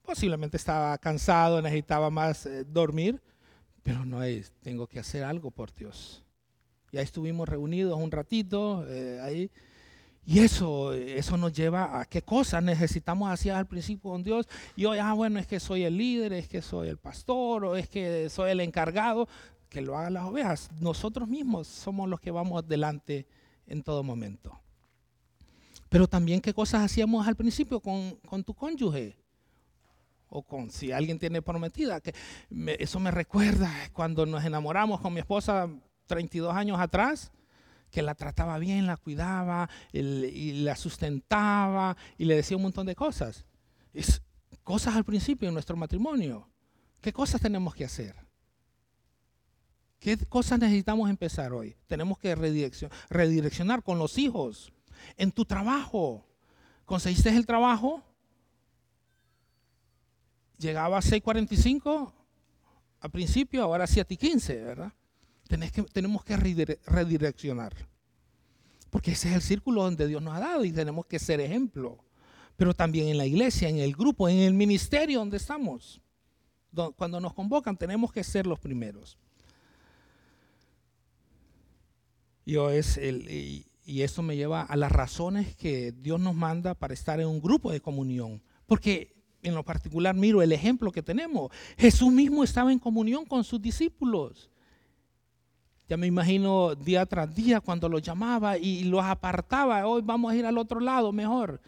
Posiblemente 0.10 0.58
estaba 0.58 0.98
cansado, 0.98 1.62
necesitaba 1.62 2.10
más 2.10 2.48
eh, 2.48 2.64
dormir. 2.64 3.22
Pero 3.84 4.06
no 4.06 4.24
es, 4.24 4.52
tengo 4.60 4.88
que 4.88 4.98
hacer 4.98 5.24
algo 5.24 5.52
por 5.52 5.72
Dios. 5.72 6.26
Ya 6.92 7.02
estuvimos 7.02 7.48
reunidos 7.48 7.96
un 8.02 8.10
ratito 8.10 8.84
eh, 8.88 9.20
ahí 9.22 9.52
y 10.26 10.40
eso, 10.40 10.94
eso 10.94 11.38
nos 11.38 11.54
lleva 11.54 12.02
a 12.02 12.06
qué 12.06 12.24
cosas 12.24 12.64
necesitamos 12.64 13.30
hacer 13.30 13.52
al 13.52 13.68
principio 13.68 14.10
con 14.10 14.24
Dios. 14.24 14.48
Y 14.76 14.86
hoy, 14.86 14.98
ah, 14.98 15.14
bueno, 15.14 15.40
es 15.40 15.46
que 15.46 15.60
soy 15.60 15.84
el 15.84 15.96
líder, 15.96 16.34
es 16.34 16.48
que 16.48 16.64
soy 16.64 16.88
el 16.88 16.98
pastor, 16.98 17.66
o 17.66 17.76
es 17.76 17.88
que 17.88 18.30
soy 18.30 18.50
el 18.50 18.62
encargado. 18.62 19.28
Que 19.70 19.82
lo 19.82 19.96
hagan 19.96 20.16
las 20.16 20.26
ovejas. 20.26 20.72
Nosotros 20.80 21.28
mismos 21.28 21.68
somos 21.68 22.10
los 22.10 22.20
que 22.20 22.32
vamos 22.32 22.64
adelante 22.64 23.28
en 23.68 23.84
todo 23.84 24.02
momento. 24.02 24.60
Pero 25.88 26.08
también 26.08 26.42
qué 26.42 26.52
cosas 26.52 26.84
hacíamos 26.84 27.28
al 27.28 27.36
principio 27.36 27.80
con, 27.80 28.16
con 28.28 28.44
tu 28.44 28.56
cónyuge. 28.56 29.19
O 30.30 30.44
con 30.44 30.70
si 30.70 30.92
alguien 30.92 31.20
tiene 31.20 31.42
prometida. 31.42 32.00
Que 32.02 32.14
eso 32.78 33.00
me 33.00 33.12
recuerda 33.12 33.72
cuando 33.94 34.26
nos 34.26 34.46
enamoramos 34.46 35.02
con 35.02 35.14
mi 35.14 35.20
esposa 35.20 35.70
32 36.08 36.56
años 36.56 36.80
atrás 36.80 37.32
que 37.90 38.02
la 38.04 38.14
trataba 38.14 38.60
bien, 38.60 38.86
la 38.86 38.98
cuidaba 38.98 39.70
y 39.92 40.54
la 40.62 40.76
sustentaba 40.76 41.98
y 42.18 42.26
le 42.26 42.36
decía 42.36 42.58
un 42.58 42.64
montón 42.64 42.86
de 42.86 42.96
cosas. 42.96 43.46
Es 43.94 44.22
cosas 44.64 44.96
al 44.96 45.04
principio 45.04 45.48
en 45.48 45.56
nuestro 45.56 45.76
matrimonio. 45.76 46.48
¿Qué 47.02 47.12
cosas 47.12 47.42
tenemos 47.42 47.74
que 47.74 47.86
hacer? 47.86 48.16
¿Qué 50.00 50.18
cosas 50.18 50.60
necesitamos 50.60 51.10
empezar 51.10 51.52
hoy? 51.52 51.76
Tenemos 51.88 52.20
que 52.20 52.36
redireccionar 52.36 53.82
con 53.82 53.98
los 53.98 54.18
hijos, 54.20 54.72
en 55.18 55.32
tu 55.32 55.46
trabajo. 55.46 56.26
¿Conseguiste 56.86 57.30
el 57.30 57.46
trabajo? 57.46 58.04
Llegaba 60.60 60.98
a 60.98 61.02
6.45 61.02 62.14
al 63.00 63.12
principio, 63.12 63.64
ahora 63.64 63.86
7.15, 63.86 64.66
¿verdad? 64.66 64.94
que, 65.48 65.84
tenemos 65.84 66.24
que 66.24 66.38
redireccionar. 66.38 67.74
Porque 68.90 69.12
ese 69.12 69.30
es 69.30 69.36
el 69.36 69.42
círculo 69.42 69.84
donde 69.84 70.08
Dios 70.08 70.22
nos 70.22 70.36
ha 70.36 70.40
dado 70.40 70.66
y 70.66 70.72
tenemos 70.72 71.06
que 71.06 71.18
ser 71.18 71.40
ejemplo. 71.40 71.98
Pero 72.58 72.74
también 72.74 73.08
en 73.08 73.18
la 73.18 73.26
iglesia, 73.26 73.70
en 73.70 73.80
el 73.80 73.96
grupo, 73.96 74.28
en 74.28 74.40
el 74.40 74.54
ministerio 74.54 75.20
donde 75.20 75.38
estamos. 75.38 76.02
Cuando 76.98 77.20
nos 77.20 77.34
convocan 77.34 77.78
tenemos 77.78 78.12
que 78.12 78.24
ser 78.24 78.46
los 78.46 78.60
primeros. 78.60 79.18
es 82.46 82.98
el, 82.98 83.30
y, 83.30 83.66
y 83.86 84.22
me 84.22 84.36
lleva 84.36 84.64
a 84.64 84.76
las 84.76 84.92
razones 84.92 85.56
que 85.56 85.92
Dios 85.92 86.20
nos 86.20 86.36
manda 86.36 86.74
para 86.74 86.94
estar 86.94 87.20
en 87.20 87.28
un 87.28 87.42
grupo 87.42 87.72
de 87.72 87.80
comunión. 87.80 88.42
Porque 88.66 89.19
en 89.42 89.56
lo 89.56 89.64
particular 89.64 90.16
miro 90.16 90.42
el 90.42 90.52
ejemplo 90.52 90.92
que 90.92 91.02
tenemos. 91.02 91.52
Jesús 91.78 92.12
mismo 92.12 92.44
estaba 92.44 92.72
en 92.72 92.80
comunión 92.80 93.26
con 93.26 93.44
sus 93.44 93.62
discípulos. 93.62 94.50
Ya 95.88 95.98
me 95.98 96.08
imagino 96.08 96.76
día 96.76 97.06
tras 97.06 97.34
día 97.34 97.62
cuando 97.62 97.90
los 97.90 98.02
llamaba 98.02 98.58
y 98.58 98.84
los 98.84 99.04
apartaba. 99.04 99.88
Hoy 99.88 100.04
vamos 100.04 100.32
a 100.32 100.36
ir 100.36 100.46
al 100.46 100.58
otro 100.58 100.80
lado 100.80 101.12
mejor, 101.12 101.60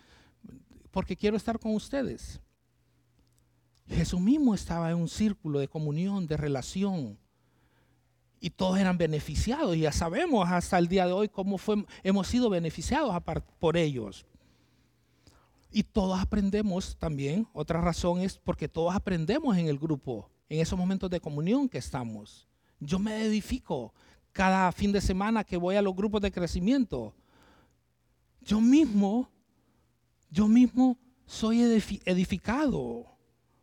porque 0.91 1.15
quiero 1.15 1.37
estar 1.37 1.57
con 1.57 1.73
ustedes. 1.73 2.39
Jesús 3.87 4.19
mismo 4.19 4.53
estaba 4.53 4.91
en 4.91 4.97
un 4.97 5.09
círculo 5.09 5.59
de 5.59 5.67
comunión, 5.67 6.27
de 6.27 6.37
relación. 6.37 7.17
Y 8.39 8.51
todos 8.51 8.77
eran 8.79 8.97
beneficiados. 8.97 9.75
Y 9.75 9.81
ya 9.81 9.91
sabemos 9.91 10.47
hasta 10.49 10.77
el 10.77 10.87
día 10.87 11.05
de 11.07 11.13
hoy 11.13 11.27
cómo 11.27 11.57
fue, 11.57 11.83
hemos 12.03 12.27
sido 12.27 12.49
beneficiados 12.49 13.15
por 13.59 13.75
ellos. 13.75 14.25
Y 15.71 15.83
todos 15.83 16.19
aprendemos 16.19 16.97
también, 16.97 17.47
otra 17.53 17.79
razón 17.79 18.19
es 18.19 18.37
porque 18.37 18.67
todos 18.67 18.93
aprendemos 18.93 19.55
en 19.57 19.67
el 19.67 19.79
grupo, 19.79 20.29
en 20.49 20.59
esos 20.59 20.77
momentos 20.77 21.09
de 21.09 21.21
comunión 21.21 21.69
que 21.69 21.77
estamos. 21.77 22.47
Yo 22.79 22.99
me 22.99 23.23
edifico, 23.23 23.93
cada 24.33 24.71
fin 24.71 24.91
de 24.91 24.99
semana 24.99 25.43
que 25.43 25.57
voy 25.57 25.75
a 25.77 25.81
los 25.81 25.95
grupos 25.95 26.21
de 26.21 26.31
crecimiento. 26.31 27.13
Yo 28.41 28.59
mismo, 28.59 29.29
yo 30.29 30.47
mismo 30.47 30.97
soy 31.25 31.61
edificado 31.61 33.05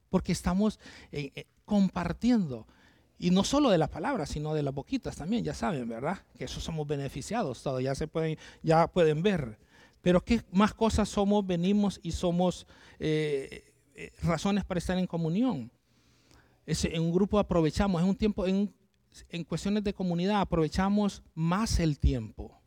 porque 0.09 0.33
estamos 0.33 0.79
eh, 1.13 1.31
eh, 1.35 1.47
compartiendo. 1.65 2.67
Y 3.19 3.31
no 3.31 3.43
solo 3.43 3.71
de 3.71 3.79
las 3.79 3.91
palabras, 3.91 4.31
sino 4.31 4.55
de 4.55 4.63
las 4.63 4.73
boquitas 4.73 5.17
también, 5.17 5.45
ya 5.45 5.53
saben, 5.53 5.89
¿verdad? 5.89 6.19
Que 6.37 6.45
eso 6.45 6.61
somos 6.61 6.87
beneficiados, 6.87 7.63
todo, 7.63 7.81
ya 7.81 7.95
se 7.95 8.07
pueden, 8.07 8.39
ya 8.63 8.87
pueden 8.87 9.23
ver. 9.23 9.59
Pero 10.01 10.25
¿qué 10.25 10.43
más 10.53 10.75
cosas 10.75 11.09
somos, 11.09 11.47
venimos 11.47 12.01
y 12.03 12.13
somos 12.13 12.67
eh, 12.99 13.73
razones 14.23 14.65
para 14.65 14.79
estar 14.79 14.99
en 14.99 15.07
comunión? 15.07 15.71
Es, 16.67 16.85
en 16.85 17.03
un 17.03 17.13
grupo 17.13 17.39
aprovechamos, 17.39 18.01
en 18.03 18.09
un 18.09 18.17
tiempo, 18.17 18.47
en 18.47 19.45
cuestiones 19.45 19.83
de 19.85 19.95
comunidad 19.95 20.41
aprovechamos 20.41 21.23
más 21.35 21.81
el 21.81 21.99
tiempo, 21.99 22.61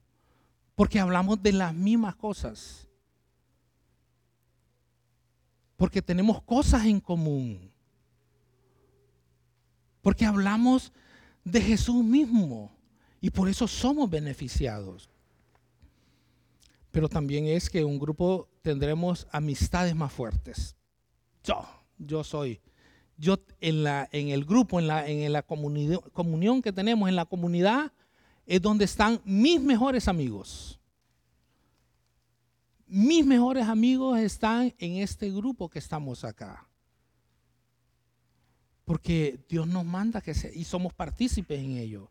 porque 0.75 0.99
hablamos 0.99 1.41
de 1.41 1.53
las 1.53 1.73
mismas 1.73 2.15
cosas, 2.15 2.87
porque 5.77 6.01
tenemos 6.01 6.41
cosas 6.43 6.85
en 6.85 6.99
común, 6.99 7.71
porque 10.01 10.25
hablamos 10.25 10.91
de 11.43 11.61
Jesús 11.61 12.03
mismo 12.03 12.71
y 13.19 13.29
por 13.29 13.49
eso 13.49 13.67
somos 13.67 14.09
beneficiados. 14.09 15.09
Pero 16.91 17.09
también 17.09 17.47
es 17.47 17.69
que 17.69 17.83
un 17.83 17.97
grupo 17.97 18.49
tendremos 18.61 19.27
amistades 19.31 19.95
más 19.95 20.11
fuertes. 20.11 20.75
Yo, 21.43 21.65
yo 21.97 22.23
soy 22.23 22.61
yo 23.21 23.37
en, 23.59 23.83
la, 23.83 24.09
en 24.11 24.29
el 24.29 24.45
grupo, 24.45 24.79
en 24.79 24.87
la, 24.87 25.07
en 25.07 25.31
la 25.31 25.43
comunión 25.43 26.61
que 26.63 26.73
tenemos 26.73 27.07
en 27.07 27.15
la 27.15 27.25
comunidad, 27.25 27.93
es 28.47 28.61
donde 28.61 28.85
están 28.85 29.21
mis 29.23 29.61
mejores 29.61 30.07
amigos. 30.07 30.79
Mis 32.87 33.23
mejores 33.23 33.67
amigos 33.67 34.17
están 34.19 34.73
en 34.79 34.95
este 34.95 35.29
grupo 35.29 35.69
que 35.69 35.77
estamos 35.77 36.23
acá. 36.23 36.67
Porque 38.85 39.39
Dios 39.47 39.67
nos 39.67 39.85
manda 39.85 40.19
que 40.19 40.33
y 40.55 40.63
somos 40.63 40.91
partícipes 40.91 41.59
en 41.59 41.77
ello. 41.77 42.09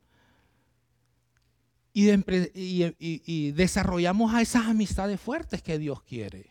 Y, 2.55 3.53
desarrollamos 3.53 4.35
a 4.35 4.43
esas 4.43 4.67
amistades 4.67 5.21
fuertes 5.21 5.63
que 5.63 5.79
Dios 5.79 6.03
quiere. 6.03 6.51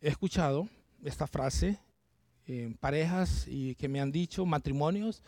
He 0.00 0.08
escuchado 0.08 0.68
esta 1.04 1.26
frase 1.26 1.78
en 2.46 2.74
parejas 2.74 3.46
y 3.46 3.74
que 3.74 3.88
me 3.88 4.00
han 4.00 4.12
dicho, 4.12 4.46
matrimonios, 4.46 5.22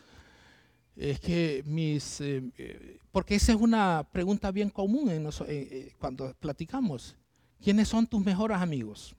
es 0.95 1.19
que 1.19 1.63
mis, 1.65 2.21
eh, 2.21 2.43
eh, 2.57 2.97
porque 3.11 3.35
esa 3.35 3.51
es 3.51 3.57
una 3.59 4.07
pregunta 4.11 4.51
bien 4.51 4.69
común 4.69 5.09
en 5.09 5.29
eh, 5.47 5.93
cuando 5.99 6.33
platicamos, 6.39 7.15
¿quiénes 7.61 7.87
son 7.87 8.07
tus 8.07 8.23
mejores 8.23 8.57
amigos? 8.57 9.15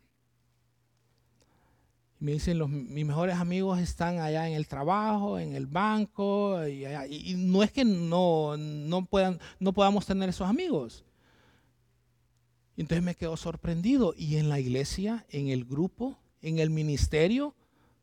Me 2.19 2.33
dicen, 2.33 2.59
los, 2.59 2.69
mis 2.71 3.05
mejores 3.05 3.37
amigos 3.37 3.81
están 3.81 4.21
allá 4.21 4.49
en 4.49 4.55
el 4.55 4.67
trabajo, 4.67 5.39
en 5.39 5.55
el 5.55 5.67
banco, 5.67 6.67
y, 6.67 6.85
y 6.87 7.35
no 7.37 7.63
es 7.63 7.71
que 7.71 7.85
no, 7.85 8.57
no, 8.57 9.05
puedan, 9.05 9.39
no 9.59 9.73
podamos 9.73 10.07
tener 10.07 10.29
esos 10.29 10.49
amigos. 10.49 11.05
Entonces 12.77 13.05
me 13.05 13.15
quedo 13.15 13.37
sorprendido. 13.37 14.15
Y 14.17 14.37
en 14.37 14.49
la 14.49 14.61
iglesia, 14.61 15.27
en 15.29 15.49
el 15.49 15.65
grupo, 15.65 16.19
en 16.43 16.59
el 16.59 16.71
ministerio, 16.71 17.55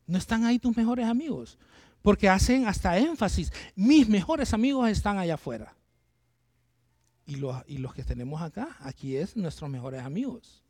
no 0.08 0.18
están 0.18 0.46
ahí 0.46 0.60
tus 0.60 0.76
mejores 0.76 1.08
amigos. 1.08 1.58
Porque 2.02 2.30
hacen 2.30 2.68
hasta 2.68 2.98
énfasis, 2.98 3.52
mis 3.76 4.10
mejores 4.10 4.54
amigos 4.54 4.90
están 4.90 5.18
allá 5.18 5.36
afuera. 5.36 5.76
Y 7.26 7.36
los, 7.36 7.56
y 7.68 7.78
los 7.78 7.94
que 7.94 8.04
tenemos 8.04 8.42
acá, 8.42 8.76
aquí 8.80 9.16
es 9.16 9.36
nuestros 9.38 9.70
mejores 9.70 10.02
amigos. 10.02 10.64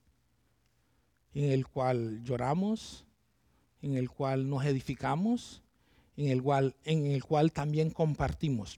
En 1.34 1.52
el 1.52 1.66
cual 1.68 2.22
lloramos, 2.24 3.06
en 3.82 3.95
el 3.95 4.09
cual 4.09 4.49
nos 4.49 4.65
edificamos, 4.65 5.63
en 6.17 6.27
el 6.27 6.41
cual, 6.41 6.75
en 6.84 7.07
el 7.07 7.23
cual 7.23 7.51
también 7.51 7.89
compartimos. 7.89 8.77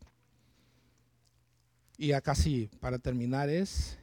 Y 1.98 2.14
acá 2.14 2.36
sí, 2.36 2.70
para 2.80 3.00
terminar 3.00 3.50
es 3.50 4.00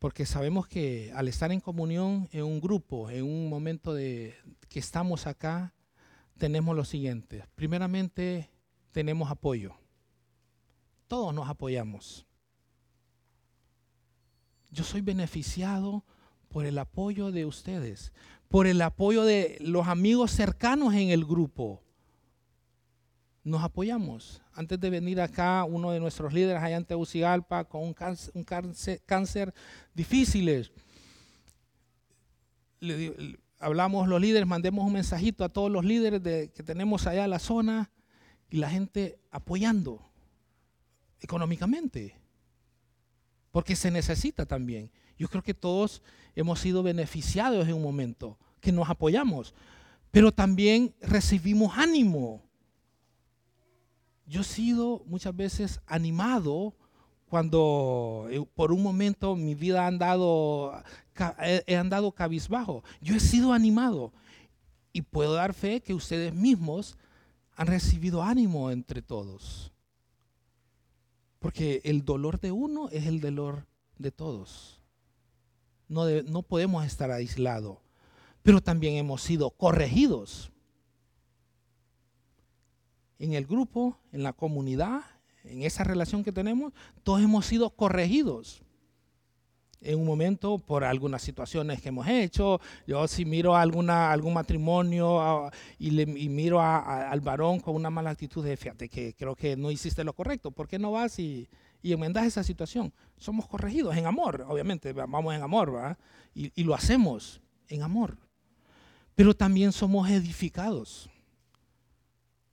porque 0.00 0.24
sabemos 0.24 0.66
que 0.66 1.12
al 1.14 1.28
estar 1.28 1.52
en 1.52 1.60
comunión 1.60 2.26
en 2.32 2.44
un 2.44 2.58
grupo, 2.58 3.10
en 3.10 3.22
un 3.22 3.50
momento 3.50 3.92
de 3.92 4.34
que 4.70 4.78
estamos 4.78 5.26
acá, 5.26 5.74
tenemos 6.38 6.74
lo 6.74 6.86
siguiente. 6.86 7.44
Primeramente, 7.54 8.50
tenemos 8.92 9.30
apoyo. 9.30 9.74
Todos 11.06 11.34
nos 11.34 11.50
apoyamos. 11.50 12.26
Yo 14.70 14.84
soy 14.84 15.02
beneficiado 15.02 16.02
por 16.48 16.64
el 16.64 16.78
apoyo 16.78 17.30
de 17.30 17.44
ustedes, 17.44 18.12
por 18.50 18.66
el 18.66 18.82
apoyo 18.82 19.22
de 19.22 19.56
los 19.60 19.86
amigos 19.86 20.32
cercanos 20.32 20.92
en 20.94 21.10
el 21.10 21.24
grupo 21.24 21.84
nos 23.44 23.62
apoyamos. 23.62 24.42
Antes 24.52 24.80
de 24.80 24.90
venir 24.90 25.20
acá, 25.20 25.62
uno 25.62 25.92
de 25.92 26.00
nuestros 26.00 26.32
líderes 26.32 26.60
allá 26.60 26.76
en 26.76 26.84
Tegucigalpa 26.84 27.64
con 27.64 27.84
un 27.84 27.94
cáncer, 27.94 29.54
difícil. 29.94 30.72
hablamos 33.60 34.08
los 34.08 34.20
líderes, 34.20 34.48
mandemos 34.48 34.84
un 34.84 34.94
mensajito 34.94 35.44
a 35.44 35.48
todos 35.48 35.70
los 35.70 35.84
líderes 35.84 36.20
que 36.50 36.62
tenemos 36.64 37.06
allá 37.06 37.22
en 37.22 37.30
la 37.30 37.38
zona 37.38 37.92
y 38.50 38.56
la 38.56 38.68
gente 38.68 39.20
apoyando 39.30 40.10
económicamente, 41.20 42.16
porque 43.52 43.76
se 43.76 43.92
necesita 43.92 44.44
también. 44.44 44.90
Yo 45.20 45.28
creo 45.28 45.44
que 45.44 45.54
todos 45.54 46.02
hemos 46.34 46.58
sido 46.58 46.82
beneficiados 46.82 47.68
en 47.68 47.74
un 47.74 47.82
momento, 47.82 48.36
que 48.60 48.72
nos 48.72 48.90
apoyamos, 48.90 49.54
pero 50.10 50.32
también 50.32 50.92
recibimos 51.00 51.78
ánimo 51.78 52.42
yo 54.30 54.42
he 54.42 54.44
sido 54.44 55.02
muchas 55.06 55.34
veces 55.34 55.80
animado 55.86 56.72
cuando 57.28 58.28
eh, 58.30 58.40
por 58.54 58.70
un 58.70 58.80
momento 58.80 59.34
mi 59.34 59.56
vida 59.56 59.82
ha 59.82 59.86
andado, 59.88 60.84
he 61.66 61.76
andado 61.76 62.12
cabizbajo. 62.12 62.84
Yo 63.00 63.16
he 63.16 63.20
sido 63.20 63.52
animado 63.52 64.12
y 64.92 65.02
puedo 65.02 65.34
dar 65.34 65.52
fe 65.52 65.80
que 65.80 65.94
ustedes 65.94 66.32
mismos 66.32 66.96
han 67.56 67.66
recibido 67.66 68.22
ánimo 68.22 68.70
entre 68.70 69.02
todos. 69.02 69.72
Porque 71.40 71.80
el 71.82 72.04
dolor 72.04 72.38
de 72.38 72.52
uno 72.52 72.88
es 72.90 73.06
el 73.06 73.20
dolor 73.20 73.66
de 73.98 74.12
todos. 74.12 74.79
No, 75.90 76.08
no 76.22 76.40
podemos 76.40 76.86
estar 76.86 77.10
aislados. 77.10 77.76
Pero 78.42 78.62
también 78.62 78.94
hemos 78.94 79.20
sido 79.20 79.50
corregidos 79.50 80.50
en 83.18 83.34
el 83.34 83.44
grupo, 83.44 83.98
en 84.12 84.22
la 84.22 84.32
comunidad, 84.32 85.02
en 85.44 85.62
esa 85.62 85.84
relación 85.84 86.24
que 86.24 86.32
tenemos, 86.32 86.72
todos 87.02 87.20
hemos 87.20 87.44
sido 87.44 87.68
corregidos 87.70 88.62
en 89.82 89.98
un 89.98 90.06
momento 90.06 90.58
por 90.58 90.84
algunas 90.84 91.22
situaciones 91.22 91.80
que 91.80 91.88
hemos 91.88 92.06
hecho. 92.08 92.60
Yo 92.86 93.06
si 93.08 93.24
miro 93.24 93.56
alguna, 93.56 94.10
algún 94.10 94.34
matrimonio 94.34 95.50
y, 95.78 95.90
le, 95.90 96.06
miro 96.06 96.60
al 96.60 97.20
varón 97.20 97.60
con 97.60 97.74
una 97.74 97.90
mala 97.90 98.10
actitud, 98.10 98.44
de 98.44 98.56
fíjate 98.56 98.88
que 98.88 99.14
creo 99.14 99.34
que 99.34 99.56
no 99.56 99.70
hiciste 99.70 100.04
lo 100.04 100.14
correcto, 100.14 100.50
¿por 100.50 100.66
qué 100.66 100.78
no 100.78 100.92
vas 100.92 101.18
y, 101.18 101.48
y 101.82 101.92
enmendas 101.92 102.26
esa 102.26 102.42
situación? 102.42 102.92
Somos 103.20 103.46
corregidos 103.46 103.96
en 103.96 104.06
amor, 104.06 104.44
obviamente, 104.48 104.92
vamos 104.92 105.32
en 105.32 105.42
amor, 105.42 105.70
¿verdad? 105.70 105.98
Y, 106.34 106.50
y 106.60 106.64
lo 106.64 106.74
hacemos 106.74 107.40
en 107.68 107.82
amor. 107.82 108.18
Pero 109.14 109.36
también 109.36 109.70
somos 109.70 110.10
edificados 110.10 111.08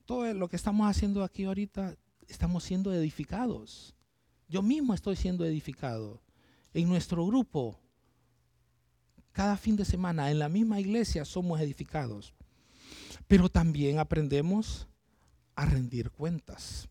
todo 0.07 0.33
lo 0.33 0.47
que 0.47 0.55
estamos 0.55 0.89
haciendo 0.89 1.21
aquí 1.23 1.43
ahorita, 1.43 1.95
estamos 2.29 2.63
siendo 2.63 2.93
edificados. 2.93 3.93
Yo 4.47 4.61
mismo 4.63 4.93
estoy 4.93 5.17
siendo 5.17 5.45
edificado. 5.45 6.21
En 6.73 6.87
nuestro 6.87 7.25
grupo, 7.27 7.77
cada 9.33 9.57
fin 9.57 9.75
de 9.75 9.83
semana 9.83 10.31
en 10.31 10.39
la 10.39 10.47
misma 10.47 10.79
iglesia 10.79 11.25
somos 11.25 11.59
edificados. 11.59 12.33
Pero 13.27 13.49
también 13.49 13.99
aprendemos 13.99 14.87
a 15.55 15.65
rendir 15.65 16.09
cuentas. 16.09 16.87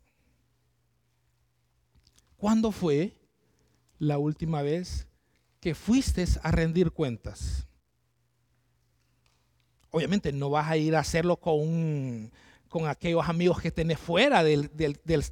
¿Cuándo 2.36 2.70
fue 2.70 3.16
la 3.98 4.18
última 4.18 4.62
vez 4.62 5.06
que 5.60 5.74
fuiste 5.74 6.24
a 6.42 6.50
rendir 6.50 6.92
cuentas? 6.92 7.66
Obviamente 9.90 10.32
no 10.32 10.50
vas 10.50 10.68
a 10.68 10.76
ir 10.76 10.94
a 10.94 11.00
hacerlo 11.00 11.36
con, 11.38 12.30
con 12.68 12.86
aquellos 12.86 13.26
amigos 13.28 13.60
que 13.60 13.70
tenés 13.70 13.98
fuera 13.98 14.42
de 14.42 14.68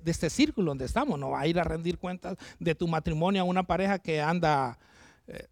este 0.05 0.31
círculo 0.31 0.71
donde 0.71 0.87
estamos. 0.87 1.19
No 1.19 1.31
vas 1.31 1.43
a 1.43 1.47
ir 1.47 1.59
a 1.59 1.65
rendir 1.65 1.99
cuentas 1.99 2.39
de 2.59 2.75
tu 2.75 2.89
matrimonio 2.89 3.43
a 3.43 3.45
una 3.45 3.65
pareja 3.65 3.99
que 3.99 4.23
anda, 4.23 4.79
eh, 5.27 5.49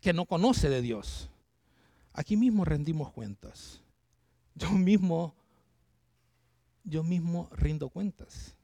que 0.00 0.12
no 0.12 0.26
conoce 0.26 0.68
de 0.68 0.82
Dios. 0.82 1.28
Aquí 2.12 2.36
mismo 2.36 2.64
rendimos 2.64 3.10
cuentas. 3.10 3.82
Yo 4.54 4.70
mismo, 4.70 5.34
yo 6.84 7.02
mismo 7.02 7.48
rindo 7.52 7.90
cuentas. 7.90 8.54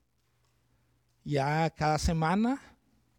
Ya 1.25 1.69
cada 1.71 1.99
semana, 1.99 2.61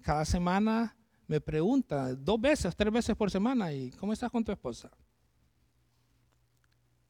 cada 0.03 0.25
semana 0.25 0.95
me 1.27 1.41
pregunta 1.41 2.13
dos 2.13 2.39
veces, 2.39 2.75
tres 2.75 2.93
veces 2.93 3.15
por 3.15 3.31
semana, 3.31 3.73
¿y 3.73 3.89
cómo 3.91 4.13
estás 4.13 4.29
con 4.29 4.43
tu 4.43 4.51
esposa? 4.51 4.91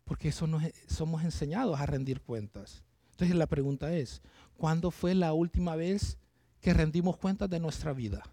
Porque 0.05 0.29
eso 0.29 0.47
somos 0.87 1.23
enseñados 1.23 1.79
a 1.79 1.85
rendir 1.85 2.21
cuentas. 2.21 2.83
Entonces 3.11 3.35
la 3.35 3.47
pregunta 3.47 3.93
es, 3.93 4.21
¿cuándo 4.55 4.91
fue 4.91 5.15
la 5.15 5.33
última 5.33 5.75
vez 5.75 6.17
que 6.61 6.73
rendimos 6.73 7.17
cuentas 7.17 7.49
de 7.49 7.59
nuestra 7.59 7.93
vida? 7.93 8.23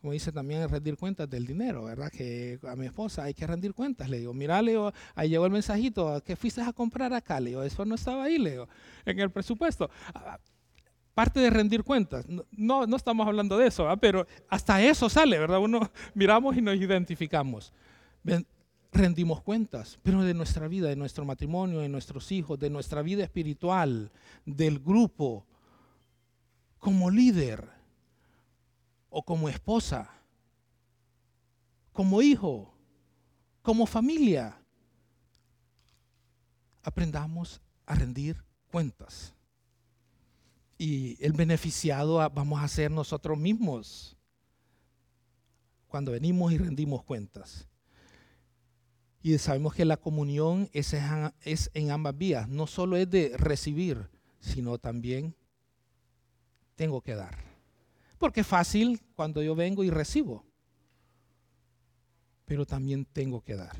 Como 0.00 0.12
dice 0.12 0.30
también 0.30 0.68
rendir 0.68 0.96
cuentas 0.96 1.28
del 1.28 1.44
dinero, 1.44 1.84
¿verdad? 1.84 2.10
Que 2.10 2.58
a 2.68 2.76
mi 2.76 2.86
esposa 2.86 3.24
hay 3.24 3.34
que 3.34 3.46
rendir 3.46 3.74
cuentas. 3.74 4.08
Le 4.08 4.20
digo, 4.20 4.32
mira, 4.32 4.62
Leo, 4.62 4.92
ahí 5.14 5.28
llegó 5.28 5.44
el 5.44 5.52
mensajito, 5.52 6.22
¿qué 6.24 6.36
fuiste 6.36 6.62
a 6.62 6.72
comprar 6.72 7.12
acá? 7.12 7.40
Le 7.40 7.50
digo, 7.50 7.62
eso 7.62 7.84
no 7.84 7.96
estaba 7.96 8.24
ahí, 8.24 8.38
Leo, 8.38 8.68
en 9.04 9.18
el 9.18 9.30
presupuesto. 9.30 9.90
Ah, 11.18 11.24
parte 11.24 11.40
de 11.40 11.50
rendir 11.50 11.82
cuentas. 11.82 12.24
No, 12.52 12.86
no 12.86 12.96
estamos 12.96 13.26
hablando 13.26 13.58
de 13.58 13.66
eso, 13.66 13.88
pero 14.00 14.24
hasta 14.48 14.80
eso 14.80 15.08
sale, 15.08 15.36
¿verdad? 15.36 15.58
Uno 15.58 15.80
miramos 16.14 16.56
y 16.56 16.62
nos 16.62 16.76
identificamos. 16.76 17.72
Rendimos 18.92 19.42
cuentas, 19.42 19.98
pero 20.04 20.22
de 20.22 20.32
nuestra 20.32 20.68
vida, 20.68 20.88
de 20.88 20.94
nuestro 20.94 21.24
matrimonio, 21.24 21.80
de 21.80 21.88
nuestros 21.88 22.30
hijos, 22.30 22.56
de 22.60 22.70
nuestra 22.70 23.02
vida 23.02 23.24
espiritual, 23.24 24.12
del 24.46 24.78
grupo, 24.78 25.44
como 26.78 27.10
líder 27.10 27.68
o 29.10 29.24
como 29.24 29.48
esposa, 29.48 30.08
como 31.92 32.22
hijo, 32.22 32.72
como 33.62 33.86
familia. 33.86 34.56
Aprendamos 36.84 37.60
a 37.86 37.96
rendir 37.96 38.36
cuentas 38.70 39.34
y 40.78 41.22
el 41.24 41.32
beneficiado 41.32 42.16
vamos 42.30 42.62
a 42.62 42.68
ser 42.68 42.92
nosotros 42.92 43.36
mismos 43.36 44.16
cuando 45.88 46.12
venimos 46.12 46.52
y 46.52 46.58
rendimos 46.58 47.02
cuentas. 47.02 47.68
Y 49.20 49.36
sabemos 49.38 49.74
que 49.74 49.84
la 49.84 49.96
comunión 49.96 50.70
es 50.72 50.94
en, 51.74 51.90
ambas 51.90 52.16
vías, 52.16 52.48
no 52.48 52.68
solo 52.68 52.96
es 52.96 53.10
de 53.10 53.36
recibir, 53.36 54.08
sino 54.38 54.78
también 54.78 55.34
tengo 56.76 57.00
que 57.00 57.16
dar. 57.16 57.36
Porque 58.16 58.40
es 58.40 58.46
fácil 58.46 59.02
cuando 59.16 59.42
yo 59.42 59.56
vengo 59.56 59.82
y 59.82 59.90
recibo, 59.90 60.44
pero 62.44 62.64
también 62.64 63.04
tengo 63.04 63.40
que 63.42 63.56
dar. 63.56 63.76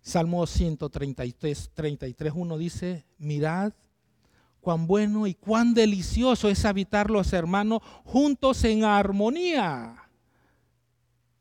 Salmo 0.00 0.46
133, 0.46 1.70
33, 1.74 2.32
1 2.34 2.58
dice, 2.58 3.06
mirad 3.18 3.74
cuán 4.62 4.86
bueno 4.86 5.26
y 5.26 5.34
cuán 5.34 5.74
delicioso 5.74 6.48
es 6.48 6.64
habitar 6.64 7.10
los 7.10 7.32
hermanos 7.32 7.82
juntos 8.04 8.62
en 8.64 8.84
armonía. 8.84 10.08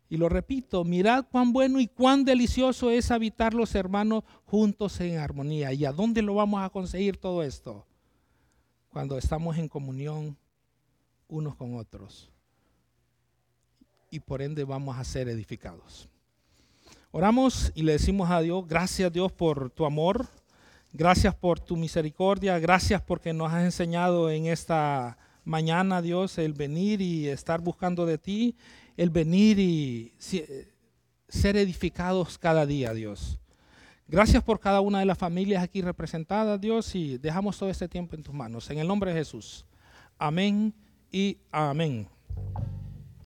Y 0.10 0.18
lo 0.18 0.28
repito, 0.28 0.84
mirad 0.84 1.26
cuán 1.32 1.54
bueno 1.54 1.80
y 1.80 1.88
cuán 1.88 2.26
delicioso 2.26 2.90
es 2.90 3.12
habitar 3.12 3.54
los 3.54 3.76
hermanos 3.76 4.24
juntos 4.46 5.00
en 5.00 5.20
armonía. 5.20 5.72
¿Y 5.72 5.86
a 5.86 5.94
dónde 5.94 6.22
lo 6.22 6.36
vamos 6.36 6.62
a 6.62 6.70
conseguir 6.70 7.16
todo 7.16 7.44
esto? 7.44 7.86
Cuando 8.90 9.18
estamos 9.18 9.56
en 9.58 9.70
comunión 9.70 10.36
unos 11.30 11.56
con 11.56 11.78
otros. 11.78 12.30
Y 14.10 14.20
por 14.20 14.42
ende 14.42 14.64
vamos 14.66 14.98
a 14.98 15.04
ser 15.04 15.30
edificados. 15.30 16.10
Oramos 17.12 17.72
y 17.76 17.84
le 17.84 17.94
decimos 17.94 18.32
a 18.32 18.42
Dios, 18.42 18.68
gracias 18.68 19.14
Dios 19.14 19.32
por 19.32 19.70
tu 19.70 19.86
amor 19.86 20.28
Gracias 20.94 21.34
por 21.34 21.60
tu 21.60 21.78
misericordia, 21.78 22.60
gracias 22.60 23.02
porque 23.02 23.32
nos 23.32 23.52
has 23.54 23.64
enseñado 23.64 24.30
en 24.30 24.48
esta 24.48 25.18
mañana, 25.46 26.02
Dios, 26.02 26.38
el 26.38 26.54
venir 26.54 27.02
y 27.02 27.28
estar 27.30 27.62
buscando 27.62 28.06
de 28.06 28.18
ti, 28.18 28.56
el 28.98 29.10
venir 29.10 29.58
y 29.58 30.14
ser 30.20 31.56
edificados 31.56 32.38
cada 32.38 32.66
día, 32.66 32.94
Dios. 32.94 33.40
Gracias 34.08 34.44
por 34.44 34.60
cada 34.60 34.82
una 34.82 35.00
de 35.00 35.06
las 35.06 35.18
familias 35.18 35.64
aquí 35.64 35.82
representadas, 35.82 36.60
Dios, 36.60 36.94
y 36.96 37.18
dejamos 37.18 37.58
todo 37.58 37.70
este 37.70 37.88
tiempo 37.88 38.18
en 38.18 38.24
tus 38.24 38.34
manos. 38.34 38.70
En 38.70 38.80
el 38.80 38.88
nombre 38.88 39.14
de 39.14 39.20
Jesús. 39.20 39.66
Amén 40.20 40.74
y 41.10 41.38
amén. 41.50 42.10